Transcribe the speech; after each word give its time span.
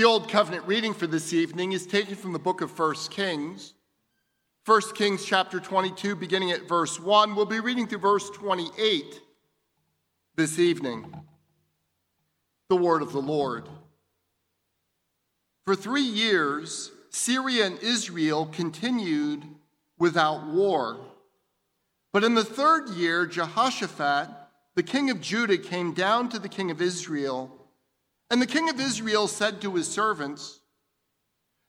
The 0.00 0.06
Old 0.06 0.30
Covenant 0.30 0.66
reading 0.66 0.94
for 0.94 1.06
this 1.06 1.34
evening 1.34 1.72
is 1.72 1.86
taken 1.86 2.16
from 2.16 2.32
the 2.32 2.38
book 2.38 2.62
of 2.62 2.78
1 2.78 2.94
Kings. 3.10 3.74
1 4.64 4.80
Kings 4.94 5.26
chapter 5.26 5.60
22, 5.60 6.16
beginning 6.16 6.52
at 6.52 6.66
verse 6.66 6.98
1. 6.98 7.34
We'll 7.34 7.44
be 7.44 7.60
reading 7.60 7.86
through 7.86 7.98
verse 7.98 8.30
28 8.30 9.20
this 10.36 10.58
evening. 10.58 11.14
The 12.70 12.76
word 12.76 13.02
of 13.02 13.12
the 13.12 13.20
Lord. 13.20 13.68
For 15.66 15.76
three 15.76 16.00
years, 16.00 16.90
Syria 17.10 17.66
and 17.66 17.78
Israel 17.80 18.46
continued 18.46 19.44
without 19.98 20.46
war. 20.46 20.98
But 22.14 22.24
in 22.24 22.34
the 22.34 22.42
third 22.42 22.88
year, 22.88 23.26
Jehoshaphat, 23.26 24.30
the 24.76 24.82
king 24.82 25.10
of 25.10 25.20
Judah, 25.20 25.58
came 25.58 25.92
down 25.92 26.30
to 26.30 26.38
the 26.38 26.48
king 26.48 26.70
of 26.70 26.80
Israel. 26.80 27.59
And 28.30 28.40
the 28.40 28.46
king 28.46 28.70
of 28.70 28.80
Israel 28.80 29.26
said 29.26 29.60
to 29.60 29.74
his 29.74 29.88
servants, 29.88 30.60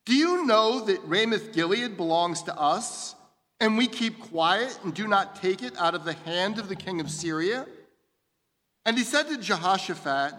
Do 0.06 0.16
you 0.16 0.46
know 0.46 0.86
that 0.86 1.04
Ramoth 1.04 1.54
Gilead 1.54 1.98
belongs 1.98 2.44
to 2.44 2.58
us, 2.58 3.16
and 3.60 3.78
we 3.78 3.88
keep 3.88 4.20
quiet 4.20 4.78
and 4.84 4.94
do 4.94 5.08
not 5.08 5.36
take 5.36 5.64
it 5.64 5.76
out 5.78 5.96
of 5.96 6.06
the 6.06 6.14
hand 6.14 6.60
of 6.60 6.70
the 6.70 6.76
king 6.76 7.02
of 7.02 7.10
Syria? 7.10 7.66
And 8.86 8.98
he 8.98 9.04
said 9.04 9.28
to 9.30 9.38
Jehoshaphat, 9.38 10.34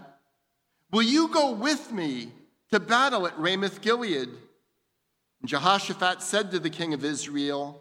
Will 0.92 1.02
you 1.02 1.28
go 1.28 1.52
with 1.52 1.90
me 1.92 2.28
to 2.70 2.78
battle 2.78 3.26
at 3.26 3.38
Ramoth 3.38 3.80
Gilead? 3.80 4.28
And 4.28 5.48
Jehoshaphat 5.48 6.22
said 6.22 6.52
to 6.52 6.60
the 6.60 6.70
king 6.70 6.94
of 6.94 7.04
Israel, 7.04 7.80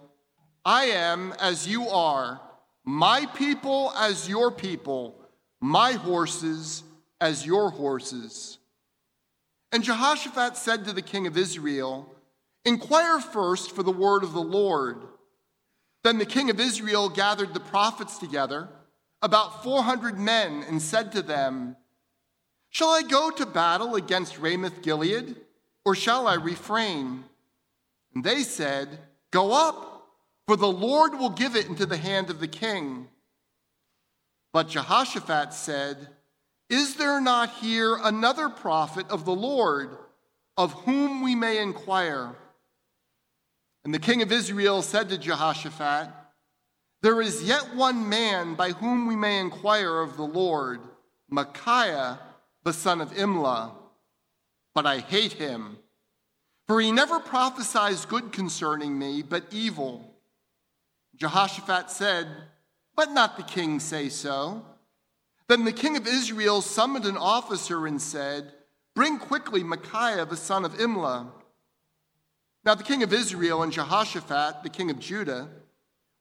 I 0.66 0.85
am 0.85 1.34
as 1.40 1.68
you 1.68 1.90
are, 1.90 2.41
my 2.84 3.27
people 3.35 3.94
as 3.98 4.27
your 4.27 4.52
people, 4.52 5.16
my 5.60 5.94
horses 5.94 6.84
as 7.22 7.46
your 7.46 7.70
horses. 7.70 8.58
And 9.72 9.84
Jehoshaphat 9.84 10.58
said 10.58 10.84
to 10.86 10.94
the 10.94 11.02
king 11.02 11.28
of 11.28 11.38
Israel, 11.38 12.14
Inquire 12.66 13.22
first 13.22 13.74
for 13.74 13.84
the 13.84 13.91
word 13.91 14.24
of 14.24 14.34
the 14.34 14.41
Lord. 14.41 14.98
Then 16.04 16.18
the 16.18 16.26
king 16.26 16.50
of 16.50 16.60
Israel 16.60 17.08
gathered 17.08 17.54
the 17.54 17.60
prophets 17.62 18.18
together, 18.18 18.68
about 19.22 19.63
400 19.63 20.20
men, 20.20 20.66
and 20.68 20.82
said 20.82 21.13
to 21.13 21.22
them, 21.22 21.78
Shall 22.70 22.90
I 22.90 23.04
go 23.04 23.32
to 23.32 23.46
battle 23.46 23.96
against 23.96 24.40
Ramoth 24.40 24.82
Gilead, 24.82 25.38
or 25.85 25.96
shall 25.96 26.28
I 26.28 26.34
refrain? 26.34 27.24
And 28.13 28.24
they 28.24 28.44
said, 28.44 29.00
Go 29.32 29.54
up 29.54 29.91
for 30.52 30.58
the 30.58 30.68
Lord 30.68 31.18
will 31.18 31.30
give 31.30 31.56
it 31.56 31.68
into 31.68 31.85
the 31.85 31.96
hand 31.96 32.30
of 32.30 32.41
the 32.41 32.48
king. 32.48 33.08
But 34.52 34.68
Jehoshaphat 34.68 35.54
said, 35.54 36.10
Is 36.72 36.96
there 36.96 37.20
not 37.20 37.55
here 37.55 37.98
another 38.02 38.48
prophet 38.48 39.05
of 39.10 39.26
the 39.26 39.36
Lord, 39.36 39.90
of 40.55 40.72
whom 40.72 41.22
we 41.22 41.36
may 41.36 41.62
inquire? 41.62 42.34
And 43.84 43.94
the 43.94 44.00
king 44.00 44.22
of 44.22 44.32
Israel 44.32 44.82
said 44.82 45.10
to 45.10 45.18
Jehoshaphat, 45.18 46.08
There 47.02 47.22
is 47.22 47.44
yet 47.44 47.76
one 47.76 48.08
man 48.08 48.55
by 48.55 48.70
whom 48.70 49.05
we 49.05 49.18
may 49.18 49.41
inquire 49.41 50.00
of 50.00 50.16
the 50.16 50.24
Lord, 50.24 50.80
Micaiah, 51.30 52.20
the 52.63 52.72
son 52.72 53.02
of 53.02 53.12
Imlah. 53.16 53.74
But 54.74 54.85
I 54.85 55.00
hate 55.00 55.34
him, 55.34 55.78
for 56.70 56.80
he 56.80 56.94
never 56.94 57.20
prophesies 57.20 58.06
good 58.06 58.32
concerning 58.32 58.98
me, 58.98 59.24
but 59.24 59.44
evil. 59.52 60.16
Jehoshaphat 61.18 61.91
said, 61.91 62.28
But 62.96 63.12
not 63.12 63.35
the 63.35 63.44
king 63.44 63.82
say 63.82 64.08
so. 64.08 64.63
Then 65.52 65.66
the 65.66 65.74
king 65.74 65.97
of 65.97 66.07
Israel 66.07 66.62
summoned 66.62 67.03
an 67.03 67.18
officer 67.18 67.85
and 67.85 68.02
said, 68.02 68.53
Bring 68.96 69.19
quickly 69.19 69.66
Micaiah 69.66 70.25
the 70.25 70.38
son 70.38 70.63
of 70.63 70.75
Imlah. 70.75 71.30
Now 72.63 72.74
the 72.74 72.85
king 72.85 73.03
of 73.03 73.12
Israel 73.12 73.62
and 73.62 73.69
Jehoshaphat, 73.74 74.63
the 74.63 74.69
king 74.69 74.90
of 74.90 74.97
Judah, 74.97 75.50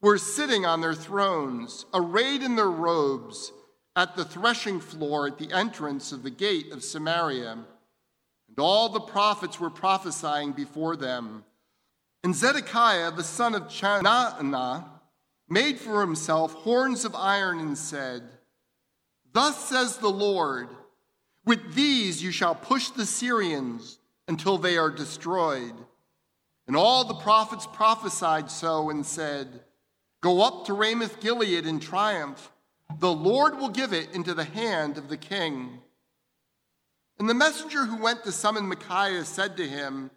were 0.01 0.19
sitting 0.19 0.67
on 0.67 0.81
their 0.81 0.97
thrones, 0.97 1.87
arrayed 1.95 2.43
in 2.43 2.57
their 2.57 2.73
robes, 2.73 3.53
at 3.95 4.17
the 4.17 4.25
threshing 4.25 4.81
floor 4.81 5.29
at 5.29 5.39
the 5.39 5.53
entrance 5.53 6.11
of 6.11 6.25
the 6.25 6.31
gate 6.31 6.73
of 6.73 6.83
Samaria. 6.83 7.53
And 7.53 8.59
all 8.59 8.89
the 8.89 8.99
prophets 8.99 9.61
were 9.61 9.71
prophesying 9.71 10.51
before 10.51 10.97
them. 10.97 11.45
And 12.25 12.35
Zedekiah, 12.35 13.13
the 13.13 13.23
son 13.23 13.55
of 13.55 13.69
Chenaanah, 13.69 14.87
made 15.49 15.79
for 15.79 16.01
himself 16.01 16.53
horns 16.53 17.05
of 17.05 17.15
iron 17.15 17.61
and 17.61 17.79
said, 17.79 18.29
Thus 19.33 19.69
says 19.69 19.99
the 19.99 20.09
Lord, 20.09 20.69
with 21.45 21.75
these 21.75 22.23
you 22.23 22.33
shall 22.33 22.55
push 22.55 22.91
the 22.91 23.07
Syrians 23.07 23.99
until 24.29 24.59
they 24.59 24.77
are 24.77 24.91
destroyed. 24.91 25.75
And 26.67 26.77
all 26.77 27.05
the 27.05 27.15
prophets 27.15 27.67
prophesied 27.73 28.51
so 28.51 28.91
and 28.91 29.05
said, 29.05 29.49
Go 30.21 30.43
up 30.43 30.67
to 30.67 30.73
Ramoth 30.73 31.21
Gilead 31.21 31.67
in 31.67 31.81
triumph. 31.81 32.53
The 32.99 33.13
Lord 33.13 33.59
will 33.59 33.71
give 33.71 33.93
it 33.93 34.13
into 34.13 34.35
the 34.35 34.45
hand 34.45 34.99
of 34.99 35.09
the 35.09 35.17
king. 35.17 35.81
And 37.19 37.29
the 37.29 37.35
messenger 37.35 37.85
who 37.85 38.03
went 38.03 38.25
to 38.25 38.33
summon 38.33 38.69
Micaiah 38.69 39.25
said 39.25 39.57
to 39.57 39.69
him, 39.69 40.11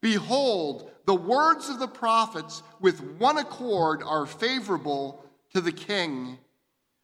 Behold, 0.00 0.90
the 1.06 1.14
words 1.14 1.68
of 1.68 1.78
the 1.78 1.88
prophets 1.88 2.62
with 2.80 3.00
one 3.18 3.38
accord 3.38 4.02
are 4.02 4.26
favorable 4.26 5.24
to 5.52 5.60
the 5.60 5.72
king. 5.72 6.38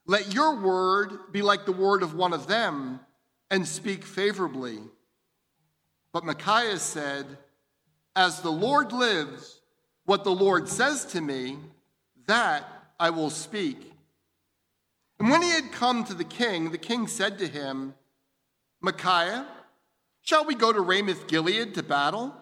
Let 0.06 0.34
your 0.34 0.60
word 0.60 1.32
be 1.32 1.42
like 1.42 1.64
the 1.64 1.72
word 1.72 2.02
of 2.02 2.14
one 2.14 2.32
of 2.32 2.46
them 2.46 3.00
and 3.50 3.66
speak 3.66 4.04
favorably. 4.04 4.78
But 6.12 6.24
Micaiah 6.24 6.78
said, 6.78 7.26
As 8.16 8.40
the 8.40 8.50
Lord 8.50 8.92
lives, 8.92 9.60
what 10.04 10.24
the 10.24 10.30
Lord 10.30 10.68
says 10.68 11.04
to 11.06 11.20
me, 11.20 11.58
that 12.26 12.68
I 12.98 13.10
will 13.10 13.30
speak. 13.30 13.92
And 15.18 15.30
when 15.30 15.42
he 15.42 15.50
had 15.50 15.72
come 15.72 16.04
to 16.04 16.14
the 16.14 16.24
king, 16.24 16.70
the 16.70 16.78
king 16.78 17.06
said 17.06 17.38
to 17.38 17.46
him, 17.46 17.94
Micaiah, 18.80 19.46
shall 20.22 20.44
we 20.44 20.54
go 20.54 20.72
to 20.72 20.80
Ramoth 20.80 21.28
Gilead 21.28 21.74
to 21.74 21.82
battle? 21.82 22.34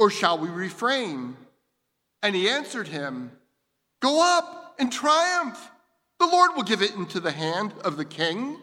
or 0.00 0.08
shall 0.08 0.38
we 0.38 0.48
refrain? 0.48 1.36
And 2.22 2.34
he 2.34 2.48
answered 2.48 2.88
him, 2.88 3.32
Go 4.00 4.22
up 4.38 4.76
and 4.78 4.90
triumph. 4.90 5.70
The 6.20 6.26
Lord 6.26 6.50
will 6.54 6.64
give 6.64 6.82
it 6.82 6.94
into 6.94 7.18
the 7.18 7.32
hand 7.32 7.72
of 7.82 7.96
the 7.96 8.04
king. 8.04 8.58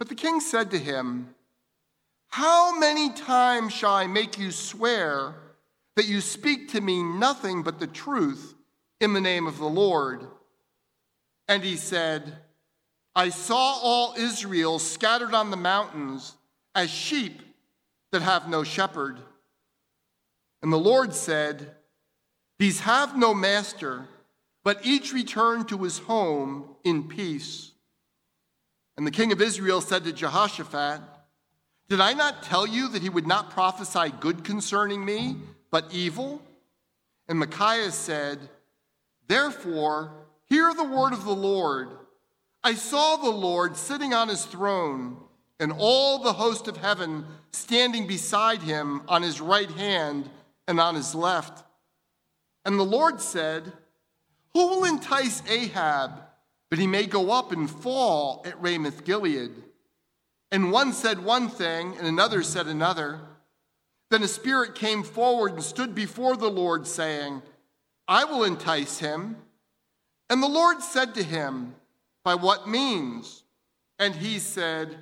But 0.00 0.08
the 0.08 0.16
king 0.16 0.40
said 0.40 0.72
to 0.72 0.78
him, 0.78 1.36
How 2.30 2.76
many 2.76 3.12
times 3.12 3.72
shall 3.72 3.94
I 3.94 4.08
make 4.08 4.36
you 4.36 4.50
swear 4.50 5.36
that 5.94 6.06
you 6.06 6.20
speak 6.20 6.72
to 6.72 6.80
me 6.80 7.00
nothing 7.00 7.62
but 7.62 7.78
the 7.78 7.86
truth 7.86 8.56
in 9.00 9.12
the 9.12 9.20
name 9.20 9.46
of 9.46 9.58
the 9.58 9.68
Lord? 9.68 10.26
And 11.46 11.62
he 11.62 11.76
said, 11.76 12.38
I 13.14 13.28
saw 13.28 13.78
all 13.80 14.14
Israel 14.18 14.80
scattered 14.80 15.32
on 15.32 15.52
the 15.52 15.56
mountains 15.56 16.34
as 16.74 16.90
sheep 16.90 17.40
that 18.10 18.22
have 18.22 18.48
no 18.48 18.64
shepherd. 18.64 19.20
And 20.60 20.72
the 20.72 20.76
Lord 20.76 21.14
said, 21.14 21.76
These 22.58 22.80
have 22.80 23.16
no 23.16 23.32
master, 23.32 24.08
but 24.64 24.84
each 24.84 25.12
returned 25.12 25.68
to 25.68 25.78
his 25.78 25.98
home 25.98 26.64
in 26.82 27.06
peace. 27.06 27.72
And 28.96 29.06
the 29.06 29.10
king 29.10 29.30
of 29.30 29.40
Israel 29.40 29.80
said 29.80 30.04
to 30.04 30.12
Jehoshaphat, 30.12 31.00
Did 31.88 32.00
I 32.00 32.14
not 32.14 32.42
tell 32.42 32.66
you 32.66 32.88
that 32.88 33.02
he 33.02 33.10
would 33.10 33.26
not 33.26 33.50
prophesy 33.50 34.12
good 34.20 34.42
concerning 34.42 35.04
me, 35.04 35.36
but 35.70 35.92
evil? 35.92 36.42
And 37.28 37.38
Micaiah 37.38 37.90
said, 37.90 38.38
Therefore, 39.28 40.12
hear 40.46 40.72
the 40.72 40.84
word 40.84 41.12
of 41.12 41.24
the 41.24 41.34
Lord. 41.34 41.88
I 42.62 42.74
saw 42.74 43.16
the 43.16 43.30
Lord 43.30 43.76
sitting 43.76 44.14
on 44.14 44.28
his 44.28 44.44
throne, 44.44 45.18
and 45.60 45.72
all 45.76 46.18
the 46.18 46.32
host 46.32 46.68
of 46.68 46.78
heaven 46.78 47.26
standing 47.52 48.06
beside 48.06 48.62
him 48.62 49.02
on 49.08 49.22
his 49.22 49.40
right 49.40 49.70
hand 49.70 50.30
and 50.66 50.80
on 50.80 50.94
his 50.94 51.14
left. 51.14 51.64
And 52.64 52.78
the 52.78 52.84
Lord 52.84 53.20
said, 53.20 53.70
Who 54.54 54.68
will 54.68 54.84
entice 54.84 55.42
Ahab 55.48 56.22
that 56.70 56.78
he 56.78 56.86
may 56.86 57.06
go 57.06 57.32
up 57.32 57.52
and 57.52 57.68
fall 57.68 58.42
at 58.46 58.60
Ramoth 58.62 59.04
Gilead? 59.04 59.50
And 60.50 60.70
one 60.70 60.92
said 60.92 61.24
one 61.24 61.48
thing, 61.48 61.96
and 61.98 62.06
another 62.06 62.42
said 62.42 62.68
another. 62.68 63.20
Then 64.10 64.22
a 64.22 64.28
spirit 64.28 64.76
came 64.76 65.02
forward 65.02 65.54
and 65.54 65.62
stood 65.62 65.94
before 65.94 66.36
the 66.36 66.50
Lord, 66.50 66.86
saying, 66.86 67.42
I 68.06 68.24
will 68.24 68.44
entice 68.44 68.98
him. 68.98 69.36
And 70.30 70.42
the 70.42 70.48
Lord 70.48 70.82
said 70.82 71.14
to 71.14 71.24
him, 71.24 71.74
By 72.22 72.36
what 72.36 72.68
means? 72.68 73.42
And 73.98 74.14
he 74.14 74.38
said, 74.38 74.96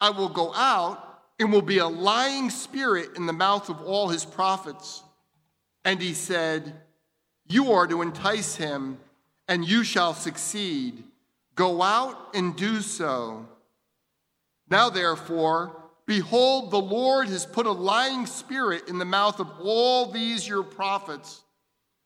I 0.00 0.10
will 0.10 0.28
go 0.28 0.52
out 0.54 1.22
and 1.38 1.50
will 1.50 1.62
be 1.62 1.78
a 1.78 1.86
lying 1.86 2.50
spirit 2.50 3.16
in 3.16 3.24
the 3.24 3.32
mouth 3.32 3.70
of 3.70 3.80
all 3.80 4.08
his 4.08 4.26
prophets. 4.26 5.02
And 5.84 6.00
he 6.02 6.12
said, 6.12 6.74
You 7.50 7.72
are 7.72 7.86
to 7.86 8.00
entice 8.00 8.56
him, 8.56 8.98
and 9.46 9.68
you 9.68 9.84
shall 9.84 10.14
succeed. 10.14 11.04
Go 11.54 11.82
out 11.82 12.34
and 12.34 12.56
do 12.56 12.80
so. 12.80 13.46
Now, 14.70 14.88
therefore, 14.88 15.80
Behold, 16.10 16.72
the 16.72 16.80
Lord 16.80 17.28
has 17.28 17.46
put 17.46 17.66
a 17.66 17.70
lying 17.70 18.26
spirit 18.26 18.88
in 18.88 18.98
the 18.98 19.04
mouth 19.04 19.38
of 19.38 19.48
all 19.62 20.06
these 20.06 20.48
your 20.48 20.64
prophets. 20.64 21.44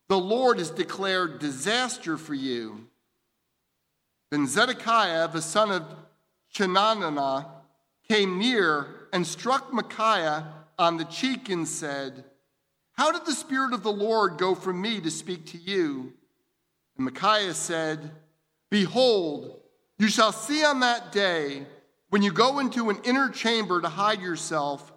The 0.09 0.19
Lord 0.19 0.59
has 0.59 0.69
declared 0.69 1.39
disaster 1.39 2.19
for 2.19 2.35
you. 2.35 2.87
Then 4.31 4.47
Zedekiah, 4.47 5.29
the 5.29 5.41
son 5.41 5.71
of 5.71 5.85
Chenaanah, 6.55 7.47
came 8.07 8.39
near 8.39 9.09
and 9.11 9.27
struck 9.27 9.73
Micaiah 9.73 10.53
on 10.79 10.99
the 10.99 11.07
cheek 11.07 11.49
and 11.49 11.67
said, 11.67 12.27
How 12.95 13.11
did 13.11 13.27
the 13.27 13.33
Spirit 13.33 13.73
of 13.73 13.83
the 13.83 13.93
Lord 13.93 14.39
go 14.39 14.55
from 14.55 14.81
me 14.81 15.01
to 15.01 15.11
speak 15.11 15.47
to 15.47 15.59
you? 15.59 16.13
And 16.97 17.05
Micaiah 17.07 17.55
said, 17.55 18.13
Behold, 18.71 19.61
you 19.99 20.09
shall 20.09 20.33
see 20.33 20.65
on 20.65 20.81
that 20.81 21.11
day 21.13 21.67
when 22.11 22.23
you 22.23 22.33
go 22.33 22.61
into 22.61 22.91
an 22.91 22.99
inner 23.05 23.29
chamber 23.29 23.81
to 23.81 23.89
hide 23.89 24.23
yourself. 24.23 24.93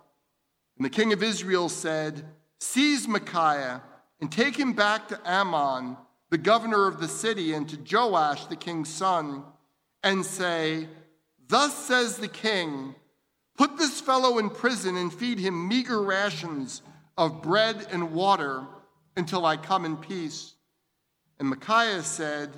And 0.77 0.85
the 0.85 0.91
king 0.91 1.11
of 1.11 1.23
Israel 1.23 1.69
said, 1.69 2.23
Seize 2.59 3.07
Micaiah 3.07 3.81
and 4.21 4.31
take 4.31 4.57
him 4.57 4.73
back 4.73 5.07
to 5.07 5.19
Amon, 5.27 5.97
the 6.29 6.37
governor 6.37 6.87
of 6.87 6.99
the 6.99 7.07
city, 7.07 7.53
and 7.53 7.67
to 7.69 7.77
Joash, 7.77 8.45
the 8.45 8.55
king's 8.55 8.89
son, 8.89 9.43
and 10.03 10.23
say, 10.23 10.87
Thus 11.47 11.75
says 11.75 12.17
the 12.17 12.27
king, 12.27 12.93
Put 13.57 13.77
this 13.77 13.99
fellow 13.99 14.37
in 14.37 14.51
prison 14.51 14.97
and 14.97 15.11
feed 15.11 15.39
him 15.39 15.67
meager 15.67 16.01
rations 16.01 16.83
of 17.17 17.41
bread 17.41 17.87
and 17.91 18.13
water 18.13 18.63
until 19.15 19.45
I 19.45 19.57
come 19.57 19.85
in 19.85 19.97
peace. 19.97 20.53
And 21.39 21.49
Micaiah 21.49 22.03
said, 22.03 22.49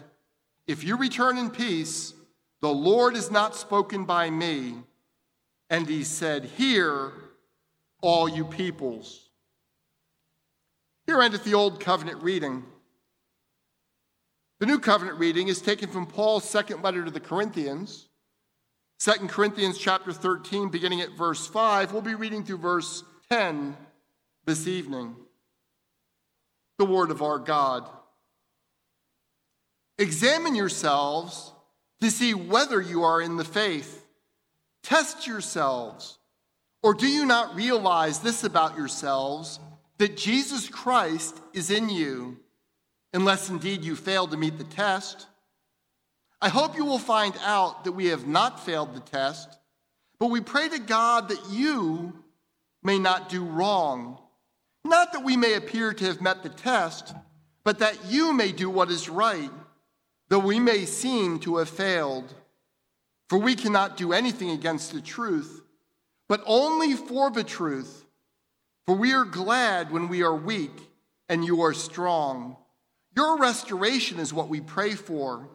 If 0.68 0.84
you 0.84 0.98
return 0.98 1.38
in 1.38 1.50
peace, 1.50 2.14
the 2.62 2.70
Lord 2.70 3.16
is 3.16 3.32
not 3.32 3.56
spoken 3.56 4.06
by 4.06 4.30
me. 4.30 4.76
And 5.70 5.88
he 5.88 6.04
said, 6.04 6.46
Hear, 6.46 7.14
all 8.02 8.28
you 8.28 8.46
peoples. 8.46 9.30
Here 11.06 11.22
endeth 11.22 11.44
the 11.44 11.54
Old 11.54 11.80
Covenant 11.80 12.22
reading. 12.22 12.64
The 14.60 14.66
New 14.66 14.80
Covenant 14.80 15.18
reading 15.20 15.48
is 15.48 15.62
taken 15.62 15.90
from 15.90 16.06
Paul's 16.06 16.48
second 16.48 16.84
letter 16.84 17.06
to 17.06 17.12
the 17.12 17.20
Corinthians. 17.20 18.08
2 19.00 19.28
Corinthians 19.28 19.78
chapter 19.78 20.12
13, 20.12 20.68
beginning 20.68 21.00
at 21.00 21.18
verse 21.18 21.48
5. 21.48 21.94
We'll 21.94 22.02
be 22.02 22.16
reading 22.16 22.44
through 22.44 22.58
verse 22.58 23.04
10 23.30 23.78
this 24.50 24.66
evening. 24.66 25.16
The 26.80 26.86
Word 26.86 27.12
of 27.12 27.22
our 27.22 27.38
God. 27.38 27.88
Examine 30.00 30.56
yourselves 30.56 31.54
to 32.02 32.10
see 32.10 32.34
whether 32.34 32.82
you 32.82 33.04
are 33.04 33.22
in 33.22 33.38
the 33.38 33.44
faith. 33.44 34.08
Test 34.82 35.28
yourselves. 35.28 36.18
Or 36.82 36.96
do 36.96 37.06
you 37.06 37.28
not 37.28 37.56
realize 37.56 38.22
this 38.22 38.44
about 38.44 38.76
yourselves 38.76 39.60
that 40.00 40.18
Jesus 40.18 40.68
Christ 40.68 41.40
is 41.54 41.70
in 41.70 41.88
you, 41.88 42.40
unless 43.14 43.52
indeed 43.52 43.84
you 43.84 43.96
fail 43.96 44.26
to 44.26 44.38
meet 44.38 44.58
the 44.58 44.64
test? 44.64 45.28
I 46.42 46.50
hope 46.50 46.76
you 46.76 46.86
will 46.86 46.98
find 46.98 47.36
out 47.44 47.84
that 47.84 47.92
we 47.92 48.08
have 48.08 48.26
not 48.26 48.66
failed 48.66 48.96
the 48.96 49.00
test, 49.00 49.60
but 50.20 50.32
we 50.32 50.42
pray 50.42 50.70
to 50.70 50.80
God 50.80 51.30
that 51.30 51.52
you 51.52 52.24
may 52.82 52.98
not 52.98 53.30
do 53.30 53.44
wrong. 53.44 54.18
Not 54.90 55.14
that 55.14 55.24
we 55.24 55.38
may 55.38 55.54
appear 55.54 55.94
to 55.94 56.06
have 56.06 56.22
met 56.22 56.44
the 56.44 56.50
test, 56.50 57.14
but 57.64 57.80
that 57.80 58.06
you 58.06 58.34
may 58.34 58.52
do 58.52 58.70
what 58.70 58.92
is 58.92 59.08
right 59.08 59.52
though 60.30 60.40
we 60.40 60.60
may 60.60 60.86
seem 60.86 61.40
to 61.40 61.58
have 61.58 61.70
failed. 61.70 62.34
For 63.28 63.38
we 63.38 63.56
cannot 63.56 63.98
do 63.98 64.14
anything 64.14 64.52
against 64.52 64.94
the 64.94 65.02
truth, 65.02 65.64
but 66.28 66.42
only 66.46 66.94
for 66.94 67.30
the 67.30 67.44
truth. 67.44 68.06
For 68.86 68.96
we 68.96 69.14
are 69.14 69.26
glad 69.26 69.92
when 69.92 70.08
we 70.08 70.24
are 70.24 70.36
weak 70.36 70.72
and 71.28 71.44
you 71.44 71.62
are 71.62 71.74
strong. 71.74 72.58
Your 73.16 73.38
restoration 73.38 74.20
is 74.20 74.34
what 74.34 74.50
we 74.50 74.62
pray 74.62 74.96
for. 74.96 75.48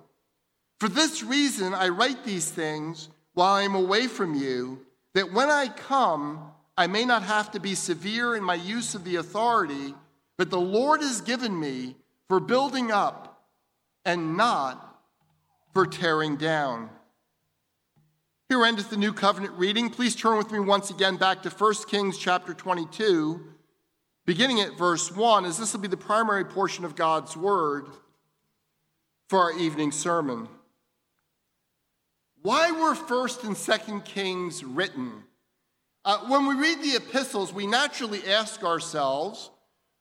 For 0.78 0.88
this 0.88 1.22
reason, 1.22 1.72
I 1.72 1.88
write 1.88 2.24
these 2.24 2.50
things 2.50 3.08
while 3.32 3.54
I 3.54 3.62
am 3.62 3.74
away 3.74 4.06
from 4.06 4.34
you, 4.34 4.84
that 5.14 5.32
when 5.32 5.50
I 5.50 5.68
come, 5.68 6.52
I 6.76 6.86
may 6.86 7.04
not 7.04 7.22
have 7.22 7.52
to 7.52 7.60
be 7.60 7.74
severe 7.74 8.34
in 8.34 8.42
my 8.42 8.54
use 8.54 8.94
of 8.94 9.04
the 9.04 9.16
authority 9.16 9.94
that 10.38 10.50
the 10.50 10.60
Lord 10.60 11.00
has 11.00 11.20
given 11.20 11.58
me 11.58 11.96
for 12.28 12.40
building 12.40 12.90
up 12.90 13.44
and 14.04 14.36
not 14.36 15.02
for 15.72 15.86
tearing 15.86 16.36
down. 16.36 16.90
Here 18.48 18.64
endeth 18.64 18.90
the 18.90 18.96
new 18.96 19.12
covenant 19.12 19.54
reading. 19.54 19.88
Please 19.88 20.14
turn 20.14 20.36
with 20.36 20.50
me 20.50 20.58
once 20.58 20.90
again 20.90 21.16
back 21.16 21.42
to 21.42 21.50
1 21.50 21.74
Kings 21.88 22.18
chapter 22.18 22.52
22, 22.52 23.40
beginning 24.26 24.60
at 24.60 24.76
verse 24.76 25.10
1, 25.10 25.44
as 25.44 25.58
this 25.58 25.72
will 25.72 25.80
be 25.80 25.88
the 25.88 25.96
primary 25.96 26.44
portion 26.44 26.84
of 26.84 26.94
God's 26.96 27.36
word 27.36 27.86
for 29.28 29.38
our 29.38 29.52
evening 29.58 29.92
sermon. 29.92 30.48
Why 32.42 32.70
were 32.72 32.94
1st 32.94 33.44
and 33.44 33.56
2nd 33.56 34.04
Kings 34.04 34.62
written? 34.62 35.24
Uh, 36.04 36.18
when 36.26 36.46
we 36.46 36.54
read 36.54 36.82
the 36.82 36.96
epistles, 36.96 37.52
we 37.52 37.66
naturally 37.66 38.26
ask 38.28 38.62
ourselves, 38.62 39.50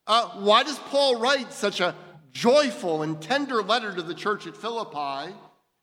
uh, 0.06 0.30
why 0.30 0.64
does 0.64 0.80
Paul 0.80 1.20
write 1.20 1.54
such 1.54 1.80
a 1.80 1.96
joyful 2.34 3.04
and 3.04 3.22
tender 3.22 3.62
letter 3.62 3.94
to 3.94 4.02
the 4.02 4.14
church 4.14 4.48
at 4.48 4.58
Philippi, 4.58 5.34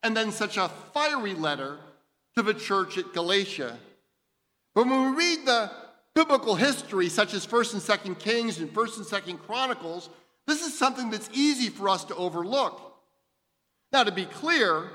and 0.02 0.16
then 0.16 0.32
such 0.32 0.56
a 0.56 0.68
fiery 0.92 1.34
letter 1.34 1.78
to 2.36 2.42
the 2.42 2.54
church 2.54 2.98
at 2.98 3.12
Galatia. 3.12 3.78
But 4.74 4.86
when 4.86 5.10
we 5.10 5.16
read 5.16 5.46
the 5.46 5.70
biblical 6.14 6.56
history, 6.56 7.08
such 7.08 7.34
as 7.34 7.46
1st 7.46 7.74
and 7.74 8.16
2nd 8.16 8.18
Kings 8.18 8.58
and 8.58 8.72
1st 8.72 8.96
and 8.98 9.06
2nd 9.06 9.46
Chronicles, 9.46 10.10
this 10.46 10.66
is 10.66 10.76
something 10.76 11.10
that's 11.10 11.30
easy 11.32 11.68
for 11.68 11.88
us 11.88 12.04
to 12.04 12.16
overlook. 12.16 12.80
Now, 13.92 14.04
to 14.04 14.12
be 14.12 14.24
clear, 14.24 14.88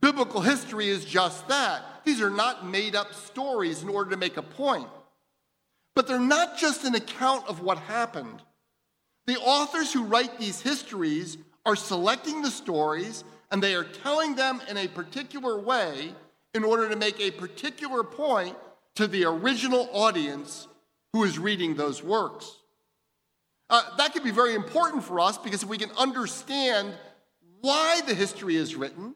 biblical 0.00 0.40
history 0.40 0.88
is 0.88 1.04
just 1.04 1.48
that. 1.48 1.82
These 2.08 2.22
are 2.22 2.30
not 2.30 2.66
made 2.66 2.96
up 2.96 3.12
stories 3.12 3.82
in 3.82 3.90
order 3.90 4.12
to 4.12 4.16
make 4.16 4.38
a 4.38 4.42
point. 4.42 4.88
But 5.94 6.06
they're 6.06 6.18
not 6.18 6.56
just 6.56 6.84
an 6.84 6.94
account 6.94 7.46
of 7.46 7.60
what 7.60 7.76
happened. 7.76 8.40
The 9.26 9.36
authors 9.36 9.92
who 9.92 10.04
write 10.04 10.38
these 10.38 10.62
histories 10.62 11.36
are 11.66 11.76
selecting 11.76 12.40
the 12.40 12.50
stories 12.50 13.24
and 13.50 13.62
they 13.62 13.74
are 13.74 13.84
telling 13.84 14.36
them 14.36 14.62
in 14.70 14.78
a 14.78 14.88
particular 14.88 15.60
way 15.60 16.14
in 16.54 16.64
order 16.64 16.88
to 16.88 16.96
make 16.96 17.20
a 17.20 17.30
particular 17.30 18.02
point 18.02 18.56
to 18.94 19.06
the 19.06 19.26
original 19.26 19.90
audience 19.92 20.66
who 21.12 21.24
is 21.24 21.38
reading 21.38 21.74
those 21.74 22.02
works. 22.02 22.50
Uh, 23.68 23.82
that 23.98 24.14
can 24.14 24.24
be 24.24 24.30
very 24.30 24.54
important 24.54 25.04
for 25.04 25.20
us 25.20 25.36
because 25.36 25.62
if 25.62 25.68
we 25.68 25.76
can 25.76 25.90
understand 25.98 26.94
why 27.60 28.00
the 28.06 28.14
history 28.14 28.56
is 28.56 28.74
written, 28.74 29.14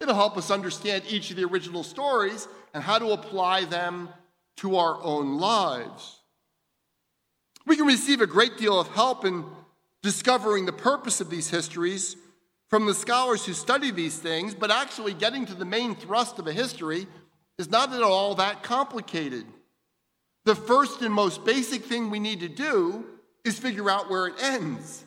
it'll 0.00 0.14
help 0.14 0.36
us 0.36 0.50
understand 0.50 1.04
each 1.08 1.30
of 1.30 1.36
the 1.36 1.44
original 1.44 1.82
stories 1.82 2.48
and 2.74 2.82
how 2.82 2.98
to 2.98 3.10
apply 3.10 3.64
them 3.64 4.08
to 4.56 4.76
our 4.76 5.02
own 5.02 5.38
lives. 5.38 6.20
We 7.66 7.76
can 7.76 7.86
receive 7.86 8.20
a 8.20 8.26
great 8.26 8.56
deal 8.56 8.78
of 8.80 8.88
help 8.88 9.24
in 9.24 9.44
discovering 10.02 10.66
the 10.66 10.72
purpose 10.72 11.20
of 11.20 11.30
these 11.30 11.50
histories 11.50 12.16
from 12.68 12.86
the 12.86 12.94
scholars 12.94 13.44
who 13.44 13.52
study 13.52 13.90
these 13.90 14.18
things, 14.18 14.54
but 14.54 14.70
actually 14.70 15.12
getting 15.12 15.44
to 15.46 15.54
the 15.54 15.64
main 15.64 15.94
thrust 15.94 16.38
of 16.38 16.46
a 16.46 16.52
history 16.52 17.06
is 17.58 17.70
not 17.70 17.92
at 17.92 18.02
all 18.02 18.36
that 18.36 18.62
complicated. 18.62 19.44
The 20.44 20.54
first 20.54 21.02
and 21.02 21.12
most 21.12 21.44
basic 21.44 21.84
thing 21.84 22.10
we 22.10 22.20
need 22.20 22.40
to 22.40 22.48
do 22.48 23.04
is 23.44 23.58
figure 23.58 23.90
out 23.90 24.08
where 24.08 24.28
it 24.28 24.34
ends, 24.40 25.04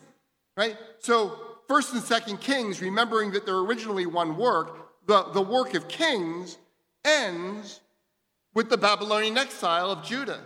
right? 0.56 0.76
So, 1.00 1.38
first 1.66 1.92
and 1.92 2.02
second 2.02 2.40
Kings, 2.40 2.80
remembering 2.80 3.32
that 3.32 3.46
they're 3.46 3.58
originally 3.58 4.06
one 4.06 4.36
work, 4.36 4.83
the, 5.06 5.24
the 5.32 5.42
work 5.42 5.74
of 5.74 5.88
Kings 5.88 6.58
ends 7.04 7.80
with 8.54 8.70
the 8.70 8.78
Babylonian 8.78 9.36
exile 9.38 9.90
of 9.90 10.04
Judah 10.04 10.40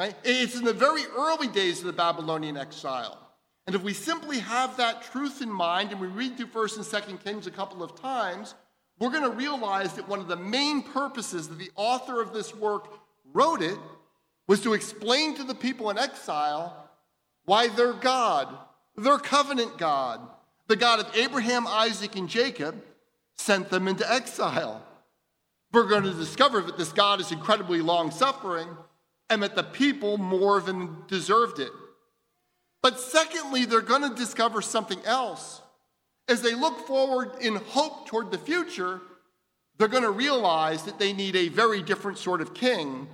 right? 0.00 0.14
It's 0.24 0.56
in 0.56 0.64
the 0.64 0.72
very 0.72 1.02
early 1.14 1.46
days 1.46 1.80
of 1.80 1.84
the 1.84 1.92
Babylonian 1.92 2.56
exile. 2.56 3.18
And 3.66 3.76
if 3.76 3.82
we 3.82 3.92
simply 3.92 4.38
have 4.38 4.78
that 4.78 5.02
truth 5.02 5.42
in 5.42 5.52
mind 5.52 5.92
and 5.92 6.00
we 6.00 6.06
read 6.06 6.38
through 6.38 6.46
1st 6.46 6.76
and 6.76 7.20
2nd 7.20 7.22
Kings 7.22 7.46
a 7.46 7.50
couple 7.50 7.82
of 7.82 8.00
times, 8.00 8.54
we're 8.98 9.10
going 9.10 9.30
to 9.30 9.36
realize 9.36 9.92
that 9.92 10.08
one 10.08 10.18
of 10.18 10.26
the 10.26 10.36
main 10.36 10.82
purposes 10.82 11.48
that 11.48 11.58
the 11.58 11.70
author 11.76 12.22
of 12.22 12.32
this 12.32 12.56
work 12.56 12.88
wrote 13.34 13.60
it 13.60 13.76
was 14.46 14.62
to 14.62 14.72
explain 14.72 15.34
to 15.34 15.44
the 15.44 15.54
people 15.54 15.90
in 15.90 15.98
exile 15.98 16.88
why 17.44 17.68
their 17.68 17.92
God, 17.92 18.48
their 18.96 19.18
covenant 19.18 19.76
God, 19.76 20.20
the 20.66 20.76
God 20.76 21.00
of 21.00 21.14
Abraham, 21.14 21.66
Isaac, 21.66 22.16
and 22.16 22.26
Jacob, 22.26 22.82
sent 23.40 23.70
them 23.70 23.88
into 23.88 24.10
exile. 24.10 24.82
We're 25.72 25.88
going 25.88 26.04
to 26.04 26.12
discover 26.12 26.60
that 26.62 26.76
this 26.76 26.92
God 26.92 27.20
is 27.20 27.32
incredibly 27.32 27.80
long 27.80 28.10
suffering 28.10 28.68
and 29.28 29.42
that 29.42 29.56
the 29.56 29.62
people 29.62 30.18
more 30.18 30.60
than 30.60 31.04
deserved 31.08 31.58
it. 31.58 31.70
But 32.82 32.98
secondly, 32.98 33.64
they're 33.64 33.80
going 33.80 34.08
to 34.08 34.14
discover 34.14 34.60
something 34.60 35.00
else. 35.04 35.62
As 36.28 36.42
they 36.42 36.54
look 36.54 36.86
forward 36.86 37.32
in 37.40 37.56
hope 37.56 38.06
toward 38.06 38.30
the 38.30 38.38
future, 38.38 39.00
they're 39.78 39.88
going 39.88 40.02
to 40.02 40.10
realize 40.10 40.82
that 40.84 40.98
they 40.98 41.12
need 41.12 41.36
a 41.36 41.48
very 41.48 41.82
different 41.82 42.18
sort 42.18 42.40
of 42.40 42.54
king 42.54 43.08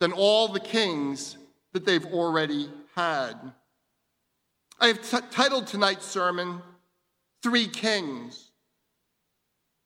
than 0.00 0.12
all 0.12 0.48
the 0.48 0.60
kings 0.60 1.36
that 1.72 1.84
they've 1.84 2.06
already 2.06 2.68
had. 2.94 3.34
I 4.80 4.88
have 4.88 5.10
t- 5.10 5.26
titled 5.30 5.66
tonight's 5.66 6.06
sermon, 6.06 6.60
Three 7.42 7.66
Kings. 7.66 8.43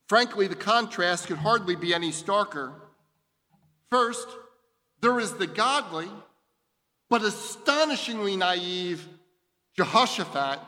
Frankly, 0.09 0.47
the 0.47 0.57
contrast 0.57 1.27
could 1.27 1.37
hardly 1.37 1.77
be 1.77 1.93
any 1.93 2.11
starker. 2.11 2.73
First, 3.91 4.27
there 5.01 5.21
is 5.21 5.35
the 5.35 5.47
godly, 5.47 6.09
but 7.11 7.23
astonishingly 7.23 8.37
naive 8.37 9.07
Jehoshaphat, 9.77 10.61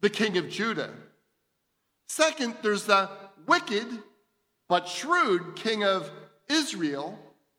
the 0.00 0.10
king 0.10 0.36
of 0.36 0.50
Judah. 0.50 0.90
Second, 2.08 2.56
there's 2.62 2.84
the 2.84 3.08
wicked 3.46 3.86
but 4.68 4.88
shrewd 4.88 5.56
king 5.56 5.84
of 5.84 6.10
Israel, 6.48 7.18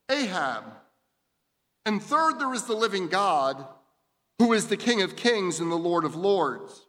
Ahab. 0.10 0.64
And 1.86 2.02
third, 2.02 2.40
there 2.40 2.54
is 2.54 2.64
the 2.64 2.76
living 2.76 3.08
God, 3.08 3.66
who 4.40 4.54
is 4.54 4.68
the 4.68 4.78
King 4.78 5.02
of 5.02 5.16
kings 5.16 5.60
and 5.60 5.72
the 5.72 5.76
Lord 5.76 6.04
of 6.04 6.16
lords. 6.16 6.86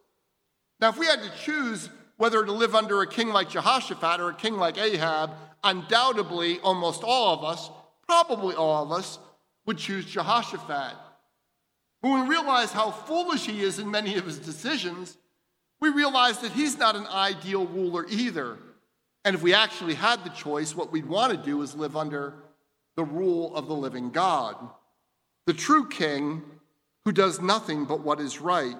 Now, 0.80 0.88
if 0.88 0.98
we 0.98 1.06
had 1.06 1.22
to 1.22 1.32
choose 1.38 1.88
whether 2.16 2.44
to 2.44 2.52
live 2.52 2.74
under 2.74 3.02
a 3.02 3.06
king 3.06 3.28
like 3.28 3.50
Jehoshaphat 3.50 4.20
or 4.20 4.30
a 4.30 4.34
king 4.34 4.56
like 4.56 4.78
Ahab, 4.78 5.30
undoubtedly 5.62 6.58
almost 6.60 7.02
all 7.04 7.34
of 7.34 7.44
us, 7.44 7.70
probably 8.06 8.54
all 8.54 8.84
of 8.84 8.92
us, 8.92 9.18
would 9.66 9.78
choose 9.78 10.04
Jehoshaphat. 10.06 10.96
When 12.00 12.22
we 12.22 12.28
realize 12.28 12.72
how 12.72 12.90
foolish 12.90 13.46
he 13.46 13.62
is 13.62 13.78
in 13.78 13.90
many 13.90 14.16
of 14.16 14.24
his 14.24 14.38
decisions, 14.38 15.18
we 15.80 15.90
realize 15.90 16.38
that 16.38 16.52
he's 16.52 16.78
not 16.78 16.96
an 16.96 17.06
ideal 17.06 17.66
ruler 17.66 18.06
either. 18.08 18.58
And 19.24 19.34
if 19.34 19.42
we 19.42 19.52
actually 19.54 19.94
had 19.94 20.24
the 20.24 20.30
choice, 20.30 20.74
what 20.74 20.92
we'd 20.92 21.06
want 21.06 21.32
to 21.32 21.38
do 21.38 21.60
is 21.62 21.74
live 21.74 21.96
under 21.96 22.34
the 22.96 23.04
rule 23.04 23.54
of 23.54 23.66
the 23.66 23.74
living 23.74 24.10
God, 24.10 24.56
the 25.46 25.52
true 25.52 25.88
king 25.88 26.42
who 27.04 27.12
does 27.12 27.40
nothing 27.40 27.84
but 27.84 28.00
what 28.00 28.20
is 28.20 28.40
right. 28.40 28.76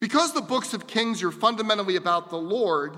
Because 0.00 0.32
the 0.32 0.40
books 0.40 0.74
of 0.74 0.86
Kings 0.86 1.22
are 1.22 1.32
fundamentally 1.32 1.96
about 1.96 2.30
the 2.30 2.36
Lord, 2.36 2.96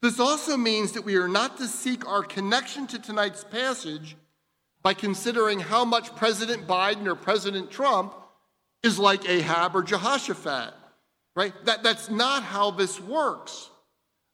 this 0.00 0.20
also 0.20 0.56
means 0.56 0.92
that 0.92 1.04
we 1.04 1.16
are 1.16 1.28
not 1.28 1.58
to 1.58 1.66
seek 1.66 2.06
our 2.06 2.22
connection 2.22 2.86
to 2.88 2.98
tonight's 2.98 3.44
passage 3.44 4.16
by 4.82 4.94
considering 4.94 5.60
how 5.60 5.84
much 5.84 6.14
President 6.16 6.66
Biden 6.66 7.06
or 7.06 7.14
President 7.14 7.70
Trump 7.70 8.14
is 8.82 8.98
like 8.98 9.28
Ahab 9.28 9.76
or 9.76 9.82
Jehoshaphat, 9.82 10.72
right? 11.36 11.52
That, 11.66 11.82
that's 11.82 12.08
not 12.08 12.42
how 12.42 12.70
this 12.70 12.98
works. 13.00 13.68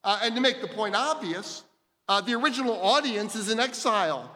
Uh, 0.05 0.21
and 0.23 0.37
to 0.37 0.41
make 0.41 0.61
the 0.61 0.69
point 0.69 0.95
obvious, 0.95 1.65
uh, 2.09 2.21
the 2.21 2.35
original 2.35 2.81
audience 2.81 3.35
is 3.35 3.51
in 3.51 3.59
exile. 3.59 4.31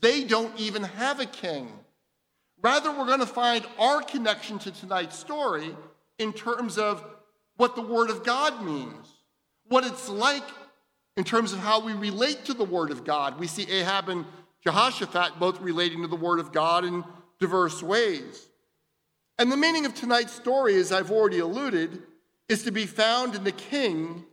They 0.00 0.22
don't 0.22 0.56
even 0.60 0.84
have 0.84 1.18
a 1.18 1.26
king. 1.26 1.68
Rather, 2.62 2.90
we're 2.92 3.06
going 3.06 3.20
to 3.20 3.26
find 3.26 3.66
our 3.78 4.02
connection 4.02 4.58
to 4.60 4.70
tonight's 4.70 5.18
story 5.18 5.74
in 6.18 6.32
terms 6.32 6.78
of 6.78 7.04
what 7.56 7.74
the 7.74 7.82
Word 7.82 8.10
of 8.10 8.24
God 8.24 8.64
means, 8.64 9.06
what 9.68 9.84
it's 9.84 10.08
like 10.08 10.44
in 11.16 11.24
terms 11.24 11.52
of 11.52 11.58
how 11.58 11.80
we 11.80 11.92
relate 11.92 12.44
to 12.44 12.54
the 12.54 12.64
Word 12.64 12.90
of 12.90 13.04
God. 13.04 13.38
We 13.38 13.46
see 13.46 13.70
Ahab 13.70 14.08
and 14.08 14.24
Jehoshaphat 14.62 15.38
both 15.38 15.60
relating 15.60 16.02
to 16.02 16.08
the 16.08 16.16
Word 16.16 16.38
of 16.38 16.52
God 16.52 16.84
in 16.84 17.04
diverse 17.40 17.82
ways. 17.82 18.48
And 19.38 19.50
the 19.52 19.56
meaning 19.56 19.86
of 19.86 19.94
tonight's 19.94 20.32
story, 20.32 20.76
as 20.76 20.92
I've 20.92 21.10
already 21.10 21.38
alluded, 21.38 22.02
is 22.48 22.62
to 22.64 22.70
be 22.70 22.86
found 22.86 23.34
in 23.34 23.44
the 23.44 23.52
king 23.52 24.24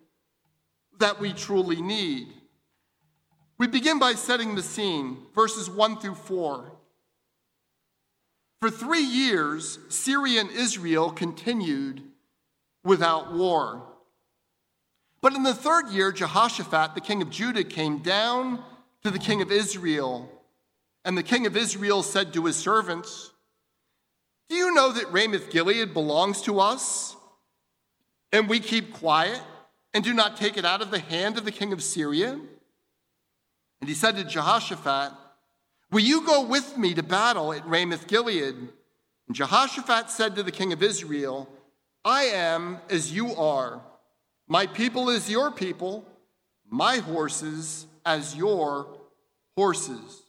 that 0.99 1.19
we 1.19 1.33
truly 1.33 1.81
need. 1.81 2.27
We 3.57 3.67
begin 3.67 3.99
by 3.99 4.13
setting 4.13 4.55
the 4.55 4.63
scene, 4.63 5.17
verses 5.33 5.69
1 5.69 5.99
through 5.99 6.15
4. 6.15 6.71
For 8.63 8.71
three 8.71 9.03
years, 9.03 9.77
Syria 9.89 10.39
and 10.39 10.49
Israel 10.49 11.11
continued 11.11 12.01
without 12.81 13.33
war. 13.33 13.83
But 15.19 15.33
in 15.33 15.43
the 15.43 15.53
third 15.53 15.89
year, 15.89 16.13
Jehoshaphat, 16.13 16.95
the 16.95 17.01
king 17.01 17.21
of 17.21 17.29
Judah, 17.29 17.65
came 17.65 17.97
down 17.97 18.63
to 19.03 19.11
the 19.11 19.19
king 19.19 19.41
of 19.41 19.51
Israel. 19.51 20.31
And 21.03 21.17
the 21.17 21.23
king 21.23 21.45
of 21.45 21.57
Israel 21.57 22.03
said 22.03 22.31
to 22.35 22.45
his 22.45 22.55
servants, 22.55 23.33
Do 24.47 24.55
you 24.55 24.73
know 24.73 24.93
that 24.93 25.11
Ramoth 25.11 25.49
Gilead 25.49 25.93
belongs 25.93 26.41
to 26.43 26.61
us? 26.61 27.17
And 28.31 28.47
we 28.47 28.61
keep 28.61 28.93
quiet 28.93 29.41
and 29.93 30.05
do 30.05 30.13
not 30.13 30.37
take 30.37 30.55
it 30.55 30.63
out 30.63 30.81
of 30.81 30.89
the 30.89 30.99
hand 30.99 31.37
of 31.37 31.43
the 31.43 31.51
king 31.51 31.73
of 31.73 31.83
Syria? 31.83 32.39
And 33.81 33.89
he 33.89 33.93
said 33.93 34.15
to 34.15 34.23
Jehoshaphat, 34.23 35.11
Will 35.93 35.99
you 35.99 36.25
go 36.25 36.43
with 36.43 36.75
me 36.75 36.95
to 36.95 37.03
battle 37.03 37.53
at 37.53 37.67
Ramoth 37.67 38.07
Gilead? 38.07 38.55
And 39.27 39.35
Jehoshaphat 39.35 40.09
said 40.09 40.35
to 40.35 40.41
the 40.41 40.51
king 40.51 40.73
of 40.73 40.81
Israel, 40.81 41.47
I 42.03 42.23
am 42.23 42.79
as 42.89 43.13
you 43.13 43.35
are. 43.35 43.79
My 44.47 44.65
people 44.65 45.11
is 45.11 45.29
your 45.29 45.51
people, 45.51 46.03
my 46.67 46.97
horses 46.97 47.85
as 48.07 48.35
your 48.35 48.87
horses. 49.55 50.23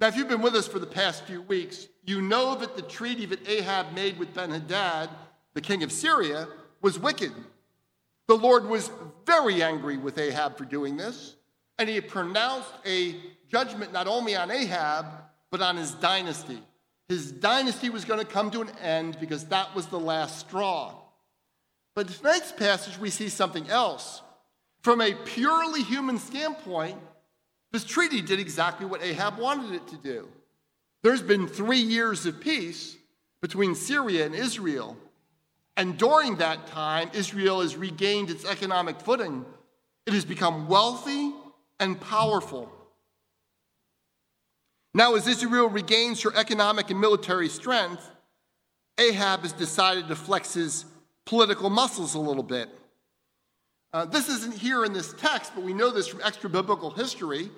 Now, 0.00 0.08
if 0.08 0.16
you've 0.16 0.28
been 0.28 0.42
with 0.42 0.56
us 0.56 0.66
for 0.66 0.80
the 0.80 0.86
past 0.86 1.22
few 1.24 1.42
weeks, 1.42 1.86
you 2.04 2.20
know 2.20 2.56
that 2.56 2.74
the 2.74 2.82
treaty 2.82 3.26
that 3.26 3.48
Ahab 3.48 3.92
made 3.94 4.18
with 4.18 4.34
Ben 4.34 4.50
Hadad, 4.50 5.08
the 5.54 5.60
king 5.60 5.84
of 5.84 5.92
Syria, 5.92 6.48
was 6.82 6.98
wicked. 6.98 7.32
The 8.26 8.34
Lord 8.34 8.66
was 8.66 8.90
very 9.24 9.62
angry 9.62 9.98
with 9.98 10.18
Ahab 10.18 10.58
for 10.58 10.64
doing 10.64 10.96
this, 10.96 11.36
and 11.78 11.88
he 11.88 12.00
pronounced 12.00 12.72
a 12.84 13.14
judgment 13.50 13.92
not 13.92 14.06
only 14.06 14.36
on 14.36 14.50
Ahab, 14.50 15.06
but 15.50 15.60
on 15.60 15.76
his 15.76 15.92
dynasty. 15.92 16.60
His 17.08 17.30
dynasty 17.30 17.90
was 17.90 18.04
going 18.04 18.20
to 18.20 18.26
come 18.26 18.50
to 18.52 18.62
an 18.62 18.70
end 18.82 19.18
because 19.20 19.46
that 19.46 19.74
was 19.74 19.86
the 19.86 20.00
last 20.00 20.40
straw. 20.40 20.94
But 21.94 22.08
in 22.08 22.12
tonight's 22.14 22.52
passage, 22.52 22.98
we 22.98 23.10
see 23.10 23.28
something 23.28 23.68
else. 23.68 24.22
From 24.82 25.00
a 25.00 25.14
purely 25.14 25.82
human 25.82 26.18
standpoint, 26.18 26.98
this 27.72 27.84
treaty 27.84 28.20
did 28.20 28.40
exactly 28.40 28.86
what 28.86 29.02
Ahab 29.02 29.38
wanted 29.38 29.74
it 29.74 29.86
to 29.88 29.96
do. 29.96 30.28
There's 31.02 31.22
been 31.22 31.46
three 31.46 31.80
years 31.80 32.26
of 32.26 32.40
peace 32.40 32.96
between 33.42 33.74
Syria 33.74 34.26
and 34.26 34.34
Israel. 34.34 34.96
And 35.76 35.98
during 35.98 36.36
that 36.36 36.66
time, 36.68 37.10
Israel 37.12 37.60
has 37.60 37.76
regained 37.76 38.30
its 38.30 38.44
economic 38.44 39.00
footing. 39.00 39.44
It 40.06 40.14
has 40.14 40.24
become 40.24 40.68
wealthy 40.68 41.32
and 41.80 42.00
powerful. 42.00 42.72
Now, 44.94 45.16
as 45.16 45.26
Israel 45.26 45.68
regains 45.68 46.22
her 46.22 46.34
economic 46.36 46.90
and 46.90 47.00
military 47.00 47.48
strength, 47.48 48.08
Ahab 48.96 49.40
has 49.40 49.52
decided 49.52 50.06
to 50.08 50.14
flex 50.14 50.54
his 50.54 50.84
political 51.26 51.68
muscles 51.68 52.14
a 52.14 52.20
little 52.20 52.44
bit. 52.44 52.68
Uh, 53.92 54.04
this 54.04 54.28
isn't 54.28 54.54
here 54.54 54.84
in 54.84 54.92
this 54.92 55.12
text, 55.14 55.52
but 55.54 55.64
we 55.64 55.74
know 55.74 55.90
this 55.90 56.06
from 56.06 56.20
extra 56.22 56.48
biblical 56.48 56.90
history 56.90 57.50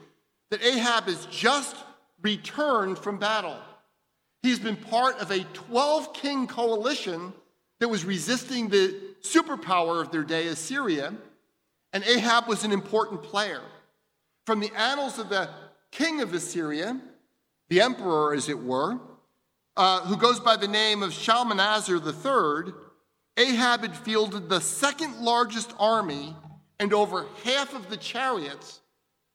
that 0.50 0.62
Ahab 0.62 1.05
has 1.05 1.26
just 1.26 1.76
returned 2.23 2.99
from 2.99 3.19
battle. 3.19 3.59
He's 4.43 4.59
been 4.59 4.76
part 4.76 5.19
of 5.19 5.31
a 5.31 5.40
12 5.52 6.14
king 6.14 6.47
coalition 6.47 7.35
that 7.81 7.88
was 7.88 8.05
resisting 8.05 8.69
the 8.69 8.99
superpower 9.21 10.00
of 10.00 10.11
their 10.11 10.23
day, 10.23 10.47
Assyria, 10.47 11.12
and 11.93 12.05
Ahab 12.05 12.47
was 12.49 12.64
an 12.64 12.73
important 12.73 13.23
player. 13.23 13.62
From 14.47 14.61
the 14.61 14.71
annals 14.76 15.19
of 15.19 15.28
the 15.28 15.50
king 15.90 16.21
of 16.21 16.33
Assyria, 16.33 17.00
the 17.68 17.80
emperor, 17.80 18.35
as 18.35 18.49
it 18.49 18.58
were, 18.58 18.99
uh, 19.76 20.00
who 20.02 20.16
goes 20.16 20.40
by 20.40 20.56
the 20.56 20.68
name 20.68 21.02
of 21.02 21.12
Shalmaneser 21.12 21.96
III, 21.96 22.73
Ahab 23.37 23.82
had 23.82 23.96
fielded 23.96 24.49
the 24.49 24.61
second 24.61 25.20
largest 25.20 25.75
army 25.78 26.35
and 26.78 26.92
over 26.94 27.26
half 27.44 27.75
of 27.75 27.90
the 27.90 27.96
chariots 27.96 28.80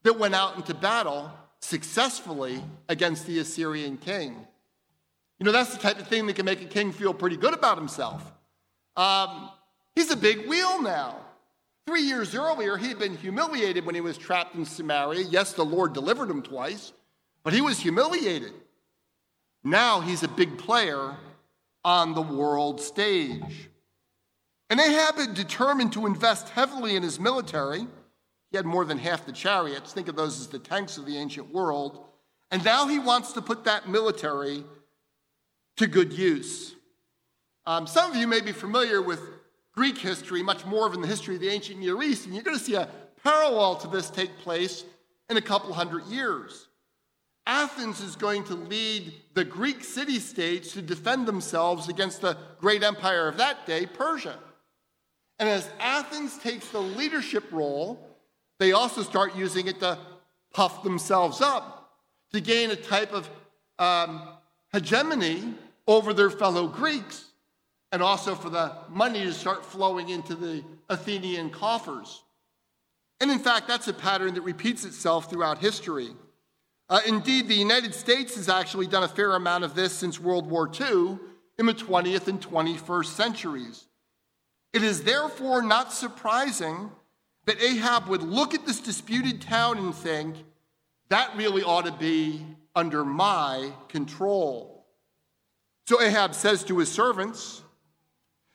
that 0.03 0.17
went 0.17 0.33
out 0.33 0.55
into 0.55 0.73
battle 0.73 1.31
successfully 1.59 2.63
against 2.89 3.27
the 3.27 3.39
Assyrian 3.39 3.97
king. 3.97 4.35
You 5.39 5.45
know, 5.45 5.51
that's 5.51 5.73
the 5.73 5.79
type 5.79 5.99
of 5.99 6.07
thing 6.07 6.27
that 6.27 6.35
can 6.35 6.45
make 6.45 6.61
a 6.61 6.65
king 6.65 6.91
feel 6.91 7.13
pretty 7.13 7.37
good 7.37 7.53
about 7.53 7.77
himself. 7.77 8.31
Um, 8.95 9.49
he's 9.95 10.11
a 10.11 10.17
big 10.17 10.47
wheel 10.47 10.81
now. 10.81 11.17
Three 11.87 12.01
years 12.01 12.35
earlier, 12.35 12.77
he 12.77 12.87
had 12.87 12.99
been 12.99 13.17
humiliated 13.17 13.85
when 13.85 13.95
he 13.95 14.01
was 14.01 14.17
trapped 14.17 14.55
in 14.55 14.65
Samaria. 14.65 15.25
Yes, 15.29 15.53
the 15.53 15.65
Lord 15.65 15.93
delivered 15.93 16.29
him 16.29 16.41
twice, 16.41 16.93
but 17.43 17.53
he 17.53 17.61
was 17.61 17.79
humiliated. 17.79 18.53
Now 19.63 20.01
he's 20.01 20.23
a 20.23 20.27
big 20.27 20.57
player 20.57 21.15
on 21.83 22.13
the 22.13 22.21
world 22.21 22.81
stage. 22.81 23.69
And 24.69 24.79
Ahab 24.79 25.15
had 25.15 25.33
determined 25.33 25.93
to 25.93 26.05
invest 26.05 26.49
heavily 26.49 26.95
in 26.95 27.03
his 27.03 27.19
military. 27.19 27.87
He 28.51 28.57
had 28.57 28.65
more 28.65 28.85
than 28.85 28.97
half 28.97 29.25
the 29.25 29.31
chariots. 29.31 29.93
Think 29.93 30.07
of 30.07 30.15
those 30.15 30.39
as 30.39 30.47
the 30.47 30.59
tanks 30.59 30.97
of 30.97 31.05
the 31.05 31.17
ancient 31.17 31.53
world. 31.53 32.05
And 32.51 32.63
now 32.63 32.87
he 32.87 32.99
wants 32.99 33.33
to 33.33 33.41
put 33.41 33.65
that 33.65 33.89
military 33.89 34.63
to 35.77 35.87
good 35.87 36.13
use. 36.13 36.75
Um, 37.65 37.87
some 37.87 38.11
of 38.11 38.17
you 38.17 38.27
may 38.27 38.41
be 38.41 38.51
familiar 38.51 39.01
with 39.01 39.21
Greek 39.73 39.97
history, 39.97 40.43
much 40.43 40.65
more 40.65 40.89
than 40.89 41.01
the 41.01 41.07
history 41.07 41.35
of 41.35 41.41
the 41.41 41.49
ancient 41.49 41.79
Near 41.79 42.01
East, 42.03 42.25
and 42.25 42.33
you're 42.33 42.43
going 42.43 42.57
to 42.57 42.63
see 42.63 42.75
a 42.75 42.89
parallel 43.23 43.75
to 43.77 43.87
this 43.87 44.09
take 44.09 44.37
place 44.39 44.83
in 45.29 45.37
a 45.37 45.41
couple 45.41 45.73
hundred 45.73 46.03
years. 46.05 46.67
Athens 47.47 48.01
is 48.01 48.15
going 48.15 48.43
to 48.45 48.55
lead 48.55 49.13
the 49.33 49.43
Greek 49.43 49.83
city 49.83 50.19
states 50.19 50.73
to 50.73 50.81
defend 50.81 51.27
themselves 51.27 51.89
against 51.89 52.21
the 52.21 52.37
great 52.59 52.83
empire 52.83 53.27
of 53.27 53.37
that 53.37 53.65
day, 53.65 53.85
Persia. 53.85 54.37
And 55.39 55.49
as 55.49 55.67
Athens 55.79 56.37
takes 56.37 56.67
the 56.67 56.79
leadership 56.79 57.51
role, 57.51 57.99
they 58.59 58.73
also 58.73 59.01
start 59.01 59.35
using 59.35 59.67
it 59.67 59.79
to 59.79 59.97
puff 60.53 60.83
themselves 60.83 61.41
up, 61.41 61.93
to 62.31 62.39
gain 62.39 62.69
a 62.69 62.75
type 62.75 63.11
of 63.11 63.27
um, 63.79 64.21
hegemony 64.71 65.55
over 65.87 66.13
their 66.13 66.29
fellow 66.29 66.67
Greeks, 66.67 67.25
and 67.91 68.03
also 68.03 68.35
for 68.35 68.51
the 68.51 68.71
money 68.87 69.23
to 69.23 69.33
start 69.33 69.65
flowing 69.65 70.09
into 70.09 70.35
the 70.35 70.63
Athenian 70.89 71.49
coffers. 71.49 72.21
And 73.19 73.31
in 73.31 73.39
fact, 73.39 73.67
that's 73.67 73.87
a 73.87 73.93
pattern 73.93 74.35
that 74.35 74.41
repeats 74.41 74.85
itself 74.85 75.29
throughout 75.29 75.57
history. 75.57 76.09
Uh, 76.91 76.99
indeed, 77.07 77.47
the 77.47 77.55
United 77.55 77.95
States 77.95 78.35
has 78.35 78.49
actually 78.49 78.85
done 78.85 79.03
a 79.03 79.07
fair 79.07 79.35
amount 79.35 79.63
of 79.63 79.75
this 79.75 79.93
since 79.93 80.19
World 80.19 80.45
War 80.45 80.69
II 80.69 81.17
in 81.57 81.65
the 81.65 81.73
20th 81.73 82.27
and 82.27 82.41
21st 82.41 83.05
centuries. 83.05 83.85
It 84.73 84.83
is 84.83 85.03
therefore 85.03 85.61
not 85.61 85.93
surprising 85.93 86.91
that 87.45 87.61
Ahab 87.61 88.09
would 88.09 88.21
look 88.21 88.53
at 88.53 88.65
this 88.65 88.81
disputed 88.81 89.41
town 89.41 89.77
and 89.77 89.95
think, 89.95 90.35
that 91.07 91.33
really 91.37 91.63
ought 91.63 91.85
to 91.85 91.93
be 91.93 92.45
under 92.75 93.05
my 93.05 93.71
control. 93.87 94.85
So 95.87 96.01
Ahab 96.01 96.35
says 96.35 96.61
to 96.65 96.77
his 96.77 96.91
servants, 96.91 97.61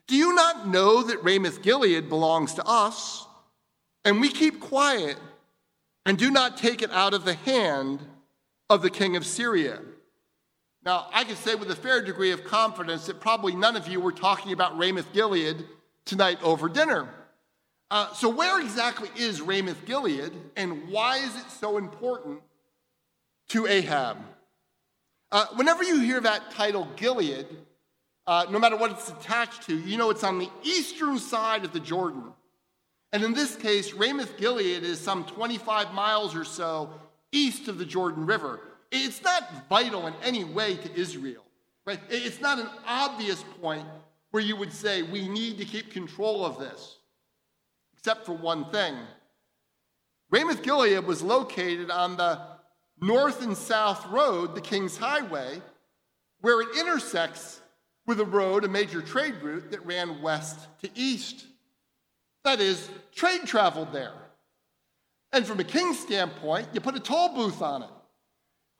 Do 0.09 0.15
you 0.15 0.35
not 0.35 0.69
know 0.69 1.03
that 1.03 1.25
Ramoth 1.25 1.63
Gilead 1.63 2.11
belongs 2.11 2.53
to 2.55 2.67
us? 2.67 3.27
And 4.05 4.21
we 4.21 4.29
keep 4.29 4.61
quiet 4.61 5.17
and 6.05 6.19
do 6.19 6.31
not 6.31 6.59
take 6.59 6.83
it 6.83 6.91
out 6.91 7.15
of 7.15 7.25
the 7.25 7.35
hand 7.35 8.01
of 8.69 8.83
the 8.83 8.91
king 8.91 9.17
of 9.17 9.25
Syria. 9.25 9.81
Now, 10.85 11.09
I 11.13 11.25
can 11.25 11.37
say 11.37 11.55
with 11.55 11.71
a 11.71 11.77
fair 11.77 12.01
degree 12.01 12.31
of 12.31 12.45
confidence 12.45 13.07
that 13.07 13.21
probably 13.21 13.55
none 13.55 13.77
of 13.77 13.89
you 13.89 14.01
were 14.01 14.13
talking 14.13 14.53
about 14.53 14.79
Ramoth 14.79 15.13
Gilead 15.13 15.65
tonight 16.05 16.39
over 16.43 16.69
dinner. 16.69 17.09
Uh, 17.91 18.13
so, 18.15 18.29
where 18.29 18.61
exactly 18.61 19.09
is 19.17 19.41
Ramoth 19.41 19.85
Gilead, 19.85 20.33
and 20.57 20.89
why 20.89 21.19
is 21.19 21.37
it 21.37 21.51
so 21.61 21.77
important 21.77 22.41
to 23.49 23.67
Ahab? 23.67 24.19
Uh, 25.31 25.47
whenever 25.55 25.83
you 25.83 26.01
hear 26.01 26.21
that 26.21 26.51
title, 26.53 26.89
Gilead, 26.97 27.47
uh, 28.27 28.47
no 28.51 28.59
matter 28.59 28.77
what 28.77 28.91
it's 28.91 29.09
attached 29.09 29.63
to, 29.67 29.77
you 29.77 29.97
know 29.97 30.11
it's 30.11 30.25
on 30.25 30.39
the 30.39 30.51
eastern 30.65 31.19
side 31.19 31.65
of 31.65 31.73
the 31.73 31.81
Jordan. 31.81 32.25
And 33.13 33.23
in 33.23 33.35
this 33.35 33.55
case, 33.55 33.93
Ramoth 33.93 34.37
Gilead 34.37 34.83
is 34.83 35.01
some 35.01 35.25
25 35.25 35.95
miles 35.95 36.35
or 36.35 36.45
so 36.45 36.91
east 37.37 37.69
of 37.69 37.79
the 37.79 37.85
Jordan 37.85 38.27
River. 38.27 38.61
It's 38.91 39.23
not 39.23 39.69
vital 39.69 40.07
in 40.07 40.15
any 40.23 40.45
way 40.45 40.77
to 40.77 40.95
Israel, 40.99 41.43
right? 41.85 42.01
It's 42.09 42.41
not 42.41 42.59
an 42.59 42.69
obvious 42.87 43.45
point 43.61 43.87
where 44.31 44.43
you 44.43 44.57
would 44.57 44.73
say, 44.73 45.03
we 45.03 45.29
need 45.29 45.59
to 45.59 45.65
keep 45.65 45.93
control 45.93 46.45
of 46.45 46.59
this, 46.59 46.99
except 47.97 48.27
for 48.27 48.33
one 48.33 48.71
thing. 48.71 48.95
Ramoth 50.31 50.63
Gilead 50.63 51.05
was 51.05 51.23
located 51.23 51.91
on 51.91 52.17
the 52.17 52.41
north 53.01 53.43
and 53.43 53.57
south 53.57 54.07
road, 54.07 54.55
the 54.55 54.61
King's 54.61 54.97
Highway, 54.97 55.61
where 56.41 56.61
it 56.63 56.69
intersects 56.79 57.61
with 58.07 58.21
a 58.21 58.25
road, 58.25 58.65
a 58.65 58.69
major 58.69 59.03
trade 59.03 59.35
route 59.43 59.71
that 59.71 59.85
ran 59.85 60.23
west 60.23 60.61
to 60.83 60.91
east. 60.95 61.47
That 62.45 62.61
is, 62.61 62.89
trade 63.15 63.47
traveled 63.47 63.93
there. 63.93 64.15
And 65.37 65.47
from 65.47 65.61
a 65.61 65.65
king's 65.65 65.99
standpoint, 65.99 66.69
you 66.73 66.81
put 66.81 66.97
a 66.97 67.01
toll 67.01 67.29
booth 67.29 67.61
on 67.61 67.83
it. 67.83 67.91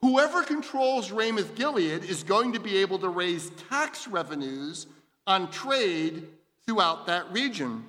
Whoever 0.01 0.41
controls 0.41 1.11
Ramoth 1.11 1.53
Gilead 1.53 2.03
is 2.03 2.23
going 2.23 2.53
to 2.53 2.59
be 2.59 2.77
able 2.77 2.97
to 2.97 3.09
raise 3.09 3.51
tax 3.69 4.07
revenues 4.07 4.87
on 5.27 5.51
trade 5.51 6.27
throughout 6.65 7.05
that 7.05 7.31
region. 7.31 7.85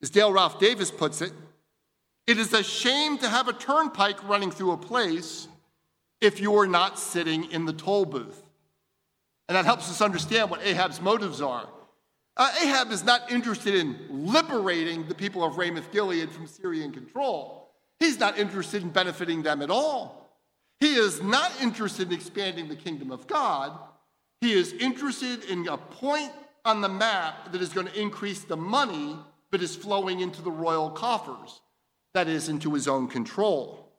As 0.00 0.08
Dale 0.08 0.32
Ralph 0.32 0.60
Davis 0.60 0.92
puts 0.92 1.20
it, 1.20 1.32
it 2.28 2.38
is 2.38 2.52
a 2.52 2.62
shame 2.62 3.18
to 3.18 3.28
have 3.28 3.48
a 3.48 3.52
turnpike 3.52 4.22
running 4.28 4.52
through 4.52 4.70
a 4.70 4.76
place 4.76 5.48
if 6.20 6.38
you 6.38 6.54
are 6.54 6.68
not 6.68 6.96
sitting 6.96 7.50
in 7.50 7.64
the 7.64 7.72
toll 7.72 8.04
booth. 8.04 8.40
And 9.48 9.56
that 9.56 9.64
helps 9.64 9.90
us 9.90 10.00
understand 10.00 10.48
what 10.48 10.62
Ahab's 10.62 11.00
motives 11.00 11.40
are. 11.40 11.68
Uh, 12.36 12.50
Ahab 12.62 12.90
is 12.90 13.04
not 13.04 13.30
interested 13.30 13.74
in 13.74 13.98
liberating 14.10 15.06
the 15.06 15.14
people 15.14 15.44
of 15.44 15.58
Ramoth 15.58 15.92
Gilead 15.92 16.30
from 16.30 16.46
Syrian 16.46 16.92
control. 16.92 17.70
He's 18.00 18.18
not 18.18 18.38
interested 18.38 18.82
in 18.82 18.90
benefiting 18.90 19.42
them 19.42 19.60
at 19.62 19.70
all. 19.70 20.22
He 20.80 20.94
is 20.94 21.22
not 21.22 21.52
interested 21.60 22.08
in 22.08 22.14
expanding 22.14 22.68
the 22.68 22.76
kingdom 22.76 23.12
of 23.12 23.26
God. 23.26 23.78
He 24.40 24.52
is 24.52 24.72
interested 24.72 25.44
in 25.44 25.68
a 25.68 25.76
point 25.76 26.32
on 26.64 26.80
the 26.80 26.88
map 26.88 27.52
that 27.52 27.60
is 27.60 27.68
going 27.68 27.86
to 27.86 28.00
increase 28.00 28.40
the 28.40 28.56
money 28.56 29.16
that 29.50 29.62
is 29.62 29.76
flowing 29.76 30.20
into 30.20 30.42
the 30.42 30.50
royal 30.50 30.90
coffers, 30.90 31.60
that 32.14 32.26
is, 32.26 32.48
into 32.48 32.72
his 32.72 32.88
own 32.88 33.06
control. 33.06 33.92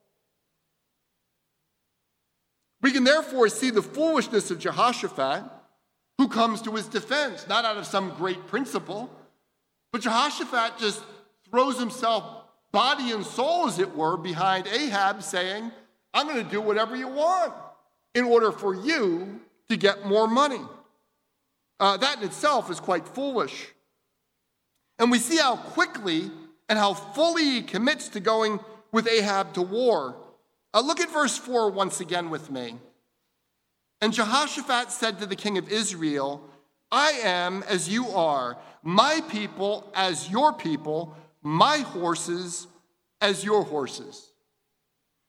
We 2.82 2.92
can 2.92 3.06
therefore 3.06 3.48
see 3.48 3.70
the 3.70 3.82
foolishness 3.82 4.52
of 4.52 4.60
Jehoshaphat, 4.60 5.44
who 6.18 6.28
comes 6.28 6.62
to 6.62 6.76
his 6.76 6.88
defense, 6.88 7.48
not 7.48 7.66
out 7.66 7.78
of 7.78 7.86
some 7.86 8.14
great 8.16 8.48
principle, 8.48 9.10
but 9.92 10.02
Jehoshaphat 10.02 10.78
just 10.78 11.04
throws 11.50 11.80
himself, 11.80 12.24
body 12.72 13.12
and 13.12 13.26
soul, 13.26 13.68
as 13.68 13.80
it 13.80 13.96
were, 13.96 14.18
behind 14.18 14.68
Ahab, 14.68 15.22
saying, 15.22 15.72
I'm 16.14 16.28
going 16.28 16.44
to 16.44 16.50
do 16.50 16.62
whatever 16.62 16.96
you 16.96 17.08
want 17.08 17.54
in 18.16 18.26
order 18.26 18.52
for 18.52 18.74
you 18.76 19.40
to 19.70 19.78
get 19.78 20.06
more 20.06 20.28
money. 20.28 20.62
Uh, 21.80 21.98
that 21.98 22.20
in 22.20 22.24
itself 22.24 22.70
is 22.70 22.80
quite 22.80 23.08
foolish. 23.08 23.68
And 25.00 25.12
we 25.12 25.20
see 25.20 25.38
how 25.38 25.56
quickly 25.56 26.32
and 26.70 26.80
how 26.80 26.94
fully 26.94 27.44
he 27.44 27.62
commits 27.62 28.10
to 28.10 28.20
going 28.20 28.60
with 28.92 29.08
Ahab 29.08 29.54
to 29.54 29.62
war. 29.62 30.16
Uh, 30.74 30.82
look 30.82 31.00
at 31.00 31.12
verse 31.12 31.38
4 31.38 31.72
once 31.72 32.00
again 32.00 32.30
with 32.30 32.50
me. 32.50 32.78
And 34.04 34.12
Jehoshaphat 34.12 34.92
said 34.92 35.20
to 35.20 35.26
the 35.26 35.38
king 35.38 35.58
of 35.58 35.72
Israel, 35.72 36.44
I 36.92 37.12
am 37.24 37.64
as 37.70 37.88
you 37.88 38.10
are, 38.10 38.58
my 38.84 39.22
people 39.30 39.90
as 39.96 40.30
your 40.30 40.52
people, 40.52 41.16
my 41.42 41.78
horses 41.78 42.68
as 43.22 43.46
your 43.46 43.64
horses. 43.64 44.34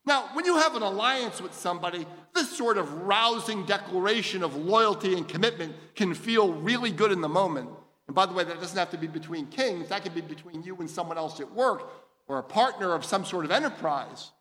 Now, 0.04 0.28
when 0.32 0.44
you 0.44 0.56
have 0.56 0.74
an 0.74 0.82
alliance 0.82 1.40
with 1.40 1.54
somebody, 1.54 2.04
this 2.34 2.50
sort 2.50 2.76
of 2.76 2.92
rousing 3.02 3.64
declaration 3.64 4.42
of 4.42 4.56
loyalty 4.56 5.14
and 5.14 5.28
commitment 5.28 5.72
can 5.94 6.12
feel 6.12 6.52
really 6.54 6.90
good 6.90 7.12
in 7.12 7.20
the 7.20 7.28
moment. 7.28 7.70
And 8.08 8.16
by 8.16 8.26
the 8.26 8.32
way, 8.32 8.42
that 8.42 8.58
doesn't 8.58 8.76
have 8.76 8.90
to 8.90 8.98
be 8.98 9.06
between 9.06 9.46
kings, 9.46 9.88
that 9.90 10.02
could 10.02 10.16
be 10.16 10.20
between 10.20 10.64
you 10.64 10.74
and 10.78 10.90
someone 10.90 11.16
else 11.16 11.38
at 11.38 11.54
work 11.54 11.88
or 12.26 12.38
a 12.38 12.42
partner 12.42 12.92
of 12.92 13.04
some 13.04 13.24
sort 13.24 13.44
of 13.44 13.52
enterprise. 13.52 14.32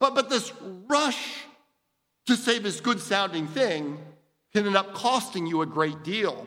But, 0.00 0.14
but 0.14 0.28
this 0.28 0.52
rush 0.86 1.46
to 2.26 2.36
say 2.36 2.58
this 2.58 2.80
good 2.80 3.00
sounding 3.00 3.46
thing 3.46 3.98
can 4.52 4.66
end 4.66 4.76
up 4.76 4.94
costing 4.94 5.46
you 5.46 5.62
a 5.62 5.66
great 5.66 6.02
deal. 6.02 6.46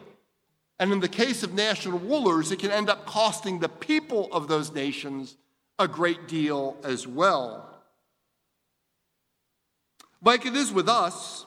And 0.79 0.91
in 0.91 0.99
the 0.99 1.09
case 1.09 1.43
of 1.43 1.53
national 1.53 1.99
rulers, 1.99 2.51
it 2.51 2.59
can 2.59 2.71
end 2.71 2.89
up 2.89 3.05
costing 3.05 3.59
the 3.59 3.69
people 3.69 4.31
of 4.31 4.47
those 4.47 4.71
nations 4.71 5.35
a 5.79 5.87
great 5.87 6.27
deal 6.27 6.77
as 6.83 7.07
well. 7.07 7.67
Like 10.23 10.45
it 10.45 10.55
is 10.55 10.71
with 10.71 10.89
us, 10.89 11.45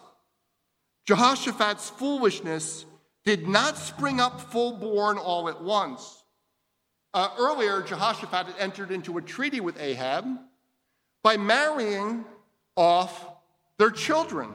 Jehoshaphat's 1.06 1.90
foolishness 1.90 2.84
did 3.24 3.48
not 3.48 3.76
spring 3.76 4.20
up 4.20 4.40
full 4.40 4.72
born 4.72 5.18
all 5.18 5.48
at 5.48 5.60
once. 5.62 6.24
Uh, 7.12 7.28
earlier, 7.38 7.82
Jehoshaphat 7.82 8.46
had 8.46 8.54
entered 8.58 8.92
into 8.92 9.18
a 9.18 9.22
treaty 9.22 9.60
with 9.60 9.80
Ahab 9.80 10.26
by 11.22 11.36
marrying 11.36 12.24
off 12.76 13.26
their 13.80 13.90
children. 13.90 14.52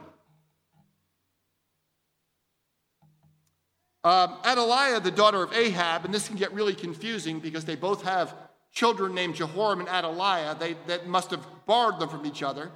Um, 4.04 4.36
Athaliah, 4.46 5.00
the 5.00 5.10
daughter 5.10 5.42
of 5.42 5.52
Ahab, 5.52 6.04
and 6.04 6.14
this 6.14 6.28
can 6.28 6.36
get 6.36 6.52
really 6.52 6.76
confusing 6.76 7.40
because 7.40 7.64
they 7.64 7.74
both 7.74 8.04
have 8.04 8.32
children 8.70 9.16
named 9.16 9.34
Jehoram 9.34 9.80
and 9.80 9.88
Athaliah. 9.88 10.54
They 10.54 10.76
that 10.86 11.08
must 11.08 11.32
have 11.32 11.44
borrowed 11.66 11.98
them 11.98 12.08
from 12.08 12.24
each 12.24 12.44
other. 12.44 12.70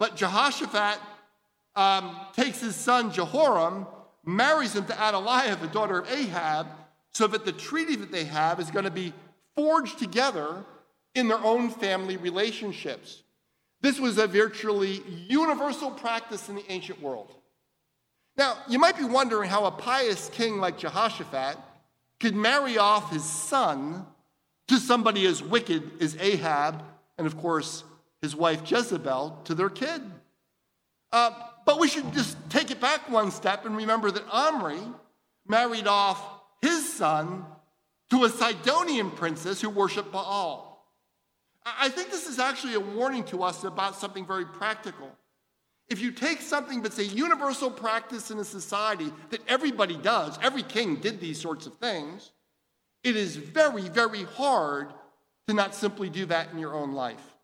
But 0.00 0.16
Jehoshaphat 0.16 0.98
um, 1.76 2.16
takes 2.32 2.60
his 2.60 2.74
son 2.74 3.12
Jehoram, 3.12 3.86
marries 4.24 4.74
him 4.74 4.86
to 4.86 4.92
Athaliah, 4.92 5.54
the 5.54 5.68
daughter 5.68 6.00
of 6.00 6.10
Ahab, 6.10 6.66
so 7.12 7.28
that 7.28 7.44
the 7.44 7.52
treaty 7.52 7.94
that 7.94 8.10
they 8.10 8.24
have 8.24 8.58
is 8.58 8.72
going 8.72 8.86
to 8.86 8.90
be 8.90 9.12
forged 9.54 10.00
together 10.00 10.64
in 11.14 11.28
their 11.28 11.44
own 11.44 11.70
family 11.70 12.16
relationships. 12.16 13.22
This 13.80 14.00
was 14.00 14.18
a 14.18 14.26
virtually 14.26 15.02
universal 15.28 15.90
practice 15.90 16.48
in 16.48 16.56
the 16.56 16.64
ancient 16.70 17.00
world. 17.00 17.32
Now, 18.36 18.58
you 18.68 18.78
might 18.78 18.98
be 18.98 19.04
wondering 19.04 19.48
how 19.48 19.64
a 19.64 19.70
pious 19.70 20.28
king 20.30 20.58
like 20.58 20.78
Jehoshaphat 20.78 21.56
could 22.20 22.34
marry 22.34 22.78
off 22.78 23.10
his 23.10 23.24
son 23.24 24.06
to 24.68 24.78
somebody 24.78 25.26
as 25.26 25.42
wicked 25.42 26.02
as 26.02 26.16
Ahab 26.18 26.82
and, 27.18 27.26
of 27.26 27.38
course, 27.38 27.84
his 28.20 28.34
wife 28.34 28.68
Jezebel 28.70 29.40
to 29.44 29.54
their 29.54 29.70
kid. 29.70 30.02
Uh, 31.12 31.30
but 31.64 31.78
we 31.78 31.88
should 31.88 32.12
just 32.12 32.36
take 32.50 32.70
it 32.70 32.80
back 32.80 33.08
one 33.08 33.30
step 33.30 33.64
and 33.64 33.76
remember 33.76 34.10
that 34.10 34.28
Omri 34.30 34.80
married 35.46 35.86
off 35.86 36.20
his 36.60 36.92
son 36.92 37.44
to 38.10 38.24
a 38.24 38.28
Sidonian 38.28 39.10
princess 39.10 39.60
who 39.60 39.70
worshiped 39.70 40.12
Baal. 40.12 40.75
I 41.66 41.88
think 41.88 42.10
this 42.10 42.28
is 42.28 42.38
actually 42.38 42.74
a 42.74 42.80
warning 42.80 43.24
to 43.24 43.42
us 43.42 43.64
about 43.64 43.96
something 43.96 44.24
very 44.24 44.46
practical. 44.46 45.10
If 45.88 46.00
you 46.00 46.12
take 46.12 46.40
something 46.40 46.80
that's 46.80 46.98
a 46.98 47.04
universal 47.04 47.70
practice 47.70 48.30
in 48.30 48.38
a 48.38 48.44
society 48.44 49.12
that 49.30 49.40
everybody 49.48 49.96
does, 49.96 50.38
every 50.42 50.62
king 50.62 50.96
did 50.96 51.20
these 51.20 51.40
sorts 51.40 51.66
of 51.66 51.74
things, 51.78 52.30
it 53.02 53.16
is 53.16 53.36
very, 53.36 53.82
very 53.82 54.24
hard 54.24 54.92
to 55.48 55.54
not 55.54 55.74
simply 55.74 56.08
do 56.08 56.26
that 56.26 56.52
in 56.52 56.58
your 56.58 56.74
own 56.74 56.92
life. 56.92 57.34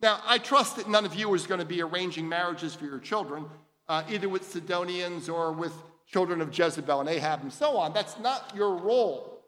Now, 0.00 0.20
I 0.26 0.38
trust 0.38 0.76
that 0.76 0.88
none 0.88 1.04
of 1.04 1.14
you 1.14 1.32
is 1.34 1.46
going 1.46 1.60
to 1.60 1.66
be 1.66 1.82
arranging 1.82 2.28
marriages 2.28 2.74
for 2.74 2.84
your 2.84 3.00
children, 3.00 3.46
uh, 3.88 4.04
either 4.08 4.28
with 4.28 4.50
Sidonians 4.50 5.28
or 5.28 5.52
with 5.52 5.72
children 6.06 6.40
of 6.40 6.56
Jezebel 6.56 7.00
and 7.00 7.08
Ahab 7.08 7.42
and 7.42 7.52
so 7.52 7.76
on. 7.76 7.92
That's 7.92 8.18
not 8.20 8.52
your 8.54 8.76
role. 8.76 9.42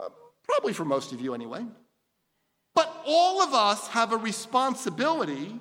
Uh, 0.00 0.08
probably 0.44 0.72
for 0.72 0.84
most 0.84 1.12
of 1.12 1.20
you, 1.20 1.34
anyway. 1.34 1.64
But 2.80 3.02
all 3.04 3.42
of 3.42 3.52
us 3.52 3.88
have 3.88 4.10
a 4.10 4.16
responsibility 4.16 5.60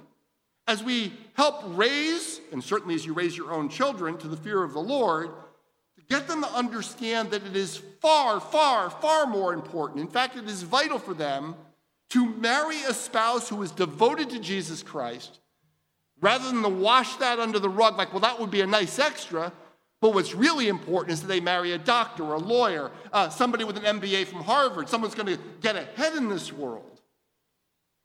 as 0.68 0.82
we 0.82 1.12
help 1.34 1.62
raise, 1.78 2.40
and 2.54 2.64
certainly 2.64 2.96
as 2.96 3.06
you 3.06 3.12
raise 3.12 3.36
your 3.36 3.52
own 3.52 3.68
children 3.68 4.18
to 4.20 4.30
the 4.30 4.38
fear 4.38 4.64
of 4.64 4.72
the 4.72 4.80
Lord, 4.80 5.28
to 5.98 6.04
get 6.08 6.30
them 6.30 6.42
to 6.44 6.48
understand 6.54 7.32
that 7.32 7.46
it 7.46 7.58
is 7.58 7.82
far, 8.00 8.40
far, 8.40 8.90
far 8.90 9.26
more 9.26 9.54
important. 9.54 10.00
In 10.00 10.08
fact, 10.08 10.38
it 10.38 10.48
is 10.48 10.64
vital 10.64 10.98
for 10.98 11.14
them 11.14 11.56
to 12.12 12.26
marry 12.26 12.82
a 12.84 12.94
spouse 12.94 13.50
who 13.50 13.62
is 13.64 13.72
devoted 13.72 14.30
to 14.30 14.40
Jesus 14.40 14.82
Christ 14.82 15.40
rather 16.22 16.50
than 16.50 16.64
to 16.64 16.70
wash 16.70 17.18
that 17.18 17.38
under 17.38 17.60
the 17.60 17.68
rug 17.68 17.98
like, 17.98 18.14
well, 18.14 18.22
that 18.22 18.40
would 18.40 18.50
be 18.50 18.62
a 18.62 18.68
nice 18.68 18.98
extra. 18.98 19.52
But 20.00 20.14
what's 20.14 20.34
really 20.34 20.70
important 20.70 21.12
is 21.12 21.22
that 21.24 21.28
they 21.28 21.42
marry 21.42 21.74
a 21.74 21.78
doctor, 21.78 22.24
a 22.24 22.38
lawyer, 22.38 22.92
uh, 23.12 23.28
somebody 23.28 23.66
with 23.66 23.76
an 23.76 24.00
MBA 24.00 24.28
from 24.28 24.40
Harvard, 24.40 24.88
someone's 24.88 25.16
going 25.16 25.36
to 25.36 25.44
get 25.60 25.76
ahead 25.76 26.16
in 26.16 26.30
this 26.30 26.54
world. 26.54 26.89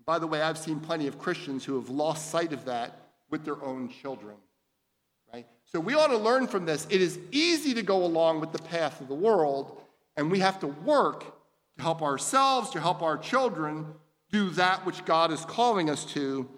By 0.06 0.18
the 0.18 0.26
way, 0.26 0.42
I've 0.42 0.58
seen 0.58 0.80
plenty 0.80 1.06
of 1.06 1.18
Christians 1.18 1.64
who 1.64 1.76
have 1.76 1.88
lost 1.88 2.30
sight 2.30 2.52
of 2.52 2.66
that 2.66 2.98
with 3.30 3.44
their 3.44 3.62
own 3.62 3.88
children. 3.88 4.36
Right? 5.32 5.46
So 5.64 5.80
we 5.80 5.94
ought 5.94 6.08
to 6.08 6.18
learn 6.18 6.46
from 6.46 6.66
this. 6.66 6.86
It 6.90 7.00
is 7.00 7.18
easy 7.30 7.74
to 7.74 7.82
go 7.82 8.04
along 8.04 8.40
with 8.40 8.52
the 8.52 8.58
path 8.58 9.00
of 9.00 9.08
the 9.08 9.14
world, 9.14 9.80
and 10.16 10.30
we 10.30 10.40
have 10.40 10.60
to 10.60 10.66
work 10.66 11.24
to 11.76 11.82
help 11.82 12.02
ourselves, 12.02 12.70
to 12.70 12.80
help 12.80 13.02
our 13.02 13.16
children 13.16 13.86
do 14.30 14.50
that 14.50 14.84
which 14.84 15.04
God 15.04 15.32
is 15.32 15.44
calling 15.44 15.88
us 15.88 16.04
to 16.06 16.48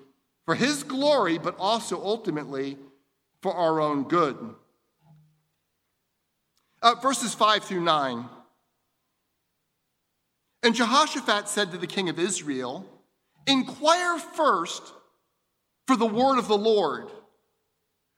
for 0.45 0.55
His 0.55 0.83
glory, 0.83 1.39
but 1.39 1.57
also 1.59 2.03
ultimately 2.03 2.79
for 3.43 3.53
our 3.53 3.81
own 3.81 4.05
good. 4.05 4.37
Uh, 6.83 6.95
verses 7.03 7.35
5 7.35 7.65
through 7.65 7.81
9. 7.81 8.27
And 10.63 10.75
Jehoshaphat 10.75 11.49
said 11.49 11.71
to 11.73 11.79
the 11.79 11.87
king 11.87 12.09
of 12.09 12.19
Israel, 12.19 12.87
Inquire 13.47 14.19
first 14.19 14.83
for 15.87 15.97
the 15.97 16.07
word 16.07 16.39
of 16.39 16.49
the 16.49 16.57
Lord. 16.57 17.09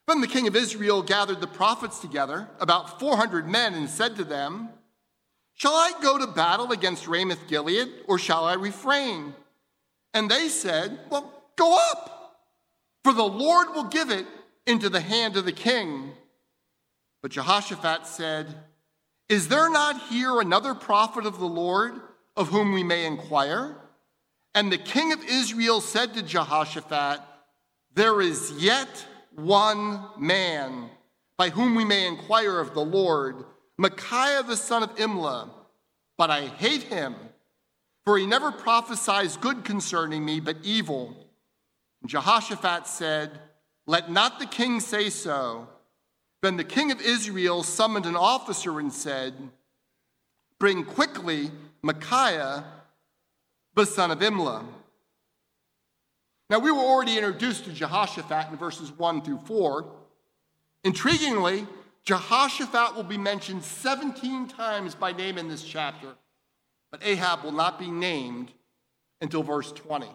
Then 0.07 0.23
the 0.23 0.27
king 0.27 0.47
of 0.49 0.57
Israel 0.57 1.03
gathered 1.03 1.41
the 1.41 1.47
prophets 1.47 1.99
together, 1.99 2.49
about 2.61 2.99
400 2.99 3.47
men, 3.47 3.75
and 3.75 3.91
said 3.91 4.17
to 4.17 4.25
them, 4.25 4.71
Shall 5.55 5.75
I 5.75 5.93
go 6.01 6.17
to 6.17 6.27
battle 6.27 6.73
against 6.73 7.07
Ramoth 7.07 7.47
Gilead, 7.47 7.89
or 8.07 8.19
shall 8.19 8.45
I 8.45 8.55
refrain? 8.55 9.35
And 10.15 10.31
they 10.31 10.49
said, 10.49 10.99
Well, 11.11 11.31
go 11.57 11.79
up, 11.91 12.41
for 13.05 13.13
the 13.13 13.23
Lord 13.23 13.75
will 13.75 13.85
give 13.85 14.11
it 14.11 14.27
into 14.67 14.89
the 14.89 15.01
hand 15.01 15.37
of 15.37 15.45
the 15.45 15.53
king. 15.53 16.13
But 17.21 17.33
Jehoshaphat 17.33 18.07
said, 18.07 18.47
Is 19.29 19.49
there 19.49 19.71
not 19.71 20.09
here 20.09 20.41
another 20.41 20.75
prophet 20.75 21.27
of 21.27 21.39
the 21.39 21.47
Lord 21.47 22.01
of 22.35 22.49
whom 22.49 22.73
we 22.73 22.83
may 22.83 23.05
inquire? 23.05 23.77
And 24.59 24.73
the 24.73 24.77
king 24.77 25.13
of 25.13 25.23
Israel 25.25 25.81
said 25.81 26.15
to 26.15 26.23
Jehoshaphat, 26.23 27.21
There 27.95 28.21
is 28.21 28.51
yet 28.59 29.07
one 29.37 30.01
man 30.19 30.91
by 31.37 31.51
whom 31.51 31.77
we 31.77 31.85
may 31.85 32.09
inquire 32.09 32.59
of 32.59 32.75
the 32.75 32.85
Lord, 32.85 33.45
Micaiah 33.77 34.43
the 34.43 34.57
son 34.57 34.83
of 34.83 34.93
Imlah. 34.97 35.49
But 36.17 36.31
I 36.31 36.47
hate 36.47 36.83
him, 36.83 37.15
for 38.05 38.19
he 38.19 38.27
never 38.27 38.51
prophesies 38.51 39.37
good 39.37 39.63
concerning 39.63 40.25
me, 40.25 40.41
but 40.41 40.57
evil. 40.65 41.15
And 42.03 42.11
Jehoshaphat 42.11 42.89
said, 42.89 43.39
Let 43.87 44.11
not 44.11 44.41
the 44.41 44.47
king 44.47 44.81
say 44.81 45.09
so. 45.09 45.69
Then 46.43 46.57
the 46.57 46.65
king 46.65 46.91
of 46.91 47.01
Israel 47.01 47.63
summoned 47.63 48.07
an 48.07 48.17
officer 48.17 48.81
and 48.81 48.93
said, 48.93 49.35
Bring 50.59 50.85
quickly 50.85 51.53
Micaiah 51.81 52.65
the 53.79 53.87
son 53.87 54.11
of 54.11 54.19
Imlah. 54.19 54.65
Now, 56.51 56.59
we 56.59 56.73
were 56.73 56.79
already 56.79 57.17
introduced 57.17 57.65
to 57.65 57.73
Jehoshaphat 57.73 58.51
in 58.51 58.57
verses 58.57 58.91
1 58.91 59.23
through 59.23 59.39
4. 59.39 59.87
Intriguingly, 60.85 61.67
Jehoshaphat 62.05 62.97
will 62.97 63.05
be 63.05 63.19
mentioned 63.19 63.63
17 63.63 64.49
times 64.49 64.95
by 64.95 65.13
name 65.13 65.39
in 65.39 65.49
this 65.49 65.63
chapter, 65.63 66.15
but 66.91 67.05
Ahab 67.05 67.45
will 67.45 67.53
not 67.53 67.79
be 67.79 67.91
named 67.91 68.51
until 69.21 69.43
verse 69.43 69.71
20. 69.73 70.09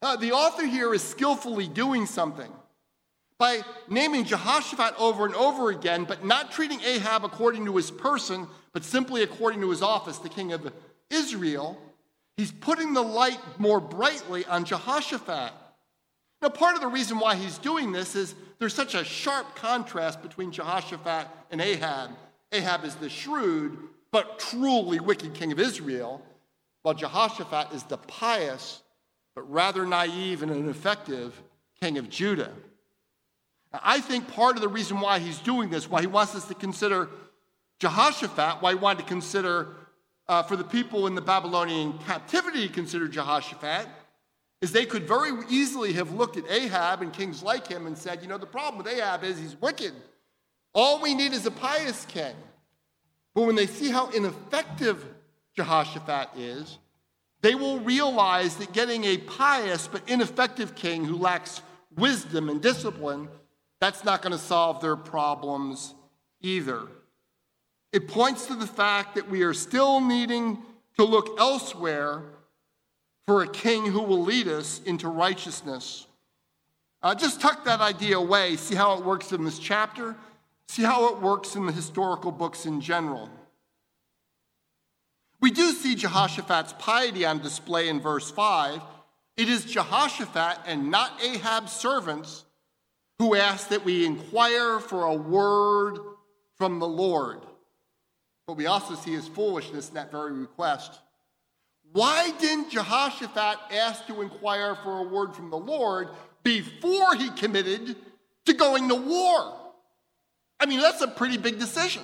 Uh, 0.00 0.16
the 0.16 0.32
author 0.32 0.66
here 0.66 0.92
is 0.94 1.02
skillfully 1.02 1.66
doing 1.66 2.06
something 2.06 2.52
by 3.38 3.62
naming 3.88 4.24
Jehoshaphat 4.24 4.94
over 4.98 5.26
and 5.26 5.34
over 5.34 5.70
again, 5.70 6.04
but 6.04 6.24
not 6.24 6.52
treating 6.52 6.80
Ahab 6.82 7.24
according 7.24 7.64
to 7.64 7.76
his 7.76 7.90
person, 7.90 8.46
but 8.72 8.84
simply 8.84 9.22
according 9.22 9.60
to 9.62 9.70
his 9.70 9.82
office, 9.82 10.18
the 10.18 10.28
king 10.28 10.52
of 10.52 10.72
Israel. 11.10 11.76
He's 12.36 12.52
putting 12.52 12.94
the 12.94 13.02
light 13.02 13.40
more 13.58 13.80
brightly 13.80 14.44
on 14.46 14.64
Jehoshaphat. 14.64 15.52
Now, 16.40 16.48
part 16.48 16.74
of 16.74 16.80
the 16.80 16.88
reason 16.88 17.18
why 17.18 17.36
he's 17.36 17.58
doing 17.58 17.92
this 17.92 18.16
is 18.16 18.34
there's 18.58 18.74
such 18.74 18.94
a 18.94 19.04
sharp 19.04 19.54
contrast 19.54 20.22
between 20.22 20.50
Jehoshaphat 20.50 21.28
and 21.50 21.60
Ahab. 21.60 22.10
Ahab 22.50 22.84
is 22.84 22.94
the 22.96 23.08
shrewd 23.08 23.78
but 24.10 24.38
truly 24.38 25.00
wicked 25.00 25.34
king 25.34 25.52
of 25.52 25.60
Israel, 25.60 26.20
while 26.82 26.94
Jehoshaphat 26.94 27.72
is 27.72 27.84
the 27.84 27.96
pious 27.96 28.82
but 29.34 29.50
rather 29.50 29.86
naive 29.86 30.42
and 30.42 30.50
ineffective 30.50 31.40
king 31.80 31.96
of 31.96 32.10
Judah. 32.10 32.52
Now, 33.72 33.80
I 33.82 34.00
think 34.00 34.28
part 34.28 34.56
of 34.56 34.62
the 34.62 34.68
reason 34.68 35.00
why 35.00 35.18
he's 35.18 35.38
doing 35.38 35.70
this, 35.70 35.88
why 35.88 36.02
he 36.02 36.06
wants 36.06 36.34
us 36.34 36.46
to 36.48 36.54
consider 36.54 37.08
Jehoshaphat, 37.78 38.60
why 38.60 38.72
he 38.72 38.78
wanted 38.78 39.02
to 39.02 39.08
consider 39.08 39.68
uh, 40.28 40.42
for 40.42 40.56
the 40.56 40.64
people 40.64 41.06
in 41.06 41.14
the 41.14 41.20
Babylonian 41.20 41.98
captivity 41.98 42.68
considered 42.68 43.12
Jehoshaphat 43.12 43.86
is 44.60 44.70
they 44.70 44.86
could 44.86 45.08
very 45.08 45.32
easily 45.50 45.92
have 45.94 46.12
looked 46.12 46.36
at 46.36 46.48
Ahab 46.48 47.02
and 47.02 47.12
kings 47.12 47.42
like 47.42 47.66
him 47.66 47.86
and 47.86 47.98
said, 47.98 48.22
you 48.22 48.28
know, 48.28 48.38
the 48.38 48.46
problem 48.46 48.82
with 48.82 48.92
Ahab 48.92 49.24
is 49.24 49.38
he's 49.38 49.60
wicked. 49.60 49.92
All 50.72 51.02
we 51.02 51.14
need 51.14 51.32
is 51.32 51.44
a 51.46 51.50
pious 51.50 52.04
king. 52.06 52.34
But 53.34 53.42
when 53.42 53.56
they 53.56 53.66
see 53.66 53.90
how 53.90 54.10
ineffective 54.10 55.04
Jehoshaphat 55.56 56.28
is, 56.36 56.78
they 57.40 57.56
will 57.56 57.80
realize 57.80 58.56
that 58.56 58.72
getting 58.72 59.04
a 59.04 59.18
pious 59.18 59.88
but 59.88 60.08
ineffective 60.08 60.76
king 60.76 61.04
who 61.04 61.16
lacks 61.16 61.60
wisdom 61.96 62.48
and 62.48 62.62
discipline, 62.62 63.28
that's 63.80 64.04
not 64.04 64.22
going 64.22 64.32
to 64.32 64.38
solve 64.38 64.80
their 64.80 64.96
problems 64.96 65.94
either. 66.40 66.86
It 67.92 68.08
points 68.08 68.46
to 68.46 68.54
the 68.54 68.66
fact 68.66 69.14
that 69.14 69.28
we 69.28 69.42
are 69.42 69.54
still 69.54 70.00
needing 70.00 70.58
to 70.96 71.04
look 71.04 71.38
elsewhere 71.38 72.22
for 73.26 73.42
a 73.42 73.48
king 73.48 73.86
who 73.86 74.02
will 74.02 74.22
lead 74.22 74.48
us 74.48 74.80
into 74.84 75.08
righteousness. 75.08 76.06
Uh, 77.02 77.14
just 77.14 77.40
tuck 77.40 77.64
that 77.64 77.80
idea 77.80 78.16
away, 78.16 78.56
see 78.56 78.74
how 78.74 78.96
it 78.96 79.04
works 79.04 79.32
in 79.32 79.44
this 79.44 79.58
chapter, 79.58 80.16
see 80.68 80.82
how 80.82 81.12
it 81.12 81.20
works 81.20 81.54
in 81.54 81.66
the 81.66 81.72
historical 81.72 82.32
books 82.32 82.64
in 82.64 82.80
general. 82.80 83.28
We 85.40 85.50
do 85.50 85.72
see 85.72 85.94
Jehoshaphat's 85.96 86.74
piety 86.78 87.26
on 87.26 87.40
display 87.40 87.88
in 87.88 88.00
verse 88.00 88.30
5. 88.30 88.80
It 89.36 89.48
is 89.48 89.64
Jehoshaphat 89.64 90.60
and 90.66 90.90
not 90.90 91.20
Ahab's 91.22 91.72
servants 91.72 92.44
who 93.18 93.34
ask 93.34 93.68
that 93.68 93.84
we 93.84 94.06
inquire 94.06 94.78
for 94.78 95.04
a 95.04 95.14
word 95.14 95.98
from 96.56 96.78
the 96.78 96.86
Lord. 96.86 97.40
But 98.46 98.56
we 98.56 98.66
also 98.66 98.94
see 98.94 99.12
his 99.12 99.28
foolishness 99.28 99.88
in 99.88 99.94
that 99.94 100.10
very 100.10 100.32
request. 100.32 100.98
Why 101.92 102.30
didn't 102.38 102.70
Jehoshaphat 102.70 103.58
ask 103.70 104.06
to 104.06 104.22
inquire 104.22 104.74
for 104.82 104.98
a 104.98 105.02
word 105.02 105.34
from 105.34 105.50
the 105.50 105.58
Lord 105.58 106.08
before 106.42 107.14
he 107.14 107.30
committed 107.30 107.96
to 108.46 108.52
going 108.54 108.88
to 108.88 108.94
war? 108.94 109.58
I 110.58 110.66
mean, 110.66 110.80
that's 110.80 111.02
a 111.02 111.08
pretty 111.08 111.36
big 111.36 111.58
decision. 111.58 112.02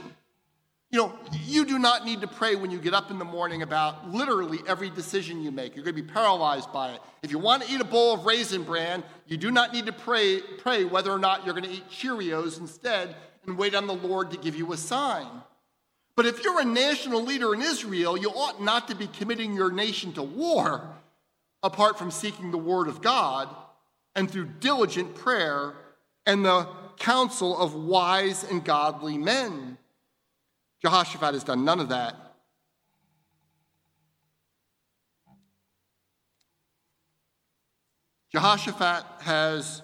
You 0.90 0.98
know, 0.98 1.18
you 1.44 1.66
do 1.66 1.78
not 1.78 2.06
need 2.06 2.22
to 2.22 2.26
pray 2.26 2.56
when 2.56 2.70
you 2.70 2.78
get 2.78 2.94
up 2.94 3.10
in 3.10 3.18
the 3.18 3.24
morning 3.24 3.60
about 3.60 4.10
literally 4.10 4.60
every 4.66 4.88
decision 4.88 5.42
you 5.42 5.50
make. 5.50 5.76
You're 5.76 5.84
going 5.84 5.94
to 5.94 6.02
be 6.02 6.08
paralyzed 6.08 6.72
by 6.72 6.92
it. 6.92 7.00
If 7.22 7.30
you 7.30 7.38
want 7.38 7.62
to 7.62 7.72
eat 7.72 7.80
a 7.80 7.84
bowl 7.84 8.14
of 8.14 8.24
raisin 8.24 8.62
bran, 8.62 9.04
you 9.26 9.36
do 9.36 9.50
not 9.50 9.74
need 9.74 9.84
to 9.86 9.92
pray, 9.92 10.40
pray 10.40 10.84
whether 10.84 11.10
or 11.10 11.18
not 11.18 11.44
you're 11.44 11.54
going 11.54 11.66
to 11.66 11.70
eat 11.70 11.90
Cheerios 11.90 12.58
instead 12.58 13.16
and 13.46 13.58
wait 13.58 13.74
on 13.74 13.86
the 13.86 13.94
Lord 13.94 14.30
to 14.30 14.38
give 14.38 14.56
you 14.56 14.72
a 14.72 14.78
sign. 14.78 15.26
But 16.18 16.26
if 16.26 16.42
you're 16.42 16.60
a 16.60 16.64
national 16.64 17.22
leader 17.22 17.54
in 17.54 17.62
Israel, 17.62 18.16
you 18.16 18.30
ought 18.30 18.60
not 18.60 18.88
to 18.88 18.96
be 18.96 19.06
committing 19.06 19.54
your 19.54 19.70
nation 19.70 20.12
to 20.14 20.22
war 20.24 20.90
apart 21.62 21.96
from 21.96 22.10
seeking 22.10 22.50
the 22.50 22.58
word 22.58 22.88
of 22.88 23.00
God 23.00 23.48
and 24.16 24.28
through 24.28 24.46
diligent 24.58 25.14
prayer 25.14 25.74
and 26.26 26.44
the 26.44 26.66
counsel 26.98 27.56
of 27.56 27.76
wise 27.76 28.42
and 28.42 28.64
godly 28.64 29.16
men. 29.16 29.78
Jehoshaphat 30.82 31.34
has 31.34 31.44
done 31.44 31.64
none 31.64 31.78
of 31.78 31.90
that. 31.90 32.16
Jehoshaphat 38.32 39.04
has 39.20 39.82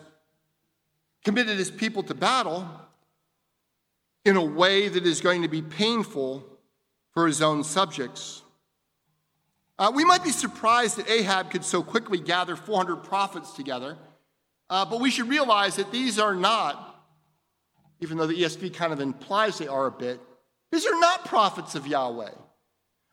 committed 1.24 1.58
his 1.58 1.70
people 1.70 2.02
to 2.02 2.14
battle 2.14 2.68
in 4.24 4.36
a 4.36 4.44
way 4.44 4.88
that 4.88 5.04
is 5.06 5.20
going 5.20 5.42
to 5.42 5.48
be 5.48 5.62
painful 5.62 6.44
for 7.12 7.26
his 7.26 7.42
own 7.42 7.62
subjects. 7.62 8.42
Uh, 9.78 9.90
we 9.94 10.04
might 10.04 10.22
be 10.22 10.30
surprised 10.30 10.96
that 10.98 11.10
Ahab 11.10 11.50
could 11.50 11.64
so 11.64 11.82
quickly 11.82 12.18
gather 12.18 12.56
400 12.56 12.96
prophets 12.96 13.52
together, 13.52 13.96
uh, 14.70 14.84
but 14.84 15.00
we 15.00 15.10
should 15.10 15.28
realize 15.28 15.76
that 15.76 15.90
these 15.90 16.18
are 16.18 16.34
not, 16.34 17.04
even 18.00 18.16
though 18.16 18.26
the 18.26 18.40
ESV 18.40 18.74
kind 18.74 18.92
of 18.92 19.00
implies 19.00 19.58
they 19.58 19.66
are 19.66 19.86
a 19.86 19.90
bit, 19.90 20.20
these 20.70 20.86
are 20.86 20.98
not 20.98 21.24
prophets 21.24 21.74
of 21.74 21.86
Yahweh. 21.86 22.30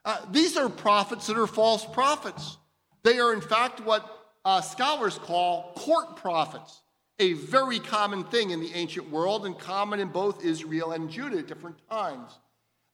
Uh, 0.04 0.18
these 0.30 0.56
are 0.56 0.68
prophets 0.68 1.26
that 1.28 1.38
are 1.38 1.46
false 1.46 1.84
prophets. 1.84 2.56
They 3.04 3.18
are, 3.18 3.32
in 3.32 3.40
fact, 3.40 3.80
what 3.80 4.08
uh, 4.44 4.60
scholars 4.60 5.18
call 5.18 5.72
court 5.76 6.16
prophets, 6.16 6.81
a 7.22 7.34
very 7.34 7.78
common 7.78 8.24
thing 8.24 8.50
in 8.50 8.60
the 8.60 8.74
ancient 8.74 9.10
world 9.10 9.46
and 9.46 9.56
common 9.56 10.00
in 10.00 10.08
both 10.08 10.44
Israel 10.44 10.90
and 10.90 11.08
Judah 11.08 11.38
at 11.38 11.46
different 11.46 11.76
times. 11.88 12.32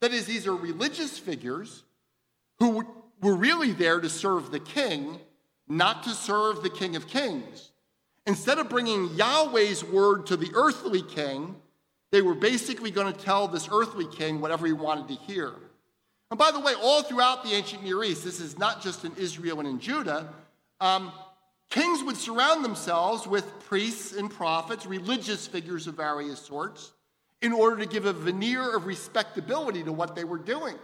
That 0.00 0.12
is, 0.12 0.26
these 0.26 0.46
are 0.46 0.54
religious 0.54 1.18
figures 1.18 1.82
who 2.58 2.86
were 3.22 3.34
really 3.34 3.72
there 3.72 4.00
to 4.00 4.10
serve 4.10 4.50
the 4.50 4.60
king, 4.60 5.18
not 5.66 6.02
to 6.02 6.10
serve 6.10 6.62
the 6.62 6.70
king 6.70 6.94
of 6.94 7.08
kings. 7.08 7.72
Instead 8.26 8.58
of 8.58 8.68
bringing 8.68 9.08
Yahweh's 9.16 9.82
word 9.82 10.26
to 10.26 10.36
the 10.36 10.50
earthly 10.54 11.00
king, 11.00 11.56
they 12.12 12.20
were 12.20 12.34
basically 12.34 12.90
going 12.90 13.10
to 13.10 13.18
tell 13.18 13.48
this 13.48 13.68
earthly 13.72 14.06
king 14.06 14.40
whatever 14.40 14.66
he 14.66 14.74
wanted 14.74 15.08
to 15.08 15.14
hear. 15.14 15.54
And 16.30 16.38
by 16.38 16.50
the 16.50 16.60
way, 16.60 16.74
all 16.74 17.02
throughout 17.02 17.44
the 17.44 17.54
ancient 17.54 17.82
Near 17.82 18.04
East, 18.04 18.24
this 18.24 18.40
is 18.40 18.58
not 18.58 18.82
just 18.82 19.06
in 19.06 19.12
Israel 19.16 19.60
and 19.60 19.68
in 19.68 19.80
Judah, 19.80 20.28
um, 20.80 21.10
kings 21.70 22.02
would 22.02 22.16
surround 22.16 22.64
themselves 22.64 23.26
with 23.26 23.44
priests 23.61 24.12
and 24.12 24.31
prophets, 24.31 24.87
religious 24.87 25.46
figures 25.46 25.87
of 25.87 25.94
various 25.94 26.40
sorts, 26.40 26.92
in 27.42 27.52
order 27.52 27.76
to 27.76 27.87
give 27.87 28.04
a 28.04 28.12
veneer 28.12 28.76
of 28.76 28.87
respectability 28.87 29.83
to 29.85 29.92
what 29.92 30.14
they 30.14 30.24
were 30.24 30.38
doing. 30.38 30.76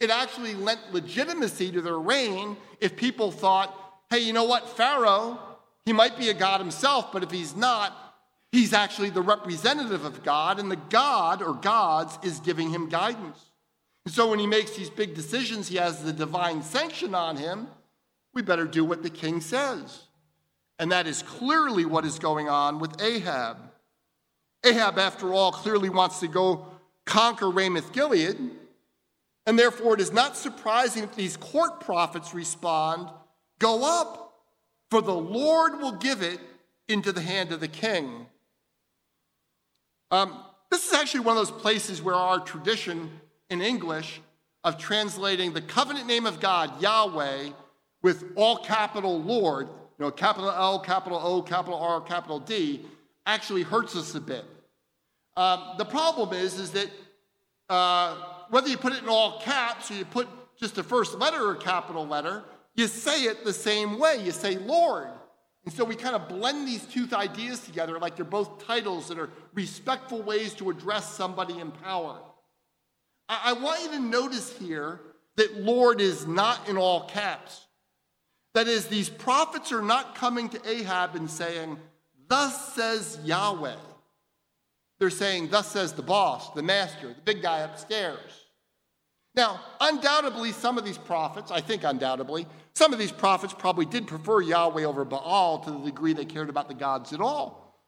It 0.00 0.10
actually 0.10 0.54
lent 0.54 0.80
legitimacy 0.92 1.72
to 1.72 1.80
their 1.80 1.98
reign 1.98 2.56
if 2.80 2.96
people 2.96 3.30
thought, 3.30 3.74
hey, 4.10 4.18
you 4.18 4.32
know 4.32 4.44
what, 4.44 4.68
Pharaoh, 4.76 5.38
he 5.84 5.92
might 5.92 6.18
be 6.18 6.28
a 6.28 6.34
god 6.34 6.60
himself, 6.60 7.12
but 7.12 7.22
if 7.22 7.30
he's 7.30 7.56
not, 7.56 8.06
He's 8.56 8.72
actually 8.72 9.10
the 9.10 9.20
representative 9.20 10.06
of 10.06 10.22
God, 10.22 10.58
and 10.58 10.70
the 10.70 10.76
God 10.76 11.42
or 11.42 11.52
gods 11.52 12.18
is 12.22 12.40
giving 12.40 12.70
him 12.70 12.88
guidance. 12.88 13.50
And 14.06 14.14
so 14.14 14.30
when 14.30 14.38
he 14.38 14.46
makes 14.46 14.76
these 14.76 14.88
big 14.88 15.14
decisions, 15.14 15.68
he 15.68 15.76
has 15.76 16.02
the 16.02 16.12
divine 16.12 16.62
sanction 16.62 17.14
on 17.14 17.36
him. 17.36 17.66
We 18.36 18.42
better 18.42 18.66
do 18.66 18.84
what 18.84 19.02
the 19.02 19.08
king 19.08 19.40
says. 19.40 20.02
And 20.78 20.92
that 20.92 21.06
is 21.06 21.22
clearly 21.22 21.86
what 21.86 22.04
is 22.04 22.18
going 22.18 22.50
on 22.50 22.80
with 22.80 23.00
Ahab. 23.00 23.56
Ahab, 24.62 24.98
after 24.98 25.32
all, 25.32 25.52
clearly 25.52 25.88
wants 25.88 26.20
to 26.20 26.28
go 26.28 26.66
conquer 27.06 27.48
Ramoth 27.48 27.94
Gilead. 27.94 28.36
And 29.46 29.58
therefore, 29.58 29.94
it 29.94 30.02
is 30.02 30.12
not 30.12 30.36
surprising 30.36 31.00
that 31.00 31.14
these 31.14 31.38
court 31.38 31.80
prophets 31.80 32.34
respond 32.34 33.08
Go 33.58 33.84
up, 34.00 34.34
for 34.90 35.00
the 35.00 35.14
Lord 35.14 35.80
will 35.80 35.92
give 35.92 36.20
it 36.20 36.38
into 36.88 37.12
the 37.12 37.22
hand 37.22 37.52
of 37.52 37.60
the 37.60 37.68
king. 37.68 38.26
Um, 40.10 40.44
this 40.70 40.86
is 40.86 40.92
actually 40.92 41.20
one 41.20 41.38
of 41.38 41.46
those 41.46 41.58
places 41.62 42.02
where 42.02 42.14
our 42.14 42.40
tradition 42.40 43.18
in 43.48 43.62
English 43.62 44.20
of 44.62 44.76
translating 44.76 45.54
the 45.54 45.62
covenant 45.62 46.06
name 46.06 46.26
of 46.26 46.38
God, 46.38 46.82
Yahweh, 46.82 47.52
with 48.06 48.22
all 48.36 48.58
capital 48.58 49.20
Lord, 49.20 49.66
you 49.66 50.04
know, 50.04 50.12
capital 50.12 50.48
L, 50.48 50.78
capital 50.78 51.18
O, 51.20 51.42
capital 51.42 51.76
R, 51.76 52.00
capital 52.00 52.38
D, 52.38 52.82
actually 53.26 53.64
hurts 53.64 53.96
us 53.96 54.14
a 54.14 54.20
bit. 54.20 54.44
Um, 55.36 55.74
the 55.76 55.84
problem 55.84 56.32
is, 56.32 56.60
is 56.60 56.70
that 56.70 56.88
uh, 57.68 58.14
whether 58.50 58.68
you 58.68 58.76
put 58.76 58.92
it 58.92 59.02
in 59.02 59.08
all 59.08 59.40
caps 59.40 59.90
or 59.90 59.94
you 59.94 60.04
put 60.04 60.28
just 60.56 60.76
the 60.76 60.84
first 60.84 61.18
letter 61.18 61.48
or 61.48 61.56
capital 61.56 62.06
letter, 62.06 62.44
you 62.76 62.86
say 62.86 63.24
it 63.24 63.44
the 63.44 63.52
same 63.52 63.98
way. 63.98 64.22
You 64.24 64.30
say 64.30 64.56
Lord. 64.56 65.08
And 65.64 65.74
so 65.74 65.84
we 65.84 65.96
kind 65.96 66.14
of 66.14 66.28
blend 66.28 66.68
these 66.68 66.84
two 66.84 67.08
ideas 67.12 67.58
together 67.58 67.98
like 67.98 68.14
they're 68.14 68.24
both 68.24 68.64
titles 68.64 69.08
that 69.08 69.18
are 69.18 69.30
respectful 69.52 70.22
ways 70.22 70.54
to 70.54 70.70
address 70.70 71.12
somebody 71.12 71.58
in 71.58 71.72
power. 71.72 72.20
I, 73.28 73.40
I 73.46 73.52
want 73.54 73.82
you 73.82 73.90
to 73.98 73.98
notice 73.98 74.56
here 74.56 75.00
that 75.34 75.60
Lord 75.60 76.00
is 76.00 76.24
not 76.24 76.68
in 76.68 76.76
all 76.76 77.08
caps. 77.08 77.65
That 78.56 78.68
is, 78.68 78.86
these 78.86 79.10
prophets 79.10 79.70
are 79.70 79.82
not 79.82 80.14
coming 80.14 80.48
to 80.48 80.66
Ahab 80.66 81.14
and 81.14 81.30
saying, 81.30 81.76
Thus 82.26 82.74
says 82.74 83.20
Yahweh. 83.22 83.76
They're 84.98 85.10
saying, 85.10 85.50
Thus 85.50 85.70
says 85.70 85.92
the 85.92 86.00
boss, 86.00 86.54
the 86.54 86.62
master, 86.62 87.08
the 87.08 87.20
big 87.22 87.42
guy 87.42 87.58
upstairs. 87.58 88.46
Now, 89.34 89.60
undoubtedly, 89.78 90.52
some 90.52 90.78
of 90.78 90.86
these 90.86 90.96
prophets, 90.96 91.50
I 91.50 91.60
think 91.60 91.84
undoubtedly, 91.84 92.46
some 92.74 92.94
of 92.94 92.98
these 92.98 93.12
prophets 93.12 93.52
probably 93.52 93.84
did 93.84 94.06
prefer 94.06 94.40
Yahweh 94.40 94.84
over 94.84 95.04
Baal 95.04 95.58
to 95.58 95.70
the 95.70 95.84
degree 95.84 96.14
they 96.14 96.24
cared 96.24 96.48
about 96.48 96.68
the 96.68 96.74
gods 96.74 97.12
at 97.12 97.20
all. 97.20 97.78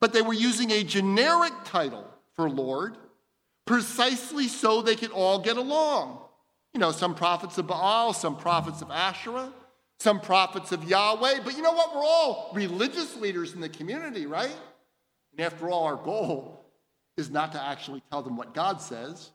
But 0.00 0.12
they 0.12 0.22
were 0.22 0.34
using 0.34 0.72
a 0.72 0.82
generic 0.82 1.52
title 1.64 2.12
for 2.34 2.50
Lord 2.50 2.96
precisely 3.66 4.48
so 4.48 4.82
they 4.82 4.96
could 4.96 5.12
all 5.12 5.38
get 5.38 5.56
along. 5.56 6.18
You 6.74 6.80
know, 6.80 6.90
some 6.90 7.14
prophets 7.14 7.56
of 7.56 7.68
Baal, 7.68 8.12
some 8.12 8.36
prophets 8.36 8.82
of 8.82 8.90
Asherah, 8.90 9.52
some 9.98 10.20
prophets 10.20 10.72
of 10.72 10.84
Yahweh. 10.84 11.40
But 11.44 11.56
you 11.56 11.62
know 11.62 11.72
what? 11.72 11.94
We're 11.94 12.04
all 12.04 12.50
religious 12.54 13.16
leaders 13.16 13.54
in 13.54 13.60
the 13.60 13.68
community, 13.68 14.26
right? 14.26 14.54
And 15.32 15.40
after 15.40 15.70
all, 15.70 15.84
our 15.84 15.96
goal 15.96 16.64
is 17.16 17.30
not 17.30 17.52
to 17.52 17.62
actually 17.62 18.02
tell 18.10 18.22
them 18.22 18.36
what 18.36 18.54
God 18.54 18.80
says, 18.80 19.30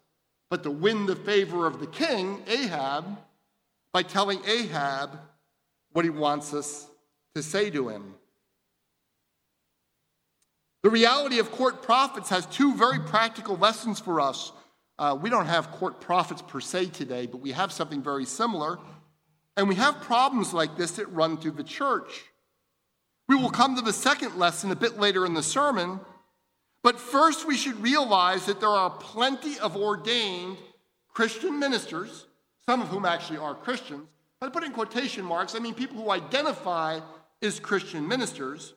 but 0.50 0.64
to 0.64 0.72
win 0.72 1.06
the 1.06 1.16
favor 1.16 1.66
of 1.66 1.80
the 1.80 1.88
king, 1.88 2.44
Ahab, 2.48 3.06
by 3.92 4.04
telling 4.04 4.40
Ahab 4.46 5.20
what 5.92 6.06
he 6.06 6.12
wants 6.12 6.54
us 6.54 6.88
to 7.36 7.44
say 7.44 7.70
to 7.70 7.90
him. 7.90 8.16
The 10.84 10.90
reality 10.90 11.40
of 11.40 11.52
court 11.52 11.84
prophets 11.84 12.30
has 12.30 12.46
two 12.48 12.74
very 12.74 13.00
practical 13.00 13.56
lessons 13.58 14.00
for 14.00 14.20
us. 14.20 14.52
Uh, 14.98 15.18
we 15.20 15.30
don't 15.30 15.46
have 15.46 15.72
court 15.72 16.02
prophets 16.02 16.42
per 16.42 16.60
se 16.60 16.88
today, 16.88 17.28
but 17.28 17.38
we 17.40 17.52
have 17.52 17.72
something 17.72 18.02
very 18.02 18.26
similar. 18.26 18.80
And 19.58 19.68
we 19.68 19.76
have 19.76 20.02
problems 20.02 20.54
like 20.54 20.78
this 20.78 20.92
that 20.92 21.12
run 21.12 21.38
through 21.38 21.52
the 21.52 21.64
church. 21.64 22.24
We 23.28 23.36
will 23.36 23.50
come 23.50 23.76
to 23.76 23.82
the 23.82 23.94
second 23.94 24.38
lesson 24.38 24.72
a 24.72 24.76
bit 24.76 25.00
later 25.00 25.26
in 25.26 25.34
the 25.34 25.44
sermon, 25.44 26.00
but 26.84 27.00
first, 27.00 27.48
we 27.48 27.56
should 27.56 27.82
realize 27.82 28.46
that 28.48 28.60
there 28.60 28.70
are 28.70 28.90
plenty 28.90 29.60
of 29.60 29.78
ordained 29.78 30.58
Christian 31.14 31.60
ministers, 31.60 32.26
some 32.66 32.82
of 32.82 32.88
whom 32.88 33.06
actually 33.06 33.38
are 33.38 33.54
Christians. 33.54 34.08
I 34.42 34.50
put 34.50 34.64
in 34.64 34.72
quotation 34.72 35.24
marks, 35.24 35.54
I 35.54 35.60
mean 35.60 35.76
people 35.76 36.02
who 36.02 36.10
identify 36.10 37.00
as 37.44 37.60
Christian 37.60 38.08
ministers. 38.08 38.74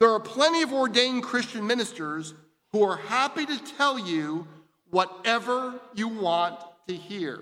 There 0.00 0.10
are 0.10 0.18
plenty 0.18 0.62
of 0.62 0.72
ordained 0.72 1.22
Christian 1.22 1.64
ministers 1.64 2.34
who 2.72 2.82
are 2.82 2.96
happy 2.96 3.46
to 3.46 3.58
tell 3.76 3.98
you 3.98 4.48
whatever 4.90 5.74
you 5.94 6.08
want 6.08 6.58
to 6.88 6.94
hear. 6.94 7.40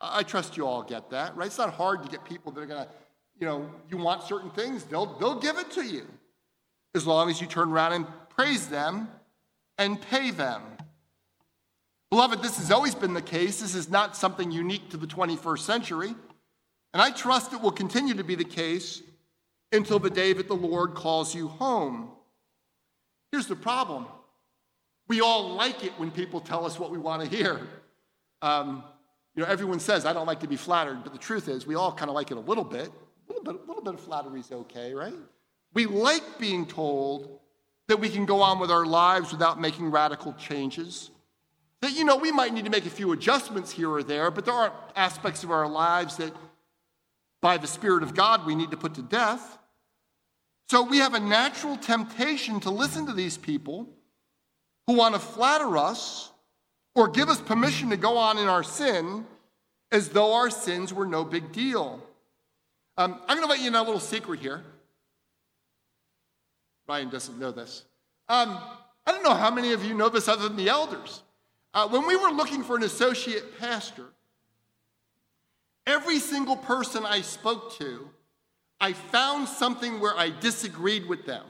I 0.00 0.22
trust 0.22 0.56
you 0.56 0.66
all 0.66 0.82
get 0.82 1.10
that, 1.10 1.36
right? 1.36 1.46
It's 1.46 1.58
not 1.58 1.74
hard 1.74 2.02
to 2.04 2.08
get 2.08 2.24
people 2.24 2.52
that 2.52 2.60
are 2.60 2.66
going 2.66 2.84
to, 2.84 2.90
you 3.40 3.46
know, 3.46 3.70
you 3.90 3.96
want 3.96 4.22
certain 4.22 4.50
things, 4.50 4.84
they'll, 4.84 5.06
they'll 5.18 5.40
give 5.40 5.58
it 5.58 5.70
to 5.72 5.82
you 5.82 6.06
as 6.94 7.06
long 7.06 7.30
as 7.30 7.40
you 7.40 7.46
turn 7.46 7.70
around 7.70 7.92
and 7.92 8.06
praise 8.30 8.68
them, 8.68 9.08
and 9.78 10.00
pay 10.00 10.30
them. 10.30 10.62
Beloved, 12.10 12.42
this 12.42 12.56
has 12.58 12.70
always 12.70 12.94
been 12.94 13.14
the 13.14 13.22
case. 13.22 13.60
This 13.60 13.74
is 13.74 13.90
not 13.90 14.16
something 14.16 14.50
unique 14.50 14.90
to 14.90 14.96
the 14.96 15.06
21st 15.06 15.58
century. 15.58 16.14
And 16.92 17.02
I 17.02 17.10
trust 17.10 17.52
it 17.52 17.60
will 17.60 17.70
continue 17.70 18.14
to 18.14 18.24
be 18.24 18.34
the 18.34 18.44
case 18.44 19.02
until 19.72 19.98
the 19.98 20.10
day 20.10 20.32
that 20.32 20.48
the 20.48 20.54
Lord 20.54 20.94
calls 20.94 21.34
you 21.34 21.48
home. 21.48 22.10
Here's 23.30 23.46
the 23.46 23.56
problem 23.56 24.06
We 25.06 25.20
all 25.20 25.50
like 25.54 25.84
it 25.84 25.92
when 25.98 26.10
people 26.10 26.40
tell 26.40 26.64
us 26.64 26.78
what 26.78 26.90
we 26.90 26.98
want 26.98 27.28
to 27.28 27.36
hear. 27.36 27.60
Um, 28.40 28.82
you 29.38 29.44
know, 29.44 29.50
everyone 29.52 29.78
says, 29.78 30.04
I 30.04 30.12
don't 30.12 30.26
like 30.26 30.40
to 30.40 30.48
be 30.48 30.56
flattered, 30.56 31.04
but 31.04 31.12
the 31.12 31.18
truth 31.18 31.46
is, 31.46 31.64
we 31.64 31.76
all 31.76 31.92
kind 31.92 32.08
of 32.08 32.16
like 32.16 32.32
it 32.32 32.36
a 32.36 32.40
little 32.40 32.64
bit. 32.64 32.90
A 32.90 33.32
little 33.32 33.44
bit, 33.44 33.54
a 33.54 33.68
little 33.68 33.84
bit 33.84 33.94
of 33.94 34.00
flattery 34.00 34.40
is 34.40 34.50
okay, 34.50 34.92
right? 34.92 35.14
We 35.74 35.86
like 35.86 36.40
being 36.40 36.66
told 36.66 37.38
that 37.86 38.00
we 38.00 38.08
can 38.08 38.26
go 38.26 38.42
on 38.42 38.58
with 38.58 38.72
our 38.72 38.84
lives 38.84 39.30
without 39.30 39.60
making 39.60 39.92
radical 39.92 40.32
changes. 40.32 41.12
That, 41.82 41.92
you 41.92 42.02
know, 42.04 42.16
we 42.16 42.32
might 42.32 42.52
need 42.52 42.64
to 42.64 42.70
make 42.72 42.84
a 42.84 42.90
few 42.90 43.12
adjustments 43.12 43.70
here 43.70 43.88
or 43.88 44.02
there, 44.02 44.32
but 44.32 44.44
there 44.44 44.54
aren't 44.54 44.74
aspects 44.96 45.44
of 45.44 45.52
our 45.52 45.68
lives 45.68 46.16
that, 46.16 46.32
by 47.40 47.58
the 47.58 47.68
Spirit 47.68 48.02
of 48.02 48.16
God, 48.16 48.44
we 48.44 48.56
need 48.56 48.72
to 48.72 48.76
put 48.76 48.94
to 48.94 49.02
death. 49.02 49.56
So 50.68 50.82
we 50.82 50.98
have 50.98 51.14
a 51.14 51.20
natural 51.20 51.76
temptation 51.76 52.58
to 52.62 52.70
listen 52.70 53.06
to 53.06 53.12
these 53.12 53.38
people 53.38 53.88
who 54.88 54.94
want 54.94 55.14
to 55.14 55.20
flatter 55.20 55.76
us 55.76 56.32
or 56.98 57.06
give 57.06 57.28
us 57.28 57.40
permission 57.40 57.90
to 57.90 57.96
go 57.96 58.16
on 58.18 58.38
in 58.38 58.48
our 58.48 58.64
sin 58.64 59.24
as 59.92 60.08
though 60.08 60.34
our 60.34 60.50
sins 60.50 60.92
were 60.92 61.06
no 61.06 61.24
big 61.24 61.52
deal. 61.52 62.02
Um, 62.96 63.20
I'm 63.28 63.36
going 63.36 63.48
to 63.48 63.54
let 63.54 63.60
you 63.60 63.70
know 63.70 63.82
a 63.82 63.86
little 63.86 64.00
secret 64.00 64.40
here. 64.40 64.64
Ryan 66.88 67.08
doesn't 67.08 67.38
know 67.38 67.52
this. 67.52 67.84
Um, 68.28 68.58
I 69.06 69.12
don't 69.12 69.22
know 69.22 69.34
how 69.34 69.50
many 69.50 69.72
of 69.72 69.84
you 69.84 69.94
know 69.94 70.08
this 70.08 70.26
other 70.26 70.48
than 70.48 70.56
the 70.56 70.68
elders. 70.68 71.22
Uh, 71.72 71.86
when 71.86 72.04
we 72.04 72.16
were 72.16 72.30
looking 72.30 72.64
for 72.64 72.76
an 72.76 72.82
associate 72.82 73.60
pastor, 73.60 74.06
every 75.86 76.18
single 76.18 76.56
person 76.56 77.06
I 77.06 77.20
spoke 77.20 77.78
to, 77.78 78.10
I 78.80 78.92
found 78.92 79.46
something 79.46 80.00
where 80.00 80.16
I 80.16 80.30
disagreed 80.30 81.06
with 81.06 81.26
them, 81.26 81.44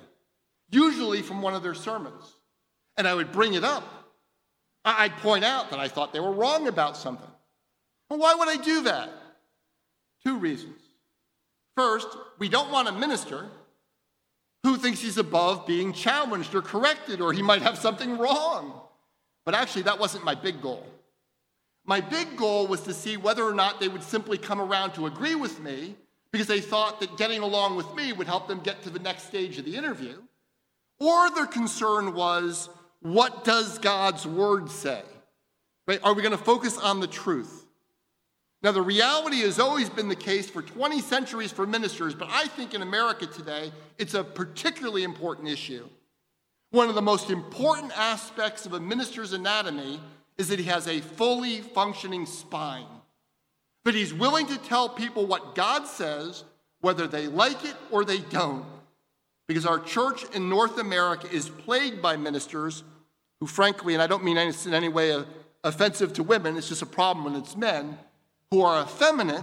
usually 0.70 1.22
from 1.22 1.40
one 1.40 1.54
of 1.54 1.62
their 1.62 1.74
sermons. 1.74 2.34
And 2.98 3.08
I 3.08 3.14
would 3.14 3.32
bring 3.32 3.54
it 3.54 3.64
up. 3.64 3.97
I'd 4.98 5.16
point 5.18 5.44
out 5.44 5.70
that 5.70 5.78
I 5.78 5.88
thought 5.88 6.12
they 6.12 6.20
were 6.20 6.32
wrong 6.32 6.68
about 6.68 6.96
something. 6.96 7.30
Well, 8.08 8.18
why 8.18 8.34
would 8.34 8.48
I 8.48 8.56
do 8.56 8.82
that? 8.84 9.10
Two 10.24 10.38
reasons. 10.38 10.80
First, 11.76 12.08
we 12.38 12.48
don't 12.48 12.70
want 12.70 12.88
a 12.88 12.92
minister 12.92 13.46
who 14.62 14.76
thinks 14.76 15.00
he's 15.00 15.18
above 15.18 15.66
being 15.66 15.92
challenged 15.92 16.54
or 16.54 16.62
corrected 16.62 17.20
or 17.20 17.32
he 17.32 17.42
might 17.42 17.62
have 17.62 17.78
something 17.78 18.18
wrong. 18.18 18.80
But 19.44 19.54
actually, 19.54 19.82
that 19.82 19.98
wasn't 19.98 20.24
my 20.24 20.34
big 20.34 20.60
goal. 20.60 20.86
My 21.86 22.00
big 22.00 22.36
goal 22.36 22.66
was 22.66 22.82
to 22.82 22.92
see 22.92 23.16
whether 23.16 23.42
or 23.44 23.54
not 23.54 23.80
they 23.80 23.88
would 23.88 24.02
simply 24.02 24.36
come 24.36 24.60
around 24.60 24.92
to 24.92 25.06
agree 25.06 25.34
with 25.34 25.60
me 25.60 25.94
because 26.32 26.46
they 26.46 26.60
thought 26.60 27.00
that 27.00 27.16
getting 27.16 27.40
along 27.40 27.76
with 27.76 27.94
me 27.94 28.12
would 28.12 28.26
help 28.26 28.46
them 28.46 28.60
get 28.60 28.82
to 28.82 28.90
the 28.90 28.98
next 28.98 29.24
stage 29.24 29.58
of 29.58 29.64
the 29.64 29.76
interview, 29.76 30.20
or 31.00 31.30
their 31.30 31.46
concern 31.46 32.14
was 32.14 32.68
what 33.00 33.44
does 33.44 33.78
God's 33.78 34.26
word 34.26 34.70
say? 34.70 35.02
Right? 35.86 36.00
Are 36.02 36.14
we 36.14 36.22
going 36.22 36.36
to 36.36 36.42
focus 36.42 36.78
on 36.78 37.00
the 37.00 37.06
truth? 37.06 37.66
Now, 38.62 38.72
the 38.72 38.82
reality 38.82 39.38
has 39.42 39.60
always 39.60 39.88
been 39.88 40.08
the 40.08 40.16
case 40.16 40.50
for 40.50 40.62
20 40.62 41.00
centuries 41.00 41.52
for 41.52 41.66
ministers, 41.66 42.14
but 42.14 42.28
I 42.30 42.48
think 42.48 42.74
in 42.74 42.82
America 42.82 43.26
today, 43.26 43.72
it's 43.98 44.14
a 44.14 44.24
particularly 44.24 45.04
important 45.04 45.48
issue. 45.48 45.88
One 46.70 46.88
of 46.88 46.96
the 46.96 47.02
most 47.02 47.30
important 47.30 47.96
aspects 47.96 48.66
of 48.66 48.72
a 48.72 48.80
minister's 48.80 49.32
anatomy 49.32 50.00
is 50.36 50.48
that 50.48 50.58
he 50.58 50.66
has 50.66 50.88
a 50.88 51.00
fully 51.00 51.60
functioning 51.60 52.26
spine, 52.26 52.86
that 53.84 53.94
he's 53.94 54.12
willing 54.12 54.46
to 54.48 54.58
tell 54.58 54.88
people 54.88 55.26
what 55.26 55.54
God 55.54 55.86
says, 55.86 56.44
whether 56.80 57.06
they 57.06 57.28
like 57.28 57.64
it 57.64 57.76
or 57.90 58.04
they 58.04 58.18
don't. 58.18 58.66
Because 59.48 59.66
our 59.66 59.80
church 59.80 60.24
in 60.34 60.48
North 60.48 60.78
America 60.78 61.26
is 61.32 61.48
plagued 61.48 62.00
by 62.00 62.16
ministers 62.16 62.84
who, 63.40 63.46
frankly, 63.46 63.94
and 63.94 64.02
I 64.02 64.06
don't 64.06 64.22
mean 64.22 64.36
this 64.36 64.66
in 64.66 64.74
any 64.74 64.88
way 64.88 65.12
uh, 65.12 65.24
offensive 65.64 66.12
to 66.14 66.22
women, 66.22 66.56
it's 66.56 66.68
just 66.68 66.82
a 66.82 66.86
problem 66.86 67.24
when 67.24 67.34
it's 67.34 67.56
men 67.56 67.98
who 68.50 68.62
are 68.62 68.82
effeminate 68.82 69.42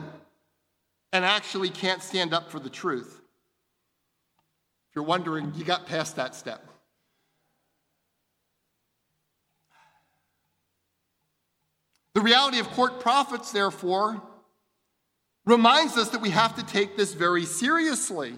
and 1.12 1.26
actually 1.26 1.70
can't 1.70 2.04
stand 2.04 2.34
up 2.34 2.52
for 2.52 2.60
the 2.60 2.70
truth. 2.70 3.22
If 4.90 4.96
you're 4.96 5.06
wondering, 5.06 5.54
you 5.56 5.64
got 5.64 5.88
past 5.88 6.16
that 6.18 6.36
step. 6.36 6.64
The 12.14 12.22
reality 12.22 12.60
of 12.60 12.70
court 12.72 13.02
prophets, 13.02 13.52
therefore, 13.52 14.22
reminds 15.46 15.98
us 15.98 16.10
that 16.10 16.22
we 16.22 16.30
have 16.30 16.56
to 16.56 16.66
take 16.66 16.96
this 16.96 17.14
very 17.14 17.46
seriously. 17.46 18.36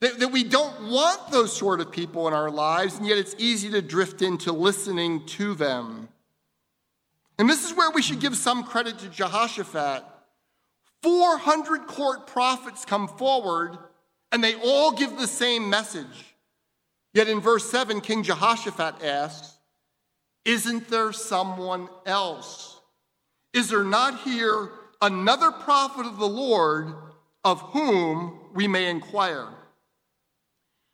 That, 0.00 0.18
that, 0.18 0.28
we 0.28 0.44
don't 0.44 0.90
want 0.90 1.30
those 1.30 1.54
sort 1.54 1.80
of 1.80 1.92
people 1.92 2.26
in 2.26 2.32
our 2.32 2.50
lives, 2.50 2.96
and 2.96 3.06
yet 3.06 3.18
it's 3.18 3.34
easy 3.38 3.70
to 3.70 3.82
drift 3.82 4.22
into 4.22 4.50
listening 4.52 5.26
to 5.26 5.54
them. 5.54 6.08
And 7.38 7.48
this 7.48 7.64
is 7.64 7.76
where 7.76 7.90
we 7.90 8.00
should 8.00 8.20
give 8.20 8.36
some 8.36 8.64
credit 8.64 8.98
to 9.00 9.08
Jehoshaphat. 9.08 10.04
400 11.02 11.86
court 11.86 12.26
prophets 12.26 12.84
come 12.86 13.08
forward, 13.08 13.76
and 14.32 14.42
they 14.42 14.54
all 14.54 14.92
give 14.92 15.18
the 15.18 15.26
same 15.26 15.68
message. 15.68 16.34
Yet 17.12 17.28
in 17.28 17.40
verse 17.40 17.70
7, 17.70 18.00
King 18.00 18.22
Jehoshaphat 18.22 19.02
asks, 19.02 19.58
Isn't 20.46 20.88
there 20.88 21.12
someone 21.12 21.88
else? 22.06 22.80
Is 23.52 23.68
there 23.68 23.84
not 23.84 24.20
here 24.20 24.70
another 25.02 25.50
prophet 25.50 26.06
of 26.06 26.18
the 26.18 26.28
Lord 26.28 26.94
of 27.44 27.60
whom 27.60 28.38
we 28.54 28.68
may 28.68 28.88
inquire? 28.88 29.48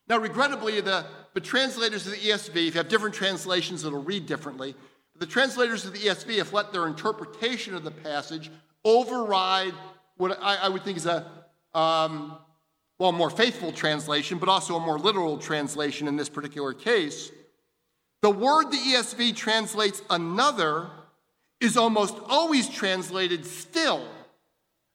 Now, 0.08 0.18
regrettably, 0.18 0.80
the, 0.80 1.04
the 1.34 1.40
translators 1.40 2.06
of 2.06 2.12
the 2.12 2.18
ESV, 2.18 2.68
if 2.68 2.74
you 2.74 2.78
have 2.78 2.88
different 2.88 3.14
translations, 3.14 3.84
it'll 3.84 4.02
read 4.02 4.26
differently. 4.26 4.74
The 5.18 5.26
translators 5.26 5.84
of 5.84 5.92
the 5.92 5.98
ESV 5.98 6.38
have 6.38 6.52
let 6.52 6.72
their 6.72 6.86
interpretation 6.86 7.74
of 7.74 7.82
the 7.82 7.90
passage 7.90 8.50
override 8.84 9.74
what 10.16 10.38
I, 10.40 10.56
I 10.56 10.68
would 10.68 10.82
think 10.82 10.96
is 10.96 11.06
a 11.06 11.30
um, 11.74 12.38
well, 12.98 13.12
more 13.12 13.30
faithful 13.30 13.72
translation, 13.72 14.38
but 14.38 14.48
also 14.48 14.76
a 14.76 14.80
more 14.80 14.98
literal 14.98 15.36
translation 15.36 16.08
in 16.08 16.16
this 16.16 16.28
particular 16.28 16.72
case. 16.72 17.30
The 18.22 18.30
word 18.30 18.70
the 18.70 18.78
ESV 18.78 19.36
translates 19.36 20.00
another 20.08 20.88
is 21.60 21.76
almost 21.76 22.16
always 22.26 22.68
translated 22.68 23.44
still. 23.44 24.06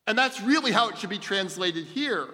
And 0.08 0.18
that's 0.18 0.42
really 0.42 0.72
how 0.72 0.90
it 0.90 0.98
should 0.98 1.12
be 1.12 1.20
translated 1.20 1.86
here. 1.86 2.28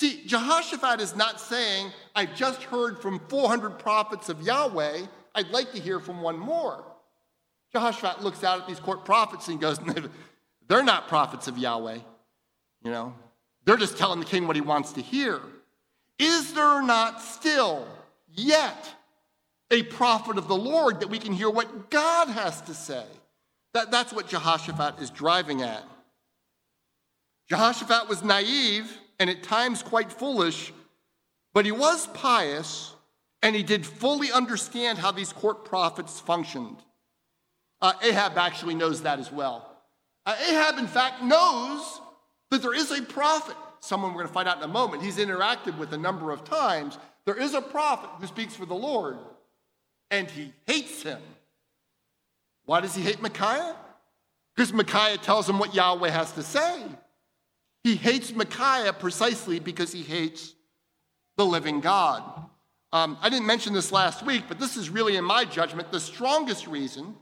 See, 0.00 0.22
Jehoshaphat 0.24 0.98
is 1.02 1.14
not 1.14 1.38
saying, 1.38 1.92
I've 2.16 2.34
just 2.34 2.62
heard 2.62 3.02
from 3.02 3.18
400 3.28 3.78
prophets 3.78 4.30
of 4.30 4.40
Yahweh, 4.40 5.02
I'd 5.34 5.50
like 5.50 5.72
to 5.72 5.78
hear 5.78 6.00
from 6.00 6.22
one 6.22 6.38
more. 6.38 6.82
Jehoshaphat 7.74 8.24
looks 8.24 8.42
out 8.42 8.62
at 8.62 8.66
these 8.66 8.80
court 8.80 9.04
prophets 9.04 9.48
and 9.48 9.60
goes, 9.60 9.78
They're 10.68 10.82
not 10.82 11.08
prophets 11.08 11.48
of 11.48 11.58
Yahweh. 11.58 11.98
You 12.82 12.90
know, 12.90 13.14
they're 13.66 13.76
just 13.76 13.98
telling 13.98 14.20
the 14.20 14.24
king 14.24 14.46
what 14.46 14.56
he 14.56 14.62
wants 14.62 14.92
to 14.94 15.02
hear. 15.02 15.38
Is 16.18 16.54
there 16.54 16.82
not 16.82 17.20
still 17.20 17.86
yet 18.34 18.94
a 19.70 19.82
prophet 19.82 20.38
of 20.38 20.48
the 20.48 20.56
Lord 20.56 21.00
that 21.00 21.10
we 21.10 21.18
can 21.18 21.34
hear 21.34 21.50
what 21.50 21.90
God 21.90 22.28
has 22.28 22.62
to 22.62 22.72
say? 22.72 23.04
That, 23.74 23.90
that's 23.90 24.14
what 24.14 24.28
Jehoshaphat 24.28 24.98
is 25.02 25.10
driving 25.10 25.60
at. 25.60 25.84
Jehoshaphat 27.50 28.08
was 28.08 28.24
naive 28.24 28.96
and 29.20 29.28
at 29.28 29.42
times 29.42 29.82
quite 29.82 30.10
foolish, 30.10 30.72
but 31.52 31.66
he 31.66 31.70
was 31.70 32.06
pious 32.08 32.94
and 33.42 33.54
he 33.54 33.62
did 33.62 33.86
fully 33.86 34.32
understand 34.32 34.98
how 34.98 35.12
these 35.12 35.32
court 35.32 35.64
prophets 35.64 36.18
functioned. 36.18 36.78
Uh, 37.80 37.92
Ahab 38.02 38.36
actually 38.36 38.74
knows 38.74 39.02
that 39.02 39.18
as 39.18 39.30
well. 39.30 39.76
Uh, 40.26 40.36
Ahab, 40.48 40.78
in 40.78 40.86
fact, 40.86 41.22
knows 41.22 42.00
that 42.50 42.62
there 42.62 42.74
is 42.74 42.90
a 42.90 43.02
prophet, 43.02 43.56
someone 43.80 44.10
we're 44.10 44.22
going 44.22 44.28
to 44.28 44.32
find 44.32 44.48
out 44.48 44.58
in 44.58 44.62
a 44.62 44.68
moment. 44.68 45.02
He's 45.02 45.18
interacted 45.18 45.78
with 45.78 45.92
a 45.92 45.98
number 45.98 46.32
of 46.32 46.44
times. 46.44 46.98
There 47.24 47.38
is 47.38 47.54
a 47.54 47.62
prophet 47.62 48.10
who 48.18 48.26
speaks 48.26 48.54
for 48.54 48.66
the 48.66 48.74
Lord, 48.74 49.18
and 50.10 50.30
he 50.30 50.52
hates 50.66 51.02
him. 51.02 51.20
Why 52.64 52.80
does 52.80 52.94
he 52.94 53.02
hate 53.02 53.22
Micaiah? 53.22 53.76
Because 54.54 54.72
Micaiah 54.72 55.18
tells 55.18 55.48
him 55.48 55.58
what 55.58 55.74
Yahweh 55.74 56.10
has 56.10 56.32
to 56.32 56.42
say. 56.42 56.84
He 57.82 57.96
hates 57.96 58.32
Micaiah 58.32 58.92
precisely 58.92 59.58
because 59.58 59.92
he 59.92 60.02
hates 60.02 60.54
the 61.36 61.46
living 61.46 61.80
God. 61.80 62.22
Um, 62.92 63.16
I 63.22 63.28
didn't 63.30 63.46
mention 63.46 63.72
this 63.72 63.92
last 63.92 64.24
week, 64.24 64.44
but 64.48 64.58
this 64.58 64.76
is 64.76 64.90
really, 64.90 65.16
in 65.16 65.24
my 65.24 65.44
judgment, 65.44 65.92
the 65.92 66.00
strongest 66.00 66.66
reason 66.66 67.14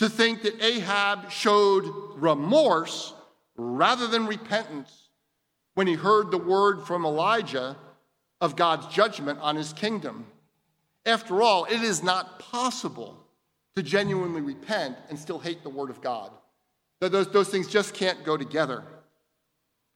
to 0.00 0.08
think 0.08 0.42
that 0.42 0.60
Ahab 0.62 1.30
showed 1.30 1.84
remorse 2.16 3.14
rather 3.56 4.06
than 4.06 4.26
repentance 4.26 5.08
when 5.74 5.86
he 5.86 5.94
heard 5.94 6.30
the 6.30 6.38
word 6.38 6.82
from 6.82 7.04
Elijah 7.04 7.76
of 8.40 8.56
God's 8.56 8.86
judgment 8.88 9.38
on 9.40 9.56
his 9.56 9.72
kingdom. 9.72 10.26
After 11.06 11.40
all, 11.40 11.64
it 11.64 11.82
is 11.82 12.02
not 12.02 12.38
possible 12.38 13.16
to 13.76 13.82
genuinely 13.82 14.40
repent 14.40 14.96
and 15.08 15.18
still 15.18 15.38
hate 15.38 15.62
the 15.62 15.68
word 15.68 15.90
of 15.90 16.00
God. 16.00 16.30
Those, 17.00 17.30
those 17.30 17.48
things 17.48 17.68
just 17.68 17.94
can't 17.94 18.24
go 18.24 18.36
together. 18.36 18.84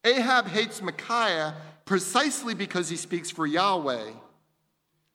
Ahab 0.03 0.47
hates 0.47 0.81
Micaiah 0.81 1.55
precisely 1.85 2.53
because 2.53 2.89
he 2.89 2.95
speaks 2.95 3.29
for 3.29 3.45
Yahweh. 3.45 4.11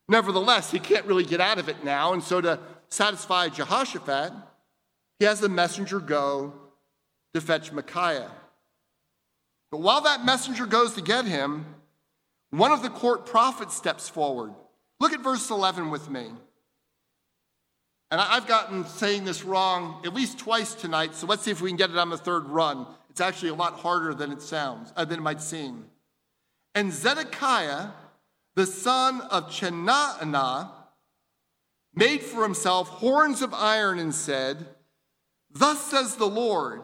Nevertheless, 0.07 0.71
he 0.71 0.79
can't 0.79 1.05
really 1.05 1.23
get 1.23 1.41
out 1.41 1.57
of 1.57 1.69
it 1.69 1.83
now, 1.83 2.13
and 2.13 2.23
so 2.23 2.39
to 2.41 2.59
satisfy 2.89 3.49
Jehoshaphat, 3.49 4.33
he 5.19 5.25
has 5.25 5.39
the 5.39 5.49
messenger 5.49 5.99
go 5.99 6.53
to 7.33 7.41
fetch 7.41 7.71
Micaiah. 7.71 8.31
But 9.71 9.81
while 9.81 10.01
that 10.01 10.23
messenger 10.23 10.65
goes 10.65 10.93
to 10.93 11.01
get 11.01 11.25
him, 11.25 11.65
one 12.51 12.71
of 12.71 12.83
the 12.83 12.89
court 12.89 13.25
prophets 13.25 13.75
steps 13.75 14.07
forward. 14.07 14.53
Look 14.99 15.11
at 15.11 15.21
verse 15.21 15.49
11 15.49 15.89
with 15.89 16.09
me. 16.09 16.27
And 18.11 18.21
I've 18.21 18.47
gotten 18.47 18.85
saying 18.85 19.25
this 19.25 19.43
wrong 19.43 20.01
at 20.05 20.13
least 20.13 20.37
twice 20.37 20.75
tonight, 20.75 21.15
so 21.15 21.25
let's 21.27 21.43
see 21.43 21.51
if 21.51 21.59
we 21.59 21.69
can 21.69 21.77
get 21.77 21.89
it 21.89 21.97
on 21.97 22.09
the 22.09 22.17
third 22.17 22.45
run. 22.45 22.85
It's 23.15 23.21
actually 23.21 23.47
a 23.47 23.55
lot 23.55 23.79
harder 23.79 24.13
than 24.13 24.33
it 24.33 24.41
sounds, 24.41 24.91
uh, 24.97 25.05
than 25.05 25.19
it 25.19 25.21
might 25.21 25.41
seem. 25.41 25.85
And 26.73 26.91
Zedekiah, 26.91 27.91
the 28.55 28.65
son 28.65 29.21
of 29.31 29.49
Chenaanah, 29.49 30.69
made 31.93 32.21
for 32.21 32.43
himself 32.43 32.89
horns 32.89 33.41
of 33.41 33.53
iron 33.53 33.99
and 33.99 34.13
said, 34.13 34.67
Thus 35.49 35.79
says 35.79 36.17
the 36.17 36.27
Lord, 36.27 36.81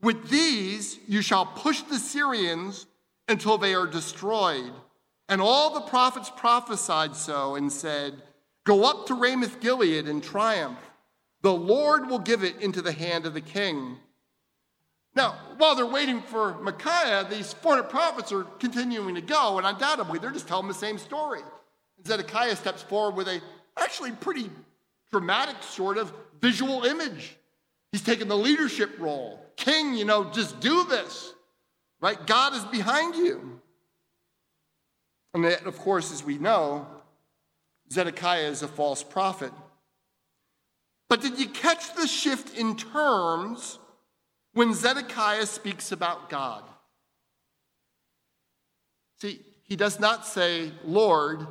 with 0.00 0.30
these 0.30 1.00
you 1.06 1.20
shall 1.20 1.44
push 1.44 1.82
the 1.82 1.98
Syrians 1.98 2.86
until 3.28 3.58
they 3.58 3.74
are 3.74 3.86
destroyed. 3.86 4.72
And 5.28 5.42
all 5.42 5.74
the 5.74 5.82
prophets 5.82 6.32
prophesied 6.34 7.14
so 7.14 7.56
and 7.56 7.70
said, 7.70 8.22
Go 8.64 8.84
up 8.84 9.06
to 9.08 9.14
Ramoth 9.14 9.60
Gilead 9.60 10.08
in 10.08 10.22
triumph. 10.22 10.78
The 11.42 11.52
Lord 11.52 12.08
will 12.08 12.20
give 12.20 12.42
it 12.42 12.58
into 12.62 12.80
the 12.80 12.92
hand 12.92 13.26
of 13.26 13.34
the 13.34 13.42
king. 13.42 13.98
Now, 15.14 15.36
while 15.56 15.74
they're 15.74 15.86
waiting 15.86 16.22
for 16.22 16.58
Micaiah, 16.60 17.26
these 17.28 17.52
400 17.52 17.84
prophets 17.88 18.30
are 18.32 18.44
continuing 18.44 19.14
to 19.14 19.20
go, 19.20 19.58
and 19.58 19.66
undoubtedly 19.66 20.18
they're 20.18 20.30
just 20.30 20.46
telling 20.46 20.68
the 20.68 20.74
same 20.74 20.98
story. 20.98 21.40
And 21.96 22.06
Zedekiah 22.06 22.56
steps 22.56 22.82
forward 22.82 23.16
with 23.16 23.28
a 23.28 23.40
actually 23.76 24.12
pretty 24.12 24.50
dramatic 25.10 25.62
sort 25.62 25.98
of 25.98 26.12
visual 26.40 26.84
image. 26.84 27.36
He's 27.92 28.02
taken 28.02 28.28
the 28.28 28.36
leadership 28.36 28.98
role. 28.98 29.40
King, 29.56 29.94
you 29.94 30.04
know, 30.04 30.30
just 30.30 30.60
do 30.60 30.84
this, 30.84 31.32
right? 32.00 32.24
God 32.26 32.54
is 32.54 32.64
behind 32.66 33.16
you. 33.16 33.60
And 35.34 35.44
that, 35.44 35.66
of 35.66 35.78
course, 35.78 36.12
as 36.12 36.22
we 36.22 36.38
know, 36.38 36.86
Zedekiah 37.92 38.48
is 38.48 38.62
a 38.62 38.68
false 38.68 39.02
prophet. 39.02 39.52
But 41.08 41.22
did 41.22 41.38
you 41.38 41.48
catch 41.48 41.94
the 41.94 42.06
shift 42.06 42.56
in 42.56 42.76
terms 42.76 43.78
when 44.58 44.74
Zedekiah 44.74 45.46
speaks 45.46 45.92
about 45.92 46.28
God? 46.28 46.64
See, 49.20 49.38
he 49.62 49.76
does 49.76 50.00
not 50.00 50.26
say 50.26 50.72
Lord 50.84 51.46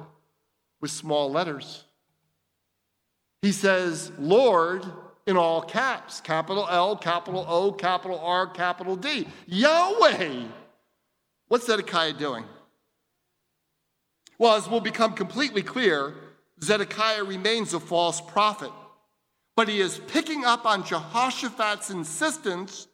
with 0.82 0.92
small 0.92 1.32
letters. 1.32 1.86
He 3.42 3.54
says 3.54 4.12
Lord 4.20 4.86
in 5.26 5.38
all 5.38 5.62
caps 5.62 6.20
capital 6.20 6.68
L, 6.70 6.98
capital 6.98 7.46
O, 7.48 7.72
capital 7.72 8.20
R, 8.20 8.46
capital 8.46 8.98
D. 8.98 9.26
Yahweh. 9.46 10.44
What's 11.48 11.66
Zedekiah 11.66 12.12
doing? 12.12 12.44
Well, 14.38 14.56
as 14.56 14.68
will 14.68 14.82
become 14.82 15.14
completely 15.14 15.62
clear, 15.62 16.14
Zedekiah 16.62 17.24
remains 17.24 17.74
a 17.74 17.80
false 17.80 18.20
prophet, 18.20 18.72
but 19.56 19.70
he 19.70 19.80
is 19.80 19.98
picking 20.08 20.44
up 20.44 20.66
on 20.66 20.84
Jehoshaphat's 20.84 21.90
insistence 21.90 22.88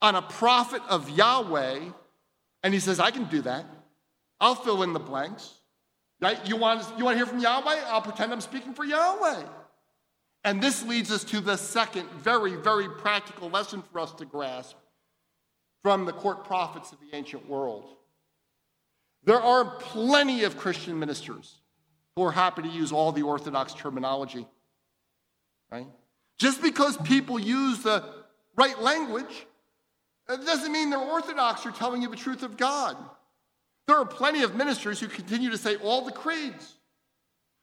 on 0.00 0.14
a 0.14 0.22
prophet 0.22 0.82
of 0.88 1.10
Yahweh, 1.10 1.80
and 2.62 2.74
he 2.74 2.80
says, 2.80 3.00
I 3.00 3.10
can 3.10 3.24
do 3.24 3.42
that. 3.42 3.64
I'll 4.40 4.54
fill 4.54 4.82
in 4.82 4.92
the 4.92 5.00
blanks. 5.00 5.54
Right? 6.20 6.38
You 6.48 6.56
want, 6.56 6.84
you 6.98 7.04
want 7.04 7.14
to 7.14 7.18
hear 7.18 7.26
from 7.26 7.38
Yahweh? 7.38 7.84
I'll 7.86 8.02
pretend 8.02 8.32
I'm 8.32 8.40
speaking 8.40 8.74
for 8.74 8.84
Yahweh. 8.84 9.42
And 10.44 10.62
this 10.62 10.84
leads 10.84 11.10
us 11.10 11.24
to 11.24 11.40
the 11.40 11.56
second 11.56 12.08
very, 12.10 12.54
very 12.56 12.88
practical 12.88 13.50
lesson 13.50 13.82
for 13.82 14.00
us 14.00 14.12
to 14.14 14.24
grasp 14.24 14.76
from 15.82 16.06
the 16.06 16.12
court 16.12 16.44
prophets 16.44 16.92
of 16.92 16.98
the 17.00 17.16
ancient 17.16 17.48
world. 17.48 17.84
There 19.24 19.40
are 19.40 19.64
plenty 19.64 20.44
of 20.44 20.56
Christian 20.56 20.98
ministers 20.98 21.60
who 22.16 22.22
are 22.22 22.32
happy 22.32 22.62
to 22.62 22.68
use 22.68 22.92
all 22.92 23.12
the 23.12 23.22
Orthodox 23.22 23.74
terminology, 23.74 24.46
right? 25.70 25.86
Just 26.38 26.62
because 26.62 26.96
people 26.98 27.38
use 27.38 27.82
the 27.82 28.02
right 28.56 28.80
language, 28.80 29.46
it 30.28 30.44
doesn't 30.44 30.72
mean 30.72 30.90
they're 30.90 30.98
Orthodox 30.98 31.64
or 31.64 31.70
telling 31.70 32.02
you 32.02 32.08
the 32.08 32.16
truth 32.16 32.42
of 32.42 32.56
God. 32.56 32.96
There 33.86 33.96
are 33.96 34.04
plenty 34.04 34.42
of 34.42 34.54
ministers 34.54 35.00
who 35.00 35.08
continue 35.08 35.50
to 35.50 35.58
say 35.58 35.76
all 35.76 36.04
the 36.04 36.12
creeds. 36.12 36.74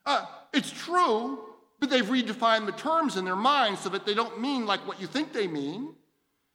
Uh, 0.06 0.26
it's 0.54 0.72
true 0.72 1.40
but 1.80 1.90
they've 1.90 2.06
redefined 2.06 2.66
the 2.66 2.72
terms 2.72 3.18
in 3.18 3.26
their 3.26 3.36
minds 3.36 3.82
so 3.82 3.90
that 3.90 4.06
they 4.06 4.14
don't 4.14 4.40
mean 4.40 4.66
like 4.66 4.88
what 4.88 5.00
you 5.00 5.08
think 5.08 5.34
they 5.34 5.48
mean. 5.48 5.94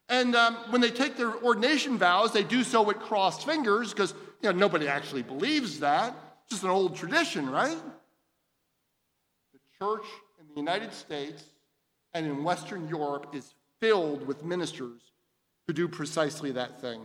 And 0.08 0.34
um, 0.34 0.56
when 0.70 0.80
they 0.80 0.90
take 0.90 1.16
their 1.16 1.36
ordination 1.36 1.98
vows, 1.98 2.32
they 2.32 2.42
do 2.42 2.64
so 2.64 2.82
with 2.82 2.98
crossed 2.98 3.46
fingers 3.46 3.92
because 3.92 4.12
you 4.42 4.50
know, 4.50 4.58
nobody 4.58 4.88
actually 4.88 5.22
believes 5.22 5.80
that. 5.80 6.16
It's 6.42 6.50
just 6.50 6.64
an 6.64 6.70
old 6.70 6.96
tradition, 6.96 7.48
right? 7.48 7.78
The 9.52 9.60
church 9.78 10.06
in 10.40 10.48
the 10.48 10.56
United 10.56 10.92
States 10.92 11.44
and 12.12 12.26
in 12.26 12.42
Western 12.42 12.88
Europe 12.88 13.28
is 13.32 13.54
filled 13.80 14.26
with 14.26 14.42
ministers 14.42 15.09
who 15.70 15.74
do 15.74 15.86
precisely 15.86 16.50
that 16.50 16.80
thing. 16.80 17.00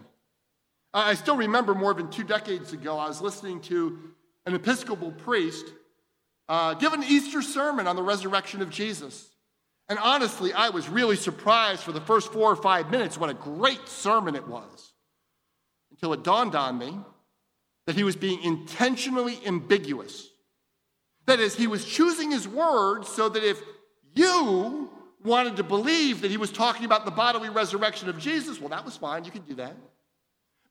I 0.91 1.13
still 1.13 1.37
remember 1.37 1.75
more 1.75 1.93
than 1.93 2.09
two 2.09 2.23
decades 2.23 2.73
ago, 2.73 2.97
I 2.97 3.07
was 3.07 3.21
listening 3.21 3.61
to 3.61 3.99
an 4.47 4.55
Episcopal 4.55 5.11
priest 5.11 5.67
uh, 6.49 6.73
give 6.73 6.93
an 6.93 7.03
Easter 7.03 7.43
sermon 7.43 7.85
on 7.85 7.95
the 7.95 8.01
resurrection 8.01 8.63
of 8.63 8.71
Jesus. 8.71 9.29
And 9.87 9.99
honestly, 9.99 10.51
I 10.51 10.69
was 10.69 10.89
really 10.89 11.15
surprised 11.15 11.81
for 11.81 11.91
the 11.91 12.01
first 12.01 12.33
four 12.33 12.51
or 12.51 12.55
five 12.55 12.89
minutes 12.89 13.19
what 13.19 13.29
a 13.29 13.35
great 13.35 13.87
sermon 13.87 14.35
it 14.35 14.47
was. 14.47 14.93
Until 15.91 16.13
it 16.13 16.23
dawned 16.23 16.55
on 16.55 16.79
me 16.79 16.97
that 17.85 17.95
he 17.95 18.03
was 18.03 18.15
being 18.15 18.43
intentionally 18.43 19.37
ambiguous. 19.45 20.27
That 21.27 21.39
is, 21.39 21.55
he 21.55 21.67
was 21.67 21.85
choosing 21.85 22.31
his 22.31 22.47
words 22.47 23.09
so 23.09 23.29
that 23.29 23.43
if 23.43 23.61
you 24.15 24.89
wanted 25.25 25.57
to 25.57 25.63
believe 25.63 26.21
that 26.21 26.31
he 26.31 26.37
was 26.37 26.51
talking 26.51 26.85
about 26.85 27.03
the 27.03 27.11
bodily 27.11 27.49
resurrection 27.49 28.07
of 28.07 28.17
Jesus, 28.17 28.59
well, 28.59 28.69
that 28.69 28.85
was 28.85 28.95
fine, 28.95 29.25
you 29.25 29.31
could 29.31 29.47
do 29.47 29.55
that. 29.55 29.75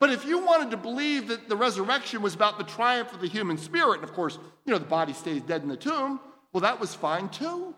But 0.01 0.11
if 0.11 0.25
you 0.25 0.45
wanted 0.45 0.71
to 0.71 0.77
believe 0.77 1.29
that 1.29 1.49
the 1.49 1.57
resurrection 1.57 2.23
was 2.23 2.35
about 2.35 2.59
the 2.59 2.65
triumph 2.65 3.13
of 3.13 3.21
the 3.21 3.29
human 3.29 3.59
spirit, 3.59 3.97
and 3.97 4.05
of 4.05 4.13
course, 4.13 4.39
you 4.65 4.73
know, 4.73 4.79
the 4.79 4.85
body 4.85 5.13
stays 5.13 5.43
dead 5.43 5.63
in 5.63 5.69
the 5.69 5.77
tomb, 5.77 6.21
well, 6.53 6.61
that 6.63 6.79
was 6.79 6.95
fine 6.95 7.29
too. 7.29 7.75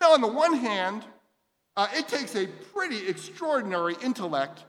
Now, 0.00 0.12
on 0.12 0.20
the 0.20 0.28
one 0.28 0.54
hand, 0.54 1.04
uh, 1.76 1.88
it 1.94 2.08
takes 2.08 2.36
a 2.36 2.46
pretty 2.46 3.08
extraordinary 3.08 3.96
intellect 4.02 4.64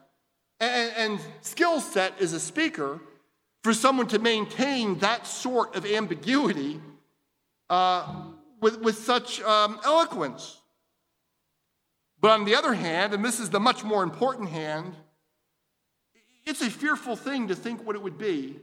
and, 0.59 0.93
and 0.97 1.19
skill 1.41 1.81
set 1.81 2.19
as 2.21 2.33
a 2.33 2.39
speaker 2.39 2.99
for 3.63 3.73
someone 3.73 4.07
to 4.07 4.19
maintain 4.19 4.97
that 4.99 5.27
sort 5.27 5.75
of 5.75 5.85
ambiguity 5.85 6.79
uh, 7.69 8.23
with, 8.61 8.79
with 8.81 8.97
such 8.97 9.41
um, 9.41 9.79
eloquence. 9.83 10.61
But 12.26 12.39
on 12.39 12.45
the 12.45 12.55
other 12.55 12.73
hand, 12.73 13.13
and 13.13 13.23
this 13.23 13.39
is 13.39 13.51
the 13.51 13.59
much 13.59 13.84
more 13.84 14.01
important 14.01 14.49
hand, 14.49 14.95
it's 16.43 16.59
a 16.63 16.71
fearful 16.71 17.15
thing 17.15 17.49
to 17.49 17.55
think 17.55 17.86
what 17.86 17.95
it 17.95 18.01
would 18.01 18.17
be 18.17 18.61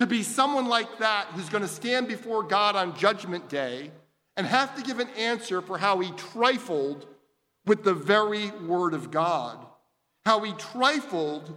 to 0.00 0.06
be 0.08 0.24
someone 0.24 0.66
like 0.66 0.98
that 0.98 1.26
who's 1.26 1.48
going 1.48 1.62
to 1.62 1.68
stand 1.68 2.08
before 2.08 2.42
God 2.42 2.74
on 2.74 2.98
Judgment 2.98 3.48
Day 3.48 3.92
and 4.36 4.44
have 4.44 4.74
to 4.74 4.82
give 4.82 4.98
an 4.98 5.06
answer 5.10 5.62
for 5.62 5.78
how 5.78 6.00
he 6.00 6.10
trifled 6.32 7.06
with 7.66 7.84
the 7.84 7.94
very 7.94 8.50
Word 8.50 8.94
of 8.94 9.12
God, 9.12 9.64
how 10.26 10.40
he 10.40 10.52
trifled 10.54 11.56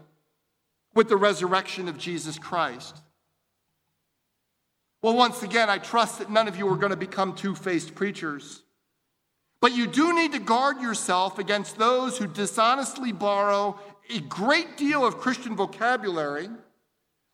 with 0.93 1.09
the 1.09 1.17
resurrection 1.17 1.87
of 1.87 1.97
Jesus 1.97 2.37
Christ. 2.37 2.97
Well, 5.01 5.17
once 5.17 5.41
again, 5.41 5.71
I 5.71 5.79
trust 5.79 6.19
that 6.19 6.29
none 6.29 6.47
of 6.47 6.55
you 6.55 6.71
are 6.71 6.77
going 6.77 6.91
to 6.91 6.95
become 6.95 7.33
two 7.33 7.55
faced 7.55 7.95
preachers. 7.95 8.61
But 9.61 9.75
you 9.75 9.87
do 9.87 10.13
need 10.13 10.33
to 10.33 10.39
guard 10.39 10.81
yourself 10.81 11.39
against 11.39 11.77
those 11.77 12.17
who 12.17 12.27
dishonestly 12.27 13.11
borrow 13.11 13.79
a 14.09 14.19
great 14.19 14.77
deal 14.77 15.05
of 15.05 15.17
Christian 15.17 15.55
vocabulary 15.55 16.49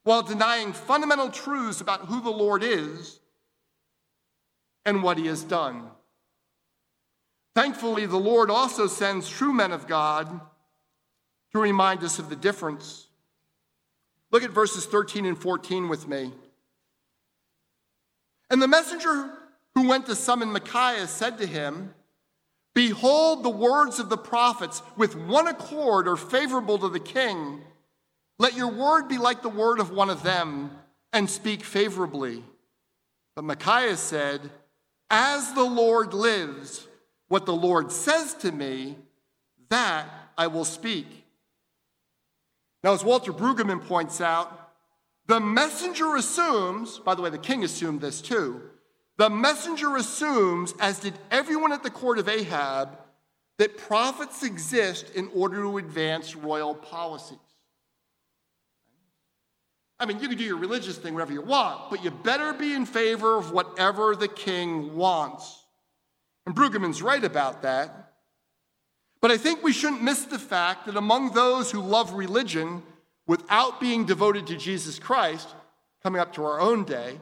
while 0.03 0.23
denying 0.23 0.73
fundamental 0.73 1.29
truths 1.29 1.81
about 1.81 2.05
who 2.05 2.21
the 2.21 2.29
Lord 2.29 2.63
is 2.63 3.19
and 4.85 5.03
what 5.03 5.17
he 5.17 5.27
has 5.27 5.43
done. 5.43 5.89
Thankfully, 7.53 8.05
the 8.05 8.17
Lord 8.17 8.49
also 8.49 8.87
sends 8.87 9.29
true 9.29 9.53
men 9.53 9.71
of 9.71 9.87
God 9.87 10.41
to 11.51 11.59
remind 11.59 12.03
us 12.03 12.17
of 12.17 12.29
the 12.29 12.35
difference. 12.35 13.07
Look 14.31 14.43
at 14.43 14.51
verses 14.51 14.85
13 14.85 15.25
and 15.25 15.37
14 15.37 15.89
with 15.89 16.07
me. 16.07 16.31
And 18.49 18.61
the 18.61 18.67
messenger 18.67 19.31
who 19.75 19.87
went 19.87 20.05
to 20.05 20.15
summon 20.15 20.51
Micaiah 20.51 21.07
said 21.07 21.37
to 21.37 21.45
him, 21.45 21.93
Behold, 22.73 23.43
the 23.43 23.49
words 23.49 23.99
of 23.99 24.09
the 24.09 24.17
prophets 24.17 24.81
with 24.95 25.15
one 25.15 25.47
accord 25.47 26.07
are 26.07 26.15
favorable 26.15 26.77
to 26.79 26.89
the 26.89 26.99
king. 26.99 27.61
Let 28.39 28.55
your 28.55 28.71
word 28.71 29.07
be 29.07 29.17
like 29.17 29.41
the 29.41 29.49
word 29.49 29.79
of 29.79 29.91
one 29.91 30.09
of 30.09 30.23
them 30.23 30.71
and 31.11 31.29
speak 31.29 31.63
favorably. 31.63 32.43
But 33.35 33.43
Micaiah 33.43 33.97
said, 33.97 34.49
As 35.09 35.53
the 35.53 35.63
Lord 35.63 36.13
lives, 36.13 36.87
what 37.27 37.45
the 37.45 37.55
Lord 37.55 37.91
says 37.91 38.33
to 38.35 38.51
me, 38.51 38.97
that 39.69 40.07
I 40.37 40.47
will 40.47 40.65
speak. 40.65 41.07
Now, 42.83 42.93
as 42.93 43.03
Walter 43.03 43.31
Brueggemann 43.31 43.85
points 43.85 44.21
out, 44.21 44.71
the 45.27 45.39
messenger 45.39 46.15
assumes, 46.15 46.99
by 46.99 47.15
the 47.15 47.21
way, 47.21 47.29
the 47.29 47.37
king 47.37 47.63
assumed 47.63 48.01
this 48.01 48.21
too, 48.21 48.61
the 49.17 49.29
messenger 49.29 49.95
assumes, 49.97 50.73
as 50.79 50.99
did 50.99 51.13
everyone 51.29 51.73
at 51.73 51.83
the 51.83 51.89
court 51.89 52.17
of 52.17 52.27
Ahab, 52.27 52.97
that 53.57 53.77
prophets 53.77 54.43
exist 54.43 55.11
in 55.11 55.29
order 55.35 55.57
to 55.57 55.77
advance 55.77 56.35
royal 56.35 56.73
policies. 56.73 57.37
I 59.99 60.05
mean, 60.07 60.19
you 60.19 60.27
can 60.27 60.37
do 60.37 60.43
your 60.43 60.57
religious 60.57 60.97
thing 60.97 61.13
whatever 61.13 61.31
you 61.31 61.43
want, 61.43 61.91
but 61.91 62.03
you 62.03 62.09
better 62.09 62.53
be 62.53 62.73
in 62.73 62.87
favor 62.87 63.37
of 63.37 63.51
whatever 63.51 64.15
the 64.15 64.27
king 64.27 64.95
wants. 64.95 65.63
And 66.47 66.55
Brueggemann's 66.55 67.03
right 67.03 67.23
about 67.23 67.61
that. 67.61 68.13
But 69.21 69.29
I 69.29 69.37
think 69.37 69.61
we 69.61 69.73
shouldn't 69.73 70.01
miss 70.01 70.25
the 70.25 70.39
fact 70.39 70.87
that 70.87 70.97
among 70.97 71.33
those 71.33 71.69
who 71.69 71.81
love 71.81 72.13
religion 72.13 72.81
without 73.27 73.79
being 73.79 74.05
devoted 74.05 74.47
to 74.47 74.57
Jesus 74.57 74.97
Christ, 74.97 75.47
coming 76.01 76.19
up 76.19 76.33
to 76.33 76.43
our 76.43 76.59
own 76.59 76.83
day, 76.83 77.19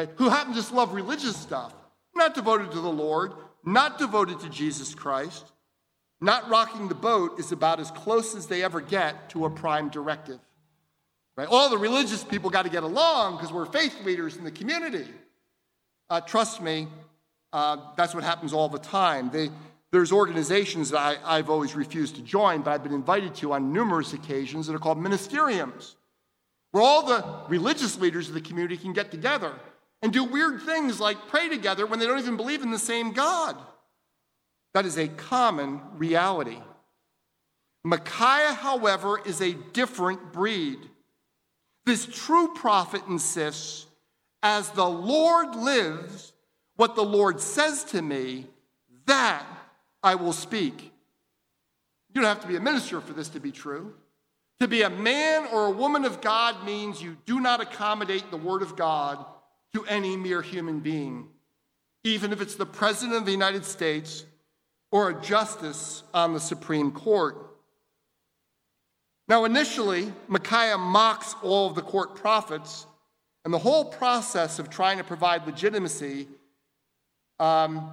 right, 0.00 0.10
who 0.16 0.28
happen 0.28 0.52
to 0.52 0.58
just 0.58 0.72
love 0.72 0.94
religious 0.94 1.36
stuff, 1.36 1.72
not 2.14 2.34
devoted 2.34 2.72
to 2.72 2.80
the 2.80 2.88
Lord, 2.88 3.32
not 3.64 3.98
devoted 3.98 4.40
to 4.40 4.48
Jesus 4.48 4.94
Christ, 4.94 5.52
not 6.20 6.48
rocking 6.48 6.88
the 6.88 6.94
boat 6.94 7.38
is 7.38 7.52
about 7.52 7.80
as 7.80 7.90
close 7.90 8.34
as 8.34 8.46
they 8.46 8.62
ever 8.62 8.80
get 8.80 9.30
to 9.30 9.46
a 9.46 9.50
prime 9.50 9.88
directive. 9.88 10.38
Right? 11.36 11.48
All 11.48 11.70
the 11.70 11.78
religious 11.78 12.22
people 12.22 12.50
got 12.50 12.64
to 12.64 12.70
get 12.70 12.82
along 12.82 13.36
because 13.36 13.52
we're 13.52 13.66
faith 13.66 14.04
leaders 14.04 14.36
in 14.36 14.44
the 14.44 14.50
community. 14.50 15.06
Uh, 16.10 16.20
trust 16.20 16.60
me, 16.60 16.88
uh, 17.52 17.78
that's 17.96 18.14
what 18.14 18.24
happens 18.24 18.52
all 18.52 18.68
the 18.68 18.78
time. 18.78 19.30
They, 19.30 19.50
there's 19.92 20.12
organizations 20.12 20.90
that 20.90 21.18
I, 21.24 21.36
have 21.36 21.48
always 21.48 21.74
refused 21.74 22.16
to 22.16 22.22
join, 22.22 22.62
but 22.62 22.72
I've 22.72 22.82
been 22.82 22.92
invited 22.92 23.34
to 23.36 23.54
on 23.54 23.72
numerous 23.72 24.12
occasions 24.12 24.66
that 24.66 24.74
are 24.74 24.78
called 24.78 24.98
ministeriums, 24.98 25.94
where 26.72 26.82
all 26.82 27.06
the 27.06 27.24
religious 27.48 27.98
leaders 27.98 28.28
of 28.28 28.34
the 28.34 28.40
community 28.40 28.76
can 28.76 28.92
get 28.92 29.10
together 29.10 29.54
and 30.02 30.12
do 30.12 30.24
weird 30.24 30.62
things 30.62 30.98
like 30.98 31.28
pray 31.28 31.48
together 31.48 31.86
when 31.86 31.98
they 31.98 32.06
don't 32.06 32.18
even 32.18 32.36
believe 32.36 32.62
in 32.62 32.70
the 32.70 32.78
same 32.78 33.12
God. 33.12 33.56
That 34.74 34.86
is 34.86 34.96
a 34.96 35.08
common 35.08 35.80
reality. 35.94 36.58
Micaiah, 37.84 38.54
however, 38.54 39.20
is 39.24 39.40
a 39.40 39.54
different 39.72 40.32
breed. 40.32 40.78
This 41.86 42.06
true 42.06 42.54
prophet 42.54 43.02
insists, 43.08 43.86
as 44.42 44.70
the 44.70 44.88
Lord 44.88 45.54
lives, 45.56 46.32
what 46.76 46.94
the 46.94 47.02
Lord 47.02 47.40
says 47.40 47.84
to 47.84 48.00
me, 48.00 48.46
that 49.06 49.44
I 50.02 50.14
will 50.14 50.32
speak. 50.32 50.92
You 52.14 52.20
don't 52.20 52.24
have 52.24 52.40
to 52.40 52.48
be 52.48 52.56
a 52.56 52.60
minister 52.60 53.00
for 53.00 53.12
this 53.12 53.28
to 53.30 53.40
be 53.40 53.52
true. 53.52 53.94
To 54.60 54.68
be 54.68 54.82
a 54.82 54.90
man 54.90 55.46
or 55.52 55.66
a 55.66 55.70
woman 55.70 56.04
of 56.04 56.20
God 56.20 56.64
means 56.64 57.02
you 57.02 57.16
do 57.24 57.40
not 57.40 57.60
accommodate 57.60 58.30
the 58.30 58.36
word 58.36 58.62
of 58.62 58.76
God 58.76 59.24
to 59.74 59.84
any 59.86 60.16
mere 60.16 60.42
human 60.42 60.80
being, 60.80 61.28
even 62.04 62.32
if 62.32 62.40
it's 62.40 62.56
the 62.56 62.66
President 62.66 63.16
of 63.16 63.24
the 63.24 63.32
United 63.32 63.64
States 63.64 64.24
or 64.90 65.10
a 65.10 65.22
justice 65.22 66.02
on 66.12 66.32
the 66.32 66.40
Supreme 66.40 66.90
Court. 66.90 67.36
Now, 69.28 69.44
initially, 69.44 70.12
Micaiah 70.26 70.78
mocks 70.78 71.36
all 71.42 71.68
of 71.68 71.76
the 71.76 71.82
court 71.82 72.16
prophets, 72.16 72.86
and 73.44 73.54
the 73.54 73.58
whole 73.58 73.84
process 73.84 74.58
of 74.58 74.68
trying 74.70 74.98
to 74.98 75.04
provide 75.04 75.46
legitimacy 75.46 76.26
um, 77.38 77.90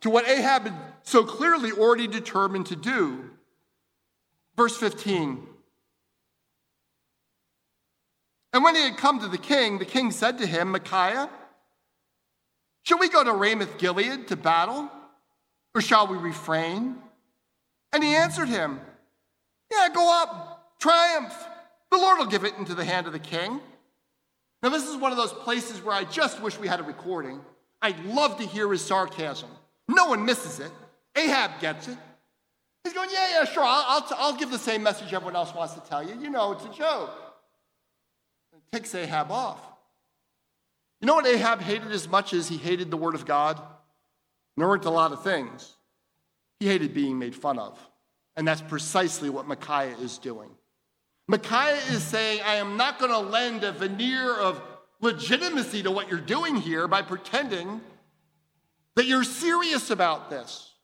to 0.00 0.10
what 0.10 0.26
Ahab 0.26 0.64
had 0.64 0.74
so 1.02 1.22
clearly 1.22 1.70
already 1.70 2.06
determined 2.06 2.66
to 2.66 2.76
do. 2.76 3.30
Verse 4.56 4.76
15. 4.76 5.46
And 8.52 8.64
when 8.64 8.74
he 8.74 8.82
had 8.82 8.96
come 8.96 9.20
to 9.20 9.28
the 9.28 9.38
king, 9.38 9.78
the 9.78 9.84
king 9.84 10.10
said 10.10 10.38
to 10.38 10.46
him, 10.46 10.72
Micaiah, 10.72 11.30
shall 12.82 12.98
we 12.98 13.08
go 13.08 13.22
to 13.22 13.32
Ramoth 13.32 13.78
Gilead 13.78 14.28
to 14.28 14.36
battle, 14.36 14.90
or 15.74 15.80
shall 15.80 16.06
we 16.08 16.16
refrain? 16.16 16.96
And 17.92 18.02
he 18.02 18.14
answered 18.14 18.48
him, 18.48 18.80
Yeah, 19.70 19.88
go 19.94 20.22
up 20.22 20.76
triumph. 20.80 21.34
The 21.90 21.98
Lord 21.98 22.18
will 22.18 22.26
give 22.26 22.44
it 22.44 22.54
into 22.56 22.74
the 22.74 22.84
hand 22.84 23.06
of 23.06 23.12
the 23.12 23.18
king. 23.18 23.60
Now, 24.62 24.68
this 24.68 24.86
is 24.86 24.96
one 24.96 25.10
of 25.10 25.16
those 25.16 25.32
places 25.32 25.82
where 25.82 25.94
I 25.94 26.04
just 26.04 26.40
wish 26.42 26.58
we 26.58 26.68
had 26.68 26.80
a 26.80 26.84
recording. 26.84 27.40
I'd 27.82 28.04
love 28.04 28.38
to 28.38 28.46
hear 28.46 28.70
his 28.70 28.84
sarcasm. 28.84 29.48
No 29.88 30.06
one 30.06 30.24
misses 30.24 30.60
it. 30.60 30.70
Ahab 31.16 31.60
gets 31.60 31.88
it. 31.88 31.96
He's 32.84 32.92
going, 32.92 33.10
Yeah, 33.12 33.28
yeah, 33.30 33.44
sure, 33.44 33.62
I'll, 33.64 33.84
I'll, 33.88 34.08
I'll 34.18 34.36
give 34.36 34.50
the 34.50 34.58
same 34.58 34.82
message 34.82 35.12
everyone 35.12 35.36
else 35.36 35.54
wants 35.54 35.74
to 35.74 35.80
tell 35.80 36.06
you. 36.06 36.20
You 36.20 36.30
know, 36.30 36.52
it's 36.52 36.64
a 36.64 36.72
joke. 36.72 37.29
Takes 38.72 38.94
Ahab 38.94 39.30
off. 39.30 39.60
You 41.00 41.06
know 41.06 41.14
what 41.14 41.26
Ahab 41.26 41.60
hated 41.60 41.90
as 41.92 42.08
much 42.08 42.32
as 42.32 42.48
he 42.48 42.56
hated 42.56 42.90
the 42.90 42.96
word 42.96 43.14
of 43.14 43.26
God? 43.26 43.60
there 44.56 44.68
weren't 44.68 44.84
a 44.84 44.90
lot 44.90 45.10
of 45.12 45.22
things. 45.22 45.74
He 46.58 46.66
hated 46.66 46.92
being 46.92 47.18
made 47.18 47.34
fun 47.34 47.58
of. 47.58 47.78
And 48.36 48.46
that's 48.46 48.60
precisely 48.60 49.30
what 49.30 49.48
Micaiah 49.48 49.96
is 49.96 50.18
doing. 50.18 50.50
Micaiah 51.28 51.80
is 51.90 52.02
saying, 52.02 52.42
I 52.44 52.56
am 52.56 52.76
not 52.76 52.98
going 52.98 53.10
to 53.10 53.18
lend 53.18 53.64
a 53.64 53.72
veneer 53.72 54.36
of 54.36 54.60
legitimacy 55.00 55.82
to 55.84 55.90
what 55.90 56.10
you're 56.10 56.20
doing 56.20 56.56
here 56.56 56.86
by 56.86 57.00
pretending 57.00 57.80
that 58.96 59.06
you're 59.06 59.24
serious 59.24 59.88
about 59.88 60.28
this. 60.28 60.74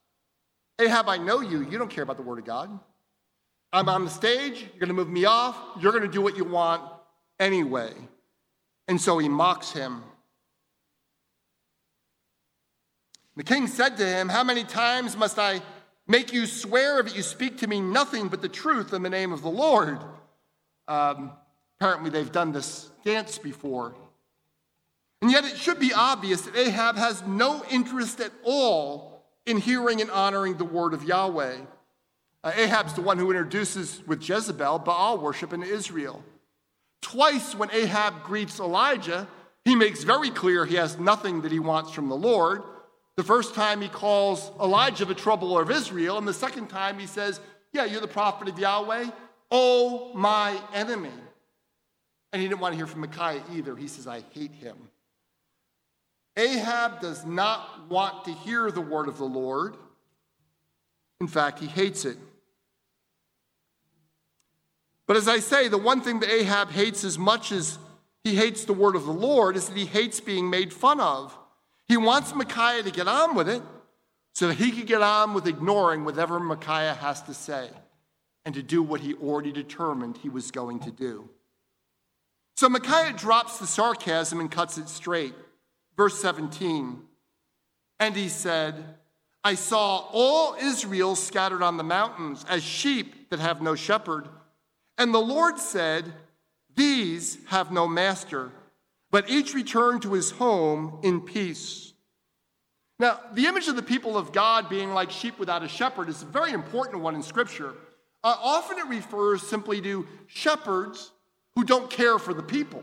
Ahab, 0.79 1.11
I 1.11 1.19
know 1.19 1.41
you. 1.41 1.69
You 1.69 1.77
don't 1.77 1.91
care 1.91 2.05
about 2.05 2.17
the 2.17 2.23
Word 2.23 2.39
of 2.39 2.47
God. 2.47 2.71
I'm 3.75 3.91
on 3.91 4.07
the 4.07 4.11
stage. 4.11 4.61
You're 4.61 4.79
going 4.79 4.89
to 4.89 4.95
move 4.95 5.11
me 5.11 5.27
off. 5.27 5.57
You're 5.79 5.93
going 5.93 6.05
to 6.05 6.09
do 6.09 6.23
what 6.23 6.39
you 6.39 6.45
want 6.45 6.83
anyway. 7.39 7.93
And 8.89 9.01
so 9.01 9.19
he 9.19 9.29
mocks 9.29 9.73
him. 9.73 10.03
The 13.37 13.45
king 13.45 13.67
said 13.67 13.97
to 13.99 14.07
him, 14.07 14.29
How 14.29 14.45
many 14.45 14.65
times 14.65 15.17
must 15.17 15.39
I 15.39 15.61
make 16.07 16.33
you 16.33 16.47
swear 16.47 17.03
that 17.03 17.15
you 17.15 17.23
speak 17.23 17.59
to 17.59 17.67
me 17.67 17.81
nothing 17.81 18.29
but 18.29 18.41
the 18.41 18.49
truth 18.49 18.93
in 18.93 19.03
the 19.03 19.11
name 19.11 19.33
of 19.33 19.43
the 19.43 19.51
Lord? 19.51 19.99
Um, 20.89 21.33
apparently, 21.79 22.11
they've 22.11 22.33
done 22.33 22.53
this 22.53 22.91
dance 23.05 23.39
before. 23.39 23.95
And 25.21 25.31
yet, 25.31 25.45
it 25.45 25.57
should 25.57 25.81
be 25.81 25.93
obvious 25.93 26.43
that 26.43 26.57
Ahab 26.57 26.97
has 26.97 27.23
no 27.27 27.65
interest 27.71 28.21
at 28.21 28.33
all 28.43 29.25
in 29.45 29.59
hearing 29.59 30.01
and 30.01 30.11
honoring 30.11 30.57
the 30.57 30.65
word 30.65 30.95
of 30.95 31.05
Yahweh. 31.05 31.57
Uh, 32.45 32.53
Ahab's 32.55 32.95
the 32.95 33.03
one 33.03 33.19
who 33.19 33.31
introduces 33.31 34.03
with 34.07 34.27
Jezebel 34.27 34.79
Baal 34.81 35.19
worship 35.19 35.53
in 35.53 35.63
Israel. 35.63 36.23
Twice, 37.03 37.55
when 37.55 37.71
Ahab 37.71 38.25
greets 38.25 38.59
Elijah, 38.59 39.29
he 39.65 39.75
makes 39.75 40.05
very 40.05 40.31
clear 40.31 40.65
he 40.65 40.77
has 40.77 40.99
nothing 40.99 41.43
that 41.43 41.53
he 41.53 41.59
wants 41.59 41.93
from 41.93 42.09
the 42.09 42.17
Lord. 42.17 42.63
The 43.17 43.25
first 43.25 43.55
time 43.55 43.81
he 43.81 43.89
calls 43.89 44.51
Elijah 44.61 45.05
the 45.05 45.15
troubler 45.15 45.63
of 45.63 45.71
Israel, 45.71 46.19
and 46.19 46.29
the 46.29 46.35
second 46.35 46.69
time 46.69 46.99
he 46.99 47.07
says, 47.07 47.41
Yeah, 47.73 47.85
you're 47.85 48.01
the 48.01 48.09
prophet 48.09 48.49
of 48.49 48.59
Yahweh. 48.59 49.11
Oh, 49.51 50.13
my 50.15 50.61
enemy. 50.75 51.11
And 52.33 52.43
he 52.43 52.49
didn't 52.49 52.61
want 52.61 52.73
to 52.73 52.77
hear 52.77 52.87
from 52.87 53.01
Micaiah 53.01 53.43
either. 53.55 53.77
He 53.77 53.89
says, 53.89 54.07
I 54.07 54.23
hate 54.33 54.53
him. 54.53 54.77
Ahab 56.37 57.01
does 57.01 57.25
not 57.25 57.89
want 57.89 58.25
to 58.27 58.33
hear 58.33 58.71
the 58.71 58.81
word 58.81 59.09
of 59.09 59.17
the 59.17 59.25
Lord. 59.25 59.77
In 61.21 61.29
fact, 61.29 61.61
he 61.61 61.67
hates 61.67 62.05
it. 62.05 62.19
But 65.07 65.17
as 65.17 65.29
I 65.29 65.39
say, 65.39 65.69
the 65.69 65.79
one 65.79 66.01
thing 66.01 66.21
that 66.21 66.31
Ahab 66.31 66.71
hates 66.71 67.05
as 67.05 67.19
much 67.19 67.53
as 67.53 67.79
he 68.25 68.35
hates 68.35 68.65
the 68.65 68.73
word 68.73 68.97
of 68.97 69.05
the 69.05 69.13
Lord 69.13 69.57
is 69.57 69.69
that 69.69 69.77
he 69.77 69.87
hates 69.87 70.21
being 70.21 70.51
made 70.51 70.73
fun 70.73 71.01
of. 71.01 71.37
He 71.87 71.97
wants 71.97 72.35
Micaiah 72.35 72.83
to 72.83 72.91
get 72.91 73.07
on 73.07 73.37
with 73.37 73.49
it 73.49 73.63
so 74.35 74.49
that 74.49 74.55
he 74.55 74.73
could 74.73 74.87
get 74.87 75.03
on 75.03 75.33
with 75.33 75.47
ignoring 75.47 76.05
whatever 76.05 76.41
Micaiah 76.41 76.95
has 76.95 77.23
to 77.23 77.35
say 77.35 77.71
and 78.45 78.55
to 78.55 78.63
do 78.63 78.83
what 78.83 79.01
he 79.01 79.15
already 79.15 79.53
determined 79.53 80.17
he 80.17 80.29
was 80.29 80.51
going 80.51 80.81
to 80.81 80.91
do. 80.91 81.29
So 82.57 82.69
Micaiah 82.69 83.13
drops 83.13 83.59
the 83.59 83.67
sarcasm 83.67 84.41
and 84.41 84.51
cuts 84.51 84.79
it 84.79 84.89
straight. 84.89 85.35
Verse 85.97 86.21
17 86.21 87.01
And 88.01 88.17
he 88.17 88.29
said, 88.29 88.97
I 89.45 89.55
saw 89.55 90.09
all 90.13 90.57
Israel 90.61 91.15
scattered 91.15 91.63
on 91.63 91.77
the 91.77 91.85
mountains 91.85 92.45
as 92.49 92.63
sheep 92.63 93.31
that 93.31 93.39
have 93.39 93.63
no 93.63 93.75
shepherd. 93.75 94.29
And 94.99 95.13
the 95.13 95.19
Lord 95.19 95.59
said, 95.59 96.13
These 96.75 97.39
have 97.47 97.71
no 97.71 97.87
master, 97.87 98.51
but 99.11 99.29
each 99.31 99.55
returned 99.55 100.03
to 100.03 100.13
his 100.13 100.31
home 100.31 101.01
in 101.03 101.21
peace. 101.21 101.93
Now, 102.99 103.21
the 103.35 103.47
image 103.47 103.69
of 103.69 103.77
the 103.77 103.83
people 103.83 104.17
of 104.17 104.33
God 104.33 104.69
being 104.69 104.95
like 104.95 105.11
sheep 105.11 105.39
without 105.39 105.63
a 105.63 105.69
shepherd 105.69 106.09
is 106.09 106.23
a 106.23 106.27
very 106.27 106.53
important 106.53 107.03
one 107.03 107.15
in 107.15 107.23
Scripture. 107.23 107.75
Uh, 108.25 108.35
often 108.41 108.79
it 108.79 108.87
refers 108.87 109.43
simply 109.43 109.81
to 109.83 110.07
shepherds 110.27 111.13
who 111.55 111.65
don't 111.65 111.91
care 111.91 112.19
for 112.19 112.33
the 112.33 112.43
people. 112.43 112.83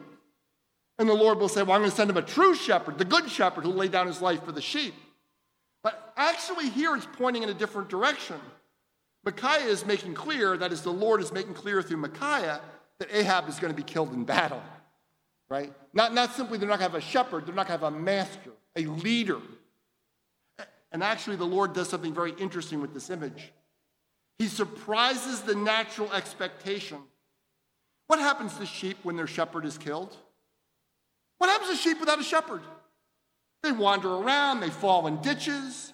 And 1.00 1.10
the 1.10 1.14
Lord 1.14 1.40
will 1.40 1.50
say, 1.50 1.64
Well, 1.64 1.74
I'm 1.74 1.82
going 1.82 1.90
to 1.90 1.96
send 1.96 2.10
him 2.10 2.18
a 2.18 2.22
true 2.22 2.54
shepherd, 2.54 3.00
the 3.00 3.06
good 3.06 3.30
shepherd 3.30 3.64
who 3.64 3.72
laid 3.72 3.92
down 3.92 4.06
his 4.06 4.22
life 4.22 4.44
for 4.44 4.52
the 4.52 4.62
sheep. 4.62 4.94
But 5.82 6.14
actually, 6.16 6.70
here 6.70 6.96
it's 6.96 7.08
pointing 7.14 7.44
in 7.44 7.50
a 7.50 7.54
different 7.54 7.90
direction. 7.90 8.38
Micaiah 9.24 9.68
is 9.68 9.86
making 9.86 10.14
clear, 10.14 10.58
that 10.58 10.72
is, 10.72 10.82
the 10.82 10.92
Lord 10.92 11.22
is 11.22 11.32
making 11.32 11.54
clear 11.54 11.82
through 11.82 11.98
Micaiah, 11.98 12.62
that 13.00 13.14
Ahab 13.14 13.48
is 13.48 13.60
going 13.60 13.74
to 13.74 13.78
be 13.78 13.84
killed 13.84 14.14
in 14.14 14.24
battle. 14.26 14.62
Right? 15.50 15.72
Not, 15.94 16.14
not 16.14 16.34
simply 16.34 16.58
they're 16.58 16.68
not 16.68 16.80
going 16.80 16.92
to 16.92 16.98
have 16.98 17.04
a 17.04 17.06
shepherd, 17.06 17.46
they're 17.46 17.56
not 17.56 17.68
going 17.68 17.80
to 17.80 17.86
have 17.86 17.94
a 17.94 17.98
master, 17.98 18.52
a 18.76 18.86
leader. 18.86 19.40
And 20.92 21.04
actually, 21.04 21.38
the 21.38 21.46
Lord 21.46 21.74
does 21.74 21.90
something 21.90 22.14
very 22.14 22.34
interesting 22.34 22.82
with 22.82 22.94
this 22.94 23.10
image. 23.10 23.52
He 24.38 24.48
surprises 24.48 25.42
the 25.42 25.56
natural 25.56 26.12
expectation. 26.12 27.00
What 28.08 28.20
happens 28.20 28.58
to 28.58 28.66
sheep 28.66 28.98
when 29.04 29.16
their 29.16 29.28
shepherd 29.28 29.66
is 29.66 29.78
killed? 29.78 30.16
What 31.38 31.50
happens 31.50 31.72
to 31.72 31.78
sheep 31.78 32.00
without 32.00 32.20
a 32.20 32.24
shepherd? 32.24 32.62
They 33.64 33.72
wander 33.72 34.14
around, 34.14 34.60
they 34.60 34.70
fall 34.70 35.08
in 35.08 35.22
ditches, 35.22 35.93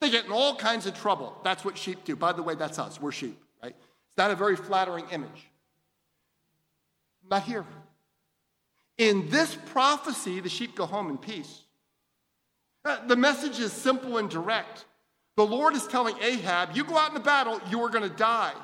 they 0.00 0.10
get 0.10 0.24
in 0.24 0.32
all 0.32 0.56
kinds 0.56 0.86
of 0.86 0.98
trouble. 0.98 1.36
That's 1.44 1.64
what 1.64 1.76
sheep 1.76 2.04
do. 2.04 2.16
By 2.16 2.32
the 2.32 2.42
way, 2.42 2.54
that's 2.54 2.78
us. 2.78 3.00
We're 3.00 3.12
sheep, 3.12 3.38
right? 3.62 3.74
It's 4.08 4.16
not 4.16 4.30
a 4.30 4.34
very 4.34 4.56
flattering 4.56 5.04
image. 5.12 5.50
Not 7.30 7.42
here. 7.42 7.64
In 8.98 9.28
this 9.30 9.56
prophecy, 9.66 10.40
the 10.40 10.48
sheep 10.48 10.74
go 10.74 10.86
home 10.86 11.08
in 11.10 11.18
peace. 11.18 11.62
Uh, 12.84 13.06
the 13.06 13.16
message 13.16 13.58
is 13.58 13.72
simple 13.72 14.18
and 14.18 14.28
direct. 14.28 14.86
The 15.36 15.44
Lord 15.46 15.74
is 15.74 15.86
telling 15.86 16.16
Ahab, 16.20 16.74
You 16.74 16.84
go 16.84 16.96
out 16.96 17.08
in 17.08 17.14
the 17.14 17.20
battle, 17.20 17.60
you 17.70 17.82
are 17.82 17.90
going 17.90 18.08
to 18.08 18.14
die. 18.14 18.54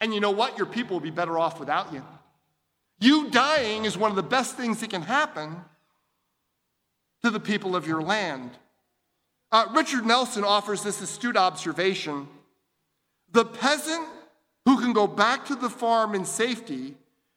And 0.00 0.14
you 0.14 0.20
know 0.20 0.30
what? 0.30 0.58
Your 0.58 0.66
people 0.66 0.96
will 0.96 1.02
be 1.02 1.10
better 1.10 1.38
off 1.38 1.58
without 1.58 1.92
you. 1.92 2.02
You 3.00 3.30
dying 3.30 3.84
is 3.84 3.96
one 3.96 4.10
of 4.10 4.16
the 4.16 4.22
best 4.22 4.56
things 4.56 4.80
that 4.80 4.90
can 4.90 5.02
happen 5.02 5.56
to 7.22 7.30
the 7.30 7.40
people 7.40 7.74
of 7.74 7.86
your 7.86 8.02
land. 8.02 8.50
Uh, 9.52 9.66
Richard 9.74 10.04
Nelson 10.04 10.44
offers 10.44 10.82
this 10.82 11.00
astute 11.00 11.36
observation. 11.36 12.28
The 13.32 13.44
peasant 13.44 14.06
who 14.64 14.80
can 14.80 14.92
go 14.92 15.06
back 15.06 15.46
to 15.46 15.54
the 15.54 15.70
farm 15.70 16.14
in 16.14 16.24
safety 16.24 16.94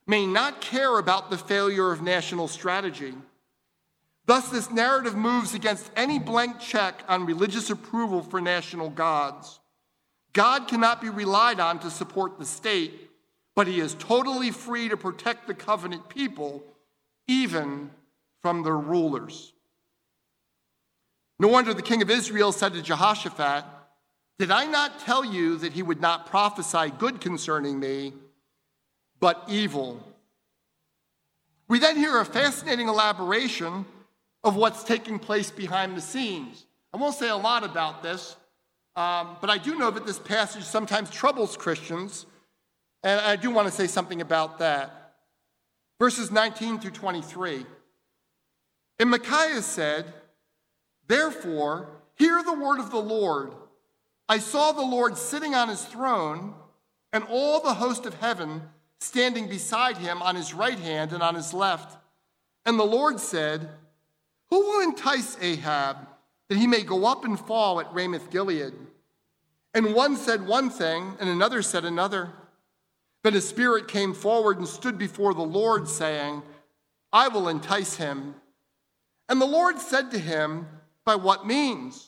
may 0.08 0.26
not 0.26 0.62
care 0.62 0.98
about 0.98 1.30
the 1.30 1.38
failure 1.38 1.92
of 1.92 2.02
national 2.02 2.48
strategy. 2.48 3.14
Thus, 4.26 4.50
this 4.50 4.72
narrative 4.72 5.16
moves 5.16 5.54
against 5.54 5.92
any 5.96 6.20
blank 6.20 6.60
check 6.60 7.04
on 7.08 7.26
religious 7.26 7.70
approval 7.70 8.22
for 8.22 8.42
national 8.42 8.90
gods. 8.90 9.60
God 10.34 10.68
cannot 10.68 11.02
be 11.02 11.10
relied 11.10 11.60
on 11.60 11.80
to 11.80 11.90
support 11.90 12.38
the 12.38 12.46
state 12.46 13.10
but 13.60 13.68
he 13.68 13.82
is 13.82 13.94
totally 13.96 14.52
free 14.52 14.88
to 14.88 14.96
protect 14.96 15.46
the 15.46 15.54
covenant 15.54 16.08
people, 16.08 16.64
even 17.28 17.90
from 18.42 18.64
their 18.64 18.78
rulers. 18.78 19.52
No 21.40 21.48
wonder 21.48 21.74
the 21.74 21.82
king 21.82 22.02
of 22.02 22.10
Israel 22.10 22.52
said 22.52 22.74
to 22.74 22.82
Jehoshaphat, 22.82 23.64
Did 24.38 24.52
I 24.52 24.66
not 24.66 25.00
tell 25.00 25.24
you 25.24 25.58
that 25.58 25.74
he 25.74 25.82
would 25.82 26.02
not 26.02 26.26
prophesy 26.26 26.92
good 26.98 27.22
concerning 27.22 27.80
me, 27.80 28.14
but 29.20 29.44
evil? 29.48 30.04
We 31.68 31.80
then 31.80 31.96
hear 31.96 32.20
a 32.20 32.26
fascinating 32.26 32.90
elaboration 32.90 33.86
of 34.44 34.56
what's 34.56 34.84
taking 34.84 35.20
place 35.20 35.52
behind 35.52 35.96
the 35.96 36.02
scenes. 36.02 36.66
I 36.94 36.98
won't 36.98 37.16
say 37.16 37.30
a 37.30 37.38
lot 37.38 37.64
about 37.64 38.02
this, 38.04 38.36
um, 38.96 39.38
but 39.40 39.50
I 39.50 39.58
do 39.58 39.78
know 39.78 39.92
that 39.92 40.06
this 40.06 40.20
passage 40.20 40.64
sometimes 40.64 41.10
troubles 41.10 41.56
Christians 41.56 42.26
and 43.04 43.22
I 43.22 43.36
do 43.36 43.50
want 43.50 43.68
to 43.68 43.74
say 43.74 43.88
something 43.88 44.22
about 44.22 44.60
that. 44.60 45.14
Verses 46.00 46.32
19 46.32 46.80
through 46.80 46.92
23. 46.92 47.66
And 49.00 49.10
Micaiah 49.10 49.62
said, 49.62 50.14
Therefore, 51.10 51.90
hear 52.16 52.42
the 52.44 52.54
word 52.54 52.80
of 52.80 52.92
the 52.92 53.02
Lord. 53.02 53.52
I 54.30 54.38
saw 54.38 54.72
the 54.72 54.82
Lord 54.82 55.18
sitting 55.18 55.56
on 55.56 55.68
his 55.68 55.84
throne, 55.84 56.54
and 57.12 57.24
all 57.28 57.60
the 57.60 57.74
host 57.74 58.06
of 58.06 58.14
heaven 58.14 58.62
standing 59.00 59.50
beside 59.50 59.98
him 59.98 60.22
on 60.22 60.36
his 60.36 60.54
right 60.54 60.78
hand 60.78 61.12
and 61.12 61.24
on 61.24 61.34
his 61.34 61.52
left. 61.52 61.98
And 62.64 62.80
the 62.80 62.86
Lord 62.86 63.20
said, 63.20 63.70
Who 64.52 64.60
will 64.60 64.82
entice 64.82 65.36
Ahab 65.42 65.98
that 66.48 66.58
he 66.60 66.68
may 66.68 66.84
go 66.84 67.06
up 67.06 67.26
and 67.26 67.40
fall 67.40 67.80
at 67.80 67.92
Ramoth 67.92 68.30
Gilead? 68.30 68.74
And 69.74 69.96
one 69.96 70.16
said 70.16 70.46
one 70.46 70.70
thing, 70.70 71.16
and 71.20 71.28
another 71.28 71.64
said 71.64 71.86
another. 71.86 72.30
But 73.24 73.34
a 73.34 73.42
spirit 73.42 73.88
came 73.88 74.14
forward 74.14 74.60
and 74.60 74.68
stood 74.68 75.00
before 75.00 75.34
the 75.34 75.42
Lord, 75.42 75.88
saying, 75.88 76.44
I 77.12 77.30
will 77.30 77.50
entice 77.50 77.96
him. 77.96 78.36
And 79.28 79.42
the 79.42 79.46
Lord 79.46 79.80
said 79.80 80.12
to 80.12 80.20
him, 80.20 80.68
By 81.10 81.16
what 81.16 81.48
means? 81.48 82.08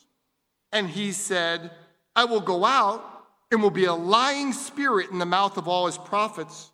And 0.71 0.87
he 0.87 1.11
said, 1.11 1.71
I 2.15 2.25
will 2.25 2.39
go 2.39 2.63
out 2.63 3.03
and 3.49 3.59
will 3.59 3.71
be 3.71 3.85
a 3.85 3.95
lying 3.95 4.53
spirit 4.53 5.09
in 5.09 5.17
the 5.17 5.25
mouth 5.25 5.57
of 5.57 5.67
all 5.67 5.87
his 5.87 5.97
prophets. 5.97 6.69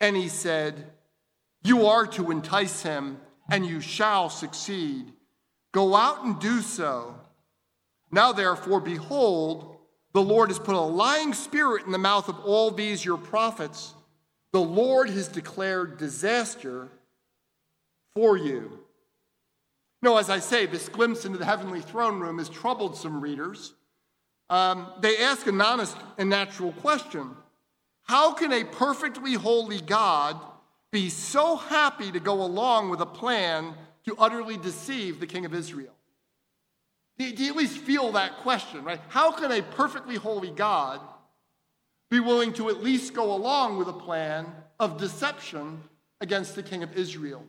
And 0.00 0.16
he 0.16 0.28
said, 0.28 0.92
You 1.64 1.88
are 1.88 2.06
to 2.06 2.30
entice 2.30 2.82
him, 2.82 3.18
and 3.50 3.66
you 3.66 3.80
shall 3.80 4.30
succeed. 4.30 5.12
Go 5.72 5.96
out 5.96 6.24
and 6.24 6.38
do 6.38 6.60
so. 6.60 7.16
Now, 8.12 8.30
therefore, 8.30 8.80
behold, 8.80 9.78
the 10.12 10.22
Lord 10.22 10.50
has 10.50 10.60
put 10.60 10.76
a 10.76 10.80
lying 10.80 11.34
spirit 11.34 11.86
in 11.86 11.90
the 11.90 11.98
mouth 11.98 12.28
of 12.28 12.38
all 12.38 12.70
these 12.70 13.04
your 13.04 13.18
prophets. 13.18 13.94
The 14.52 14.60
Lord 14.60 15.10
has 15.10 15.26
declared 15.26 15.98
disaster 15.98 16.86
for 18.14 18.36
you. 18.36 18.78
No, 20.00 20.16
as 20.16 20.30
I 20.30 20.38
say, 20.38 20.66
this 20.66 20.88
glimpse 20.88 21.24
into 21.24 21.38
the 21.38 21.44
heavenly 21.44 21.80
throne 21.80 22.20
room 22.20 22.38
has 22.38 22.48
troubled 22.48 22.96
some 22.96 23.20
readers. 23.20 23.74
Um, 24.50 24.92
they 25.00 25.18
ask 25.18 25.46
an 25.46 25.60
honest 25.60 25.96
and 26.16 26.30
natural 26.30 26.72
question 26.72 27.30
How 28.04 28.32
can 28.32 28.52
a 28.52 28.64
perfectly 28.64 29.34
holy 29.34 29.80
God 29.80 30.40
be 30.90 31.10
so 31.10 31.56
happy 31.56 32.10
to 32.12 32.20
go 32.20 32.42
along 32.42 32.90
with 32.90 33.00
a 33.00 33.06
plan 33.06 33.74
to 34.04 34.16
utterly 34.16 34.56
deceive 34.56 35.20
the 35.20 35.26
king 35.26 35.44
of 35.44 35.52
Israel? 35.52 35.92
Do 37.18 37.24
you 37.24 37.50
at 37.50 37.56
least 37.56 37.78
feel 37.78 38.12
that 38.12 38.38
question, 38.38 38.84
right? 38.84 39.00
How 39.08 39.32
can 39.32 39.50
a 39.50 39.60
perfectly 39.60 40.14
holy 40.14 40.50
God 40.50 41.00
be 42.10 42.20
willing 42.20 42.52
to 42.54 42.68
at 42.70 42.82
least 42.82 43.12
go 43.12 43.34
along 43.34 43.76
with 43.76 43.88
a 43.88 43.92
plan 43.92 44.46
of 44.78 44.98
deception 44.98 45.82
against 46.20 46.54
the 46.54 46.62
king 46.62 46.84
of 46.84 46.96
Israel? 46.96 47.44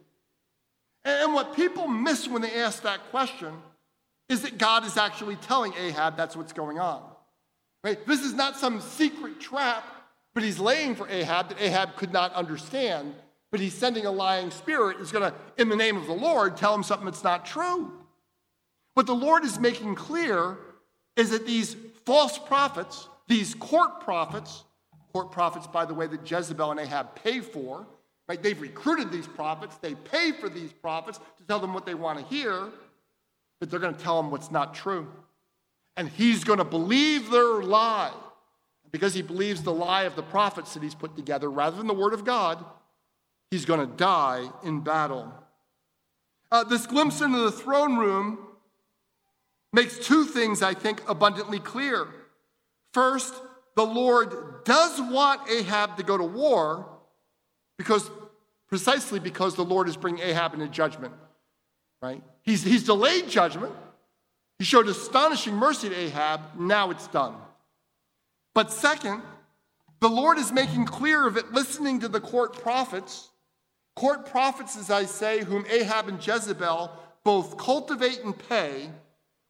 And 1.10 1.34
what 1.34 1.56
people 1.56 1.88
miss 1.88 2.28
when 2.28 2.42
they 2.42 2.54
ask 2.56 2.84
that 2.84 3.10
question 3.12 3.54
is 4.30 4.44
that 4.44 4.58
God 4.58 4.86
is 4.86 4.98
actually 4.98 5.36
telling 5.38 5.74
Ahab 5.74 6.16
that's 6.16 6.36
what's 6.36 6.54
going 6.54 6.80
on. 6.80 7.04
Right? 7.84 8.06
This 8.06 8.22
is 8.22 8.34
not 8.34 8.58
some 8.58 8.82
secret 8.82 9.40
trap, 9.40 9.84
but 10.34 10.44
he's 10.44 10.60
laying 10.60 10.96
for 10.96 11.08
Ahab 11.10 11.50
that 11.50 11.62
Ahab 11.62 11.96
could 11.96 12.14
not 12.14 12.34
understand. 12.34 13.16
But 13.52 13.60
he's 13.60 13.74
sending 13.74 14.06
a 14.06 14.12
lying 14.12 14.52
spirit 14.52 14.98
who's 14.98 15.12
going 15.12 15.32
to, 15.32 15.36
in 15.58 15.70
the 15.70 15.76
name 15.76 15.98
of 15.98 16.06
the 16.06 16.14
Lord, 16.14 16.56
tell 16.56 16.76
him 16.76 16.84
something 16.84 17.06
that's 17.06 17.24
not 17.24 17.46
true. 17.46 17.92
What 18.94 19.08
the 19.08 19.16
Lord 19.16 19.44
is 19.44 19.60
making 19.60 19.96
clear 19.96 20.58
is 21.16 21.32
that 21.32 21.48
these 21.48 21.76
false 22.06 22.38
prophets, 22.38 23.08
these 23.28 23.56
court 23.56 24.02
prophets, 24.02 24.64
court 25.14 25.32
prophets, 25.32 25.66
by 25.66 25.86
the 25.86 25.94
way, 25.94 26.06
that 26.06 26.30
Jezebel 26.30 26.72
and 26.72 26.80
Ahab 26.80 27.16
pay 27.16 27.40
for, 27.40 27.88
right? 28.30 28.42
They've 28.42 28.62
recruited 28.62 29.12
these 29.12 29.26
prophets, 29.26 29.76
they 29.82 29.96
pay 29.96 30.32
for 30.32 30.48
these 30.48 30.72
prophets 30.72 31.18
to 31.18 31.44
tell 31.48 31.60
them 31.60 31.74
what 31.74 31.86
they 31.88 31.96
want 31.96 32.20
to 32.20 32.26
hear, 32.26 32.70
but 33.60 33.72
they're 33.72 33.80
going 33.80 33.96
to 33.96 34.02
tell 34.02 34.22
them 34.22 34.32
what's 34.32 34.52
not 34.52 34.76
true. 34.76 35.12
And 35.98 36.08
he's 36.08 36.44
going 36.44 36.60
to 36.60 36.66
believe 36.66 37.32
their 37.32 37.62
lie. 37.62 38.14
Because 38.92 39.14
he 39.14 39.22
believes 39.22 39.62
the 39.62 39.74
lie 39.74 40.04
of 40.04 40.16
the 40.16 40.24
prophets 40.24 40.74
that 40.74 40.82
he's 40.82 40.96
put 40.96 41.16
together 41.16 41.50
rather 41.50 41.78
than 41.78 41.86
the 41.86 41.94
word 41.94 42.14
of 42.14 42.26
God, 42.26 42.64
he's 43.52 43.66
going 43.66 43.80
to 43.80 43.96
die 43.98 44.50
in 44.64 44.82
battle. 44.82 45.32
Uh, 46.52 46.64
this 46.64 46.88
glimpse 46.88 47.22
into 47.22 47.38
the 47.38 47.52
throne 47.52 47.98
room 47.98 48.40
makes 49.74 50.00
two 50.00 50.26
things, 50.26 50.64
I 50.64 50.74
think, 50.74 51.08
abundantly 51.08 51.60
clear. 51.60 52.08
First, 52.94 53.36
the 53.76 53.86
Lord 53.86 54.64
does 54.66 55.00
want 55.00 55.48
Ahab 55.48 55.98
to 55.98 56.04
go 56.04 56.18
to 56.18 56.24
war 56.24 56.88
because 57.78 58.10
precisely 58.70 59.20
because 59.20 59.56
the 59.56 59.66
Lord 59.66 59.90
is 59.90 59.98
bringing 59.98 60.24
Ahab 60.24 60.54
into 60.54 60.68
judgment, 60.68 61.14
right? 62.02 62.24
He's, 62.44 62.64
he's 62.64 62.84
delayed 62.84 63.28
judgment. 63.28 63.74
He 64.60 64.66
showed 64.66 64.88
astonishing 64.88 65.56
mercy 65.56 65.90
to 65.90 65.96
Ahab. 65.96 66.42
Now 66.58 66.92
it's 66.92 67.08
done. 67.08 67.36
But 68.54 68.72
second, 68.72 69.22
the 70.00 70.10
Lord 70.10 70.38
is 70.38 70.52
making 70.52 70.86
clear 70.86 71.28
of 71.28 71.38
it 71.38 71.52
listening 71.52 72.00
to 72.02 72.08
the 72.08 72.20
court 72.20 72.62
prophets. 72.62 73.30
Court 73.96 74.26
prophets, 74.26 74.78
as 74.78 74.90
I 74.90 75.06
say, 75.06 75.44
whom 75.44 75.66
Ahab 75.70 76.08
and 76.08 76.26
Jezebel 76.26 76.92
both 77.24 77.58
cultivate 77.58 78.24
and 78.24 78.38
pay 78.48 78.90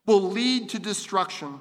will 0.06 0.22
lead 0.22 0.70
to 0.70 0.80
destruction. 0.80 1.60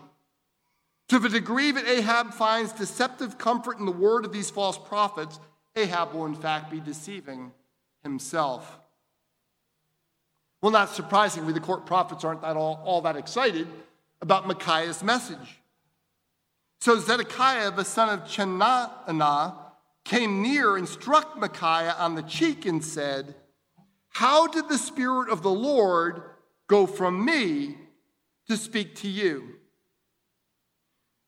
To 1.11 1.18
the 1.18 1.28
degree 1.28 1.70
that 1.70 1.86
Ahab 1.86 2.34
finds 2.34 2.72
deceptive 2.72 3.38
comfort 3.38 3.78
in 3.78 3.86
the 3.86 3.92
word 3.92 4.24
of 4.24 4.32
these 4.32 4.50
false 4.50 4.78
prophets, 4.78 5.38
Ahab 5.77 6.14
will 6.14 6.27
in 6.27 6.35
fact 6.35 6.71
be 6.71 6.81
deceiving 6.81 7.53
himself. 8.03 8.81
Well, 10.61 10.73
not 10.73 10.91
surprisingly, 10.91 11.53
the 11.53 11.61
court 11.61 11.87
prophets 11.87 12.25
aren't 12.25 12.43
that 12.43 12.57
all, 12.57 12.83
all 12.85 13.03
that 13.03 13.16
excited 13.16 13.69
about 14.21 14.47
Micaiah's 14.47 15.03
message. 15.03 15.61
So 16.81 16.99
Zedekiah, 16.99 17.71
the 17.71 17.85
son 17.85 18.09
of 18.09 18.27
Chenaanah, 18.27 19.55
came 20.05 20.43
near 20.43 20.77
and 20.77 20.89
struck 20.89 21.39
Micaiah 21.39 21.95
on 21.99 22.14
the 22.14 22.23
cheek 22.23 22.66
and 22.66 22.85
said, 22.85 23.35
How 24.09 24.47
did 24.47 24.69
the 24.69 24.79
Spirit 24.79 25.29
of 25.29 25.43
the 25.43 25.51
Lord 25.51 26.23
go 26.66 26.87
from 26.87 27.25
me 27.25 27.77
to 28.49 28.57
speak 28.57 28.95
to 28.97 29.09
you? 29.09 29.57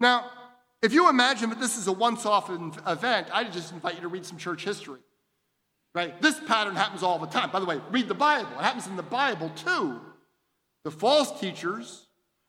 Now, 0.01 0.31
if 0.83 0.93
you 0.93 1.09
imagine 1.09 1.51
that 1.51 1.61
this 1.61 1.77
is 1.77 1.87
a 1.87 1.93
once 1.93 2.25
off 2.25 2.51
event, 2.51 3.29
I 3.33 3.45
just 3.45 3.73
invite 3.73 3.97
you 3.97 4.01
to 4.03 4.09
read 4.09 4.25
some 4.25 4.39
church 4.39 4.65
history. 4.65 5.01
Right? 5.95 6.21
This 6.23 6.39
pattern 6.47 6.77
happens 6.77 7.03
all 7.03 7.19
the 7.19 7.27
time. 7.27 7.51
By 7.51 7.61
the 7.61 7.67
way, 7.67 7.81
read 7.91 8.09
the 8.09 8.15
Bible. 8.15 8.51
It 8.59 8.63
happens 8.63 8.87
in 8.87 8.97
the 8.97 9.03
Bible 9.03 9.51
too. 9.51 10.01
The 10.85 10.91
false 10.91 11.39
teachers 11.41 12.07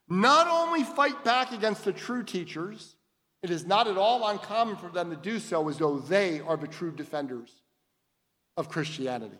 not 0.07 0.47
only 0.47 0.83
fight 0.83 1.23
back 1.23 1.51
against 1.51 1.83
the 1.83 1.91
true 1.91 2.23
teachers, 2.23 2.95
it 3.41 3.49
is 3.49 3.65
not 3.65 3.87
at 3.87 3.97
all 3.97 4.27
uncommon 4.27 4.75
for 4.75 4.89
them 4.89 5.09
to 5.09 5.15
do 5.15 5.39
so 5.39 5.67
as 5.69 5.77
though 5.77 5.97
they 5.97 6.41
are 6.41 6.55
the 6.55 6.67
true 6.67 6.91
defenders 6.91 7.51
of 8.57 8.69
Christianity. 8.69 9.37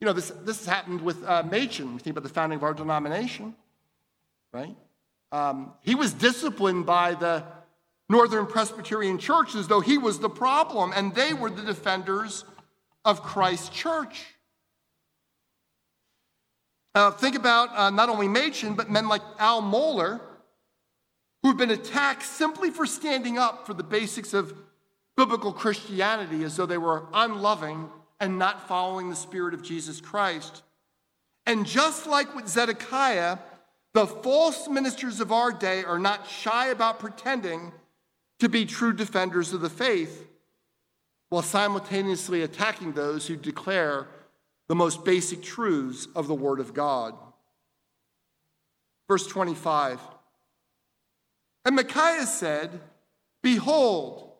You 0.00 0.06
know, 0.06 0.12
this, 0.12 0.30
this 0.44 0.58
has 0.58 0.66
happened 0.66 1.00
with 1.00 1.24
uh, 1.24 1.42
Machen. 1.44 1.94
We 1.94 2.00
think 2.00 2.14
about 2.14 2.24
the 2.24 2.34
founding 2.34 2.58
of 2.58 2.64
our 2.64 2.74
denomination, 2.74 3.54
right? 4.52 4.76
Um, 5.32 5.72
he 5.80 5.94
was 5.94 6.12
disciplined 6.12 6.84
by 6.84 7.14
the 7.14 7.44
Northern 8.08 8.46
Presbyterian 8.46 9.18
Church 9.18 9.54
as 9.54 9.68
though 9.68 9.80
he 9.80 9.98
was 9.98 10.18
the 10.18 10.28
problem, 10.28 10.92
and 10.94 11.14
they 11.14 11.34
were 11.34 11.50
the 11.50 11.62
defenders 11.62 12.44
of 13.04 13.22
Christ's 13.22 13.68
church. 13.70 14.24
Uh, 16.94 17.10
think 17.10 17.36
about 17.36 17.76
uh, 17.76 17.90
not 17.90 18.08
only 18.08 18.28
Machen, 18.28 18.74
but 18.74 18.90
men 18.90 19.08
like 19.08 19.22
Al 19.38 19.60
Mohler, 19.60 20.20
who've 21.42 21.56
been 21.56 21.70
attacked 21.70 22.22
simply 22.22 22.70
for 22.70 22.86
standing 22.86 23.38
up 23.38 23.66
for 23.66 23.74
the 23.74 23.82
basics 23.82 24.32
of 24.32 24.54
biblical 25.16 25.52
Christianity 25.52 26.44
as 26.44 26.56
though 26.56 26.66
they 26.66 26.78
were 26.78 27.06
unloving 27.12 27.90
and 28.20 28.38
not 28.38 28.66
following 28.66 29.10
the 29.10 29.16
Spirit 29.16 29.52
of 29.52 29.62
Jesus 29.62 30.00
Christ. 30.00 30.62
And 31.44 31.66
just 31.66 32.06
like 32.06 32.34
with 32.34 32.48
Zedekiah, 32.48 33.38
the 33.94 34.06
false 34.06 34.68
ministers 34.68 35.20
of 35.20 35.32
our 35.32 35.52
day 35.52 35.84
are 35.84 35.98
not 35.98 36.28
shy 36.28 36.68
about 36.68 36.98
pretending 36.98 37.72
to 38.40 38.48
be 38.48 38.66
true 38.66 38.92
defenders 38.92 39.52
of 39.52 39.60
the 39.60 39.70
faith 39.70 40.26
while 41.28 41.42
simultaneously 41.42 42.42
attacking 42.42 42.92
those 42.92 43.26
who 43.26 43.36
declare 43.36 44.06
the 44.68 44.74
most 44.74 45.04
basic 45.04 45.42
truths 45.42 46.08
of 46.14 46.26
the 46.26 46.34
Word 46.34 46.60
of 46.60 46.74
God. 46.74 47.14
Verse 49.08 49.26
25 49.26 50.00
And 51.64 51.76
Micaiah 51.76 52.26
said, 52.26 52.80
Behold, 53.42 54.32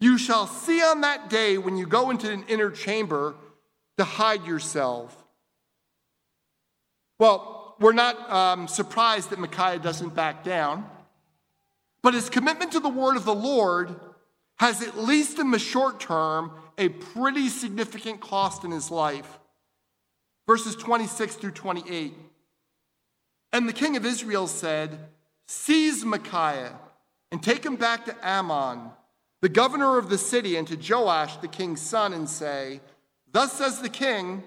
you 0.00 0.16
shall 0.16 0.46
see 0.46 0.82
on 0.82 1.02
that 1.02 1.28
day 1.28 1.58
when 1.58 1.76
you 1.76 1.86
go 1.86 2.10
into 2.10 2.30
an 2.30 2.44
inner 2.48 2.70
chamber 2.70 3.34
to 3.98 4.04
hide 4.04 4.46
yourself. 4.46 5.16
Well, 7.18 7.76
we're 7.80 7.92
not 7.92 8.30
um, 8.30 8.68
surprised 8.68 9.30
that 9.30 9.38
Micaiah 9.38 9.78
doesn't 9.78 10.14
back 10.14 10.42
down, 10.42 10.86
but 12.02 12.14
his 12.14 12.30
commitment 12.30 12.72
to 12.72 12.80
the 12.80 12.88
word 12.88 13.16
of 13.16 13.24
the 13.24 13.34
Lord 13.34 13.94
has, 14.58 14.82
at 14.82 14.98
least 14.98 15.38
in 15.38 15.50
the 15.50 15.58
short 15.58 16.00
term, 16.00 16.52
a 16.78 16.88
pretty 16.88 17.48
significant 17.48 18.20
cost 18.20 18.64
in 18.64 18.70
his 18.70 18.90
life. 18.90 19.38
Verses 20.46 20.74
26 20.76 21.36
through 21.36 21.52
28. 21.52 22.14
And 23.52 23.68
the 23.68 23.72
king 23.72 23.96
of 23.96 24.06
Israel 24.06 24.46
said, 24.46 24.98
Seize 25.46 26.04
Micaiah 26.04 26.78
and 27.32 27.42
take 27.42 27.64
him 27.64 27.76
back 27.76 28.04
to 28.04 28.26
Amon, 28.26 28.90
the 29.40 29.48
governor 29.48 29.98
of 29.98 30.08
the 30.08 30.18
city, 30.18 30.56
and 30.56 30.66
to 30.68 30.76
Joash, 30.76 31.36
the 31.38 31.48
king's 31.48 31.80
son, 31.80 32.12
and 32.12 32.28
say, 32.28 32.80
Thus 33.32 33.52
says 33.52 33.80
the 33.80 33.88
king, 33.88 34.42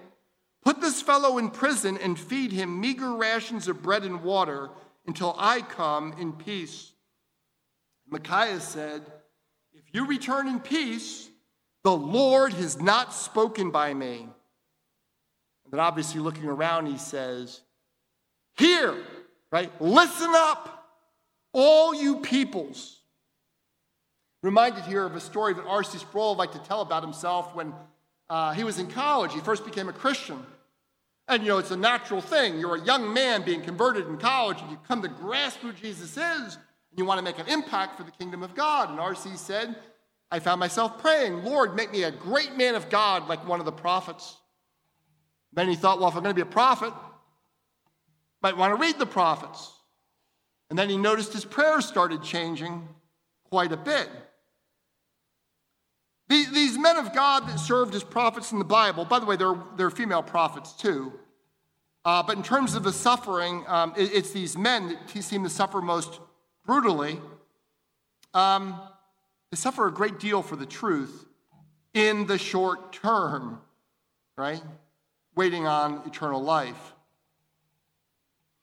Put 0.64 0.80
this 0.80 1.02
fellow 1.02 1.36
in 1.36 1.50
prison 1.50 1.98
and 1.98 2.18
feed 2.18 2.52
him 2.52 2.80
meager 2.80 3.14
rations 3.14 3.68
of 3.68 3.82
bread 3.82 4.02
and 4.02 4.22
water 4.22 4.70
until 5.06 5.36
I 5.38 5.60
come 5.60 6.14
in 6.18 6.32
peace. 6.32 6.93
Micaiah 8.14 8.60
said, 8.60 9.02
If 9.72 9.82
you 9.90 10.06
return 10.06 10.46
in 10.46 10.60
peace, 10.60 11.28
the 11.82 11.96
Lord 11.96 12.52
has 12.52 12.80
not 12.80 13.12
spoken 13.12 13.72
by 13.72 13.92
me. 13.92 14.28
And 15.64 15.72
then, 15.72 15.80
obviously, 15.80 16.20
looking 16.20 16.44
around, 16.44 16.86
he 16.86 16.96
says, 16.96 17.60
Hear, 18.56 18.94
right? 19.50 19.68
Listen 19.82 20.30
up, 20.30 20.86
all 21.52 21.92
you 21.92 22.20
peoples. 22.20 23.00
Reminded 24.44 24.84
here 24.84 25.04
of 25.04 25.16
a 25.16 25.20
story 25.20 25.52
that 25.54 25.64
R.C. 25.66 25.98
Sproul 25.98 26.36
liked 26.36 26.52
to 26.52 26.60
tell 26.60 26.82
about 26.82 27.02
himself 27.02 27.52
when 27.52 27.74
uh, 28.30 28.52
he 28.52 28.62
was 28.62 28.78
in 28.78 28.86
college. 28.86 29.32
He 29.32 29.40
first 29.40 29.64
became 29.64 29.88
a 29.88 29.92
Christian. 29.92 30.38
And 31.26 31.42
you 31.42 31.48
know, 31.48 31.58
it's 31.58 31.72
a 31.72 31.76
natural 31.76 32.20
thing. 32.20 32.60
You're 32.60 32.76
a 32.76 32.84
young 32.84 33.12
man 33.12 33.42
being 33.42 33.62
converted 33.62 34.06
in 34.06 34.18
college, 34.18 34.60
and 34.60 34.70
you 34.70 34.78
come 34.86 35.02
to 35.02 35.08
grasp 35.08 35.58
who 35.58 35.72
Jesus 35.72 36.16
is 36.16 36.58
and 36.94 37.00
you 37.00 37.04
want 37.04 37.18
to 37.18 37.24
make 37.24 37.40
an 37.40 37.48
impact 37.48 37.96
for 37.96 38.04
the 38.04 38.12
kingdom 38.12 38.44
of 38.44 38.54
God. 38.54 38.88
And 38.88 39.00
R.C. 39.00 39.30
said, 39.34 39.74
I 40.30 40.38
found 40.38 40.60
myself 40.60 40.98
praying, 40.98 41.42
Lord, 41.42 41.74
make 41.74 41.90
me 41.90 42.04
a 42.04 42.12
great 42.12 42.56
man 42.56 42.76
of 42.76 42.88
God 42.88 43.26
like 43.26 43.48
one 43.48 43.58
of 43.58 43.66
the 43.66 43.72
prophets. 43.72 44.36
Then 45.52 45.68
he 45.68 45.74
thought, 45.74 45.98
well, 45.98 46.08
if 46.08 46.14
I'm 46.14 46.22
going 46.22 46.36
to 46.36 46.44
be 46.44 46.48
a 46.48 46.52
prophet, 46.52 46.92
might 48.42 48.56
want 48.56 48.76
to 48.76 48.80
read 48.80 49.00
the 49.00 49.06
prophets. 49.06 49.72
And 50.70 50.78
then 50.78 50.88
he 50.88 50.96
noticed 50.96 51.32
his 51.32 51.44
prayers 51.44 51.84
started 51.84 52.22
changing 52.22 52.88
quite 53.42 53.72
a 53.72 53.76
bit. 53.76 54.08
These 56.28 56.78
men 56.78 56.96
of 56.96 57.12
God 57.12 57.48
that 57.48 57.58
served 57.58 57.92
as 57.96 58.04
prophets 58.04 58.52
in 58.52 58.60
the 58.60 58.64
Bible, 58.64 59.04
by 59.04 59.18
the 59.18 59.26
way, 59.26 59.34
they're, 59.34 59.58
they're 59.76 59.90
female 59.90 60.22
prophets 60.22 60.72
too. 60.74 61.12
Uh, 62.04 62.22
but 62.22 62.36
in 62.36 62.44
terms 62.44 62.76
of 62.76 62.84
the 62.84 62.92
suffering, 62.92 63.64
um, 63.66 63.94
it, 63.96 64.12
it's 64.14 64.30
these 64.30 64.56
men 64.56 64.88
that 64.88 65.24
seem 65.24 65.42
to 65.42 65.50
suffer 65.50 65.80
most 65.80 66.20
brutally, 66.64 67.20
um, 68.32 68.80
they 69.50 69.56
suffer 69.56 69.86
a 69.86 69.92
great 69.92 70.18
deal 70.18 70.42
for 70.42 70.56
the 70.56 70.66
truth 70.66 71.26
in 71.92 72.26
the 72.26 72.38
short 72.38 72.92
term, 72.92 73.60
right? 74.36 74.62
Waiting 75.36 75.66
on 75.66 76.02
eternal 76.06 76.42
life. 76.42 76.92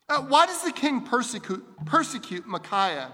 Uh, 0.10 0.22
why 0.24 0.46
does 0.46 0.62
the 0.64 0.72
king 0.72 1.02
persecute, 1.02 1.66
persecute 1.86 2.46
Micaiah? 2.46 3.14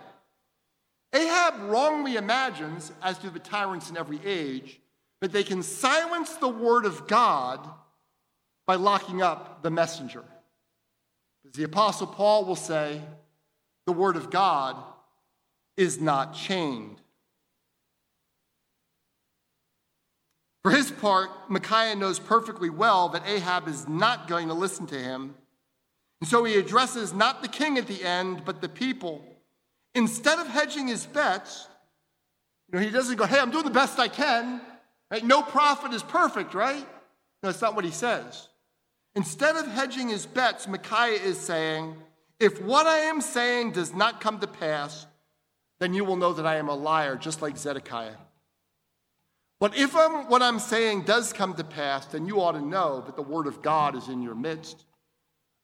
Ahab 1.13 1.69
wrongly 1.69 2.15
imagines, 2.15 2.91
as 3.01 3.17
do 3.19 3.29
the 3.29 3.39
tyrants 3.39 3.89
in 3.89 3.97
every 3.97 4.19
age, 4.25 4.81
that 5.21 5.31
they 5.31 5.43
can 5.43 5.63
silence 5.63 6.33
the 6.33 6.49
word 6.49 6.85
of 6.85 7.07
God 7.07 7.67
by 8.65 8.75
locking 8.75 9.21
up 9.21 9.61
the 9.63 9.71
messenger. 9.71 10.23
As 11.45 11.53
the 11.53 11.63
Apostle 11.63 12.07
Paul 12.07 12.45
will 12.45 12.55
say, 12.55 13.01
the 13.88 13.93
Word 13.93 14.17
of 14.17 14.29
God 14.29 14.75
is 15.77 15.99
not 15.99 16.35
chained. 16.35 17.01
For 20.61 20.71
his 20.71 20.91
part, 20.91 21.29
Micaiah 21.49 21.95
knows 21.95 22.19
perfectly 22.19 22.69
well 22.69 23.07
that 23.09 23.25
Ahab 23.25 23.69
is 23.69 23.88
not 23.88 24.27
going 24.27 24.49
to 24.49 24.53
listen 24.53 24.85
to 24.88 24.99
him. 24.99 25.33
And 26.19 26.29
so 26.29 26.43
he 26.43 26.57
addresses 26.57 27.13
not 27.13 27.41
the 27.41 27.47
king 27.47 27.77
at 27.77 27.88
the 27.88 28.03
end, 28.03 28.43
but 28.43 28.59
the 28.59 28.67
people. 28.67 29.23
Instead 29.95 30.39
of 30.39 30.47
hedging 30.47 30.88
his 30.88 31.05
bets, 31.05 31.69
you 32.67 32.77
know, 32.77 32.85
he 32.85 32.91
doesn't 32.91 33.15
go, 33.15 33.25
hey, 33.25 33.39
I'm 33.39 33.51
doing 33.51 33.63
the 33.63 33.71
best 33.71 33.97
I 33.97 34.09
can. 34.09 34.59
Right? 35.09 35.23
No 35.23 35.41
prophet 35.41 35.93
is 35.93 36.03
perfect, 36.03 36.53
right? 36.53 36.85
No, 37.41 37.49
that's 37.49 37.61
not 37.61 37.73
what 37.75 37.85
he 37.85 37.91
says. 37.91 38.49
Instead 39.15 39.55
of 39.55 39.65
hedging 39.67 40.09
his 40.09 40.25
bets, 40.25 40.67
Micaiah 40.67 41.21
is 41.21 41.38
saying, 41.38 41.95
if 42.39 42.61
what 42.61 42.85
I 42.85 42.99
am 42.99 43.21
saying 43.21 43.71
does 43.71 43.93
not 43.93 44.21
come 44.21 44.39
to 44.39 44.47
pass, 44.47 45.07
then 45.79 45.93
you 45.93 46.03
will 46.03 46.15
know 46.15 46.33
that 46.33 46.45
I 46.45 46.57
am 46.57 46.69
a 46.69 46.75
liar, 46.75 47.15
just 47.15 47.41
like 47.41 47.57
Zedekiah. 47.57 48.15
But 49.59 49.75
if 49.75 49.95
I'm, 49.95 50.29
what 50.29 50.43
I'm 50.43 50.59
saying 50.59 51.03
does 51.03 51.33
come 51.33 51.55
to 51.55 51.63
pass, 51.63 52.05
then 52.05 52.27
you 52.27 52.41
ought 52.41 52.51
to 52.51 52.61
know 52.61 53.01
that 53.01 53.15
the 53.15 53.23
word 53.23 53.47
of 53.47 53.61
God 53.61 53.95
is 53.95 54.07
in 54.07 54.21
your 54.21 54.35
midst. 54.35 54.85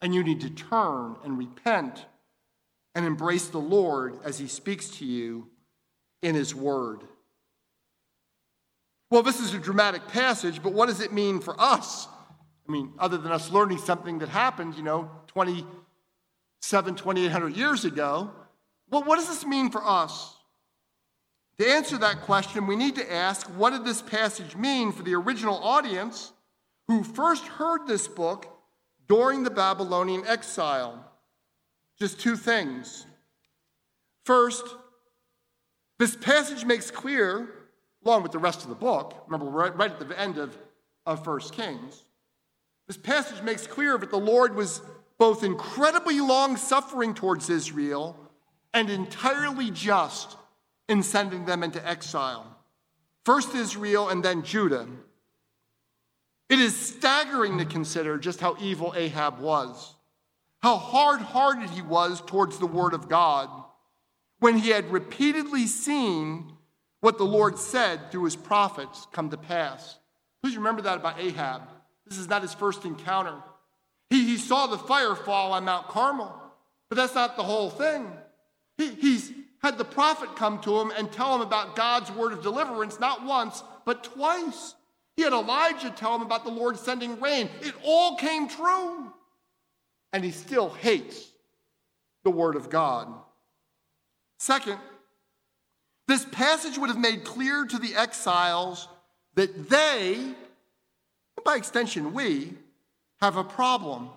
And 0.02 0.14
you 0.14 0.24
need 0.24 0.42
to 0.42 0.50
turn 0.50 1.16
and 1.24 1.38
repent 1.38 2.06
and 2.96 3.06
embrace 3.06 3.48
the 3.48 3.60
Lord 3.60 4.18
as 4.24 4.38
he 4.38 4.48
speaks 4.48 4.90
to 4.98 5.06
you 5.06 5.48
in 6.22 6.36
his 6.36 6.54
word. 6.54 7.04
Well, 9.12 9.24
this 9.24 9.40
is 9.40 9.54
a 9.54 9.60
dramatic 9.60 10.08
passage, 10.08 10.62
but 10.64 10.74
what 10.74 10.88
does 10.88 11.00
it 11.00 11.14
mean 11.14 11.40
for 11.40 11.56
us? 11.60 12.08
I 12.68 12.72
mean, 12.72 12.94
other 12.98 13.18
than 13.18 13.32
us 13.32 13.52
learning 13.52 13.78
something 13.78 14.20
that 14.20 14.30
happened, 14.30 14.76
you 14.76 14.84
know, 14.84 15.12
20 15.28 15.66
seven, 16.64 16.96
2,800 16.96 17.58
years 17.58 17.84
ago. 17.84 18.32
Well, 18.90 19.04
what 19.04 19.18
does 19.18 19.28
this 19.28 19.46
mean 19.46 19.70
for 19.70 19.86
us? 19.86 20.38
To 21.60 21.70
answer 21.70 21.98
that 21.98 22.22
question, 22.22 22.68
we 22.68 22.78
need 22.78 22.96
to 22.96 23.14
ask 23.14 23.48
what 23.48 23.72
did 23.72 23.84
this 23.84 24.02
passage 24.02 24.56
mean 24.56 24.94
for 24.94 25.04
the 25.04 25.14
original 25.14 25.58
audience 25.58 26.32
who 26.88 27.04
first 27.04 27.46
heard 27.46 27.86
this 27.86 28.08
book 28.08 28.48
during 29.10 29.44
the 29.44 29.50
Babylonian 29.50 30.26
exile. 30.26 31.12
Just 32.00 32.22
two 32.22 32.38
things. 32.38 33.06
First, 34.24 34.64
this 36.00 36.16
passage 36.16 36.64
makes 36.64 36.90
clear, 36.90 37.50
along 38.06 38.24
with 38.24 38.32
the 38.32 38.40
rest 38.40 38.64
of 38.64 38.70
the 38.70 38.76
book, 38.76 39.26
remember, 39.28 39.52
right, 39.52 39.76
right 39.76 39.92
at 39.92 40.00
the 40.00 40.18
end 40.20 40.38
of, 40.38 40.58
of 41.06 41.28
1 41.28 41.40
Kings, 41.52 42.06
this 42.88 42.98
passage 42.98 43.44
makes 43.44 43.68
clear 43.68 43.98
that 43.98 44.12
the 44.12 44.18
Lord 44.18 44.56
was 44.56 44.82
both 45.24 45.42
incredibly 45.42 46.20
long 46.20 46.58
suffering 46.58 47.14
towards 47.14 47.50
Israel 47.50 48.14
and 48.74 48.90
entirely 48.90 49.72
just 49.72 50.36
in 50.90 51.02
sending 51.02 51.46
them 51.46 51.64
into 51.64 51.88
exile. 51.88 52.46
First 53.24 53.56
Israel 53.56 54.10
and 54.10 54.22
then 54.22 54.44
Judah. 54.44 54.86
It 56.50 56.60
is 56.60 56.76
staggering 56.76 57.58
to 57.60 57.64
consider 57.64 58.18
just 58.18 58.42
how 58.42 58.58
evil 58.60 58.94
Ahab 58.98 59.40
was, 59.40 59.96
how 60.62 60.76
hard 60.76 61.22
hearted 61.22 61.70
he 61.70 61.82
was 61.82 62.20
towards 62.20 62.60
the 62.60 62.68
word 62.68 62.94
of 62.94 63.08
God 63.08 63.48
when 64.42 64.58
he 64.58 64.72
had 64.72 64.92
repeatedly 64.92 65.68
seen 65.68 66.52
what 67.00 67.18
the 67.18 67.24
Lord 67.24 67.58
said 67.58 68.12
through 68.12 68.26
his 68.26 68.36
prophets 68.36 69.08
come 69.14 69.30
to 69.30 69.38
pass. 69.38 70.00
Please 70.42 70.58
remember 70.58 70.82
that 70.82 70.98
about 70.98 71.18
Ahab. 71.18 71.62
This 72.06 72.18
is 72.18 72.28
not 72.28 72.42
his 72.42 72.54
first 72.54 72.84
encounter. 72.84 73.42
He, 74.10 74.26
he 74.26 74.38
saw 74.38 74.68
the 74.68 74.78
fire 74.78 75.16
fall 75.16 75.54
on 75.54 75.66
Mount 75.66 75.88
Carmel, 75.88 76.34
but 76.90 76.96
that's 76.96 77.16
not 77.16 77.36
the 77.36 77.44
whole 77.44 77.70
thing. 77.70 78.12
He, 78.78 78.90
he's 78.90 79.32
had 79.62 79.78
the 79.78 79.86
prophet 79.86 80.36
come 80.36 80.60
to 80.62 80.80
him 80.80 80.92
and 80.98 81.12
tell 81.12 81.34
him 81.34 81.42
about 81.42 81.76
God's 81.76 82.12
word 82.12 82.34
of 82.34 82.44
deliverance, 82.44 83.00
not 83.00 83.26
once, 83.26 83.64
but 83.86 84.04
twice. 84.04 84.76
He 85.16 85.24
had 85.24 85.34
Elijah 85.34 85.90
tell 85.90 86.16
him 86.16 86.22
about 86.22 86.44
the 86.44 86.52
Lord 86.52 86.78
sending 86.78 87.20
rain. 87.22 87.50
It 87.62 87.74
all 87.84 88.18
came 88.18 88.48
true. 88.48 89.12
And 90.12 90.24
he 90.24 90.32
still 90.32 90.70
hates 90.70 91.32
the 92.24 92.30
word 92.30 92.56
of 92.56 92.70
God. 92.70 93.08
Second, 94.38 94.78
this 96.08 96.26
passage 96.26 96.78
would 96.78 96.90
have 96.90 97.00
made 97.00 97.24
clear 97.24 97.66
to 97.66 97.80
the 97.80 97.96
exiles 97.96 98.88
that 99.36 99.70
they, 99.70 100.16
and 100.16 100.36
by 101.46 101.56
extension 101.56 102.14
we, 102.14 102.54
have 103.24 103.38
a 103.38 103.44
problem. 103.44 104.10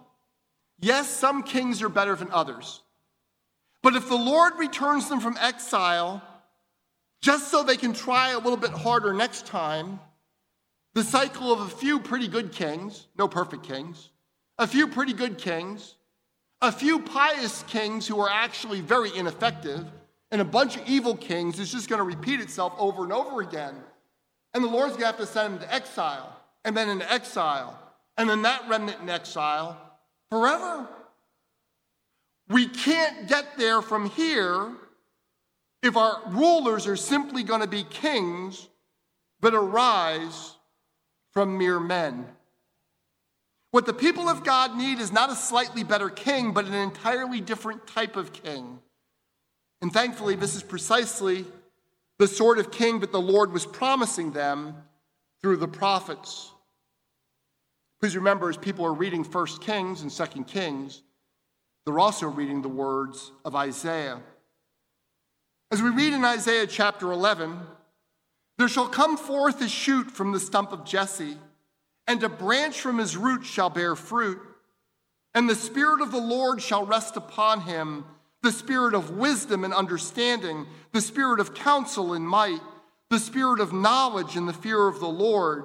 Yes, 0.81 1.09
some 1.09 1.45
kings 1.45 1.81
are 1.81 1.89
better 1.89 2.17
than 2.17 2.29
others. 2.33 2.83
But 3.81 3.95
if 3.95 4.09
the 4.09 4.17
Lord 4.17 4.55
returns 4.59 5.09
them 5.09 5.21
from 5.21 5.39
exile, 5.41 6.21
just 7.23 7.49
so 7.49 7.63
they 7.63 7.77
can 7.77 7.93
try 7.93 8.31
a 8.31 8.39
little 8.39 8.57
bit 8.57 8.73
harder 8.73 9.13
next 9.15 9.47
time, 9.47 10.01
the 10.95 11.05
cycle 11.05 11.53
of 11.53 11.61
a 11.61 11.69
few 11.69 12.01
pretty 12.01 12.27
good 12.27 12.51
kings, 12.51 13.07
no 13.17 13.29
perfect 13.29 13.63
kings, 13.63 14.11
a 14.59 14.67
few 14.67 14.89
pretty 14.89 15.13
good 15.13 15.39
kings, 15.39 15.95
a 16.61 16.73
few 16.73 16.99
pious 16.99 17.63
kings 17.69 18.09
who 18.09 18.19
are 18.19 18.31
actually 18.31 18.81
very 18.81 19.17
ineffective, 19.17 19.85
and 20.33 20.41
a 20.41 20.45
bunch 20.45 20.77
of 20.77 20.83
evil 20.89 21.17
kings 21.17 21.61
is 21.61 21.71
just 21.71 21.89
going 21.89 22.01
to 22.01 22.17
repeat 22.17 22.41
itself 22.41 22.75
over 22.77 23.05
and 23.05 23.13
over 23.13 23.41
again. 23.41 23.77
And 24.53 24.65
the 24.65 24.69
Lord's 24.69 24.95
going 24.95 25.03
to 25.03 25.07
have 25.07 25.19
to 25.19 25.27
send 25.27 25.55
them 25.55 25.61
to 25.61 25.73
exile, 25.73 26.35
and 26.65 26.77
then 26.77 26.89
into 26.89 27.11
exile, 27.13 27.79
and 28.17 28.29
then 28.29 28.43
that 28.43 28.69
remnant 28.69 29.01
in 29.01 29.09
exile 29.09 29.77
forever. 30.31 30.89
We 32.49 32.67
can't 32.69 33.29
get 33.29 33.59
there 33.59 33.83
from 33.83 34.09
here 34.11 34.73
if 35.83 35.97
our 35.97 36.21
rulers 36.29 36.87
are 36.87 36.97
simply 36.97 37.43
going 37.43 37.61
to 37.61 37.67
be 37.67 37.85
kings 37.85 38.69
but 39.41 39.55
arise 39.55 40.57
from 41.33 41.59
mere 41.59 41.79
men. 41.79 42.27
What 43.71 43.85
the 43.85 43.93
people 43.93 44.29
of 44.29 44.43
God 44.43 44.77
need 44.77 45.01
is 45.01 45.13
not 45.13 45.31
a 45.31 45.37
slightly 45.37 45.85
better 45.85 46.09
king, 46.09 46.53
but 46.53 46.65
an 46.65 46.75
entirely 46.75 47.41
different 47.41 47.87
type 47.87 48.17
of 48.17 48.33
king. 48.33 48.79
And 49.83 49.93
thankfully, 49.93 50.35
this 50.35 50.55
is 50.55 50.63
precisely 50.63 51.45
the 52.19 52.27
sort 52.27 52.59
of 52.59 52.71
king 52.71 53.01
that 53.01 53.13
the 53.13 53.21
Lord 53.21 53.53
was 53.53 53.67
promising 53.67 54.33
them 54.33 54.75
through 55.43 55.59
the 55.59 55.69
prophets. 55.69 56.53
Please 58.01 58.17
remember, 58.17 58.49
as 58.49 58.57
people 58.57 58.85
are 58.85 58.93
reading 58.93 59.25
1 59.25 59.47
Kings 59.61 60.03
and 60.03 60.11
2 60.11 60.45
Kings, 60.45 61.03
they're 61.85 61.99
also 61.99 62.27
reading 62.27 62.63
the 62.63 62.69
words 62.69 63.33
of 63.45 63.55
Isaiah. 63.55 64.21
As 65.71 65.83
we 65.83 65.91
read 65.91 66.13
in 66.13 66.25
Isaiah 66.25 66.67
chapter 66.67 67.11
11, 67.11 67.59
there 68.59 68.69
shall 68.69 68.89
come 68.89 69.17
forth 69.17 69.61
a 69.61 69.69
shoot 69.69 70.11
from 70.11 70.33
the 70.33 70.41
stump 70.41 70.73
of 70.73 70.85
Jesse, 70.85 71.37
and 72.07 72.23
a 72.23 72.29
branch 72.29 72.81
from 72.81 72.99
his 72.99 73.17
root 73.17 73.45
shall 73.45 73.71
bear 73.71 73.97
fruit. 73.97 74.41
And 75.35 75.49
the 75.49 75.55
Spirit 75.55 76.01
of 76.01 76.13
the 76.13 76.21
Lord 76.21 76.63
shall 76.63 76.87
rest 76.87 77.17
upon 77.17 77.63
him 77.63 78.05
the 78.43 78.53
spirit 78.53 78.95
of 78.95 79.11
wisdom 79.11 79.65
and 79.65 79.75
understanding, 79.75 80.67
the 80.93 81.01
spirit 81.01 81.41
of 81.41 81.53
counsel 81.53 82.13
and 82.13 82.27
might, 82.27 82.61
the 83.11 83.19
spirit 83.19 83.59
of 83.59 83.73
knowledge 83.73 84.37
and 84.37 84.49
the 84.49 84.53
fear 84.53 84.87
of 84.87 85.01
the 85.01 85.09
Lord. 85.09 85.65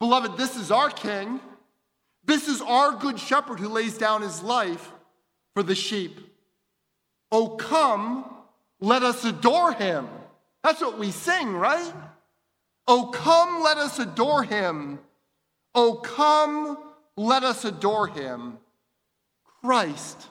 Beloved, 0.00 0.36
this 0.36 0.56
is 0.56 0.70
our 0.70 0.90
king. 0.90 1.40
This 2.24 2.48
is 2.48 2.60
our 2.60 2.92
good 2.92 3.20
shepherd 3.20 3.60
who 3.60 3.68
lays 3.68 3.96
down 3.96 4.22
his 4.22 4.42
life 4.42 4.92
for 5.54 5.62
the 5.62 5.74
sheep. 5.74 6.18
Oh, 7.30 7.50
come, 7.50 8.24
let 8.80 9.02
us 9.02 9.24
adore 9.24 9.72
him. 9.72 10.08
That's 10.64 10.80
what 10.80 10.98
we 10.98 11.10
sing, 11.10 11.52
right? 11.52 11.92
Oh, 12.88 13.06
come, 13.06 13.62
let 13.62 13.78
us 13.78 13.98
adore 13.98 14.42
him. 14.42 14.98
Oh, 15.74 15.94
come, 15.94 16.76
let 17.16 17.44
us 17.44 17.64
adore 17.64 18.08
him. 18.08 18.58
Christ 19.62 20.28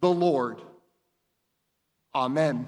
the 0.00 0.10
Lord. 0.10 0.60
Amen. 2.14 2.66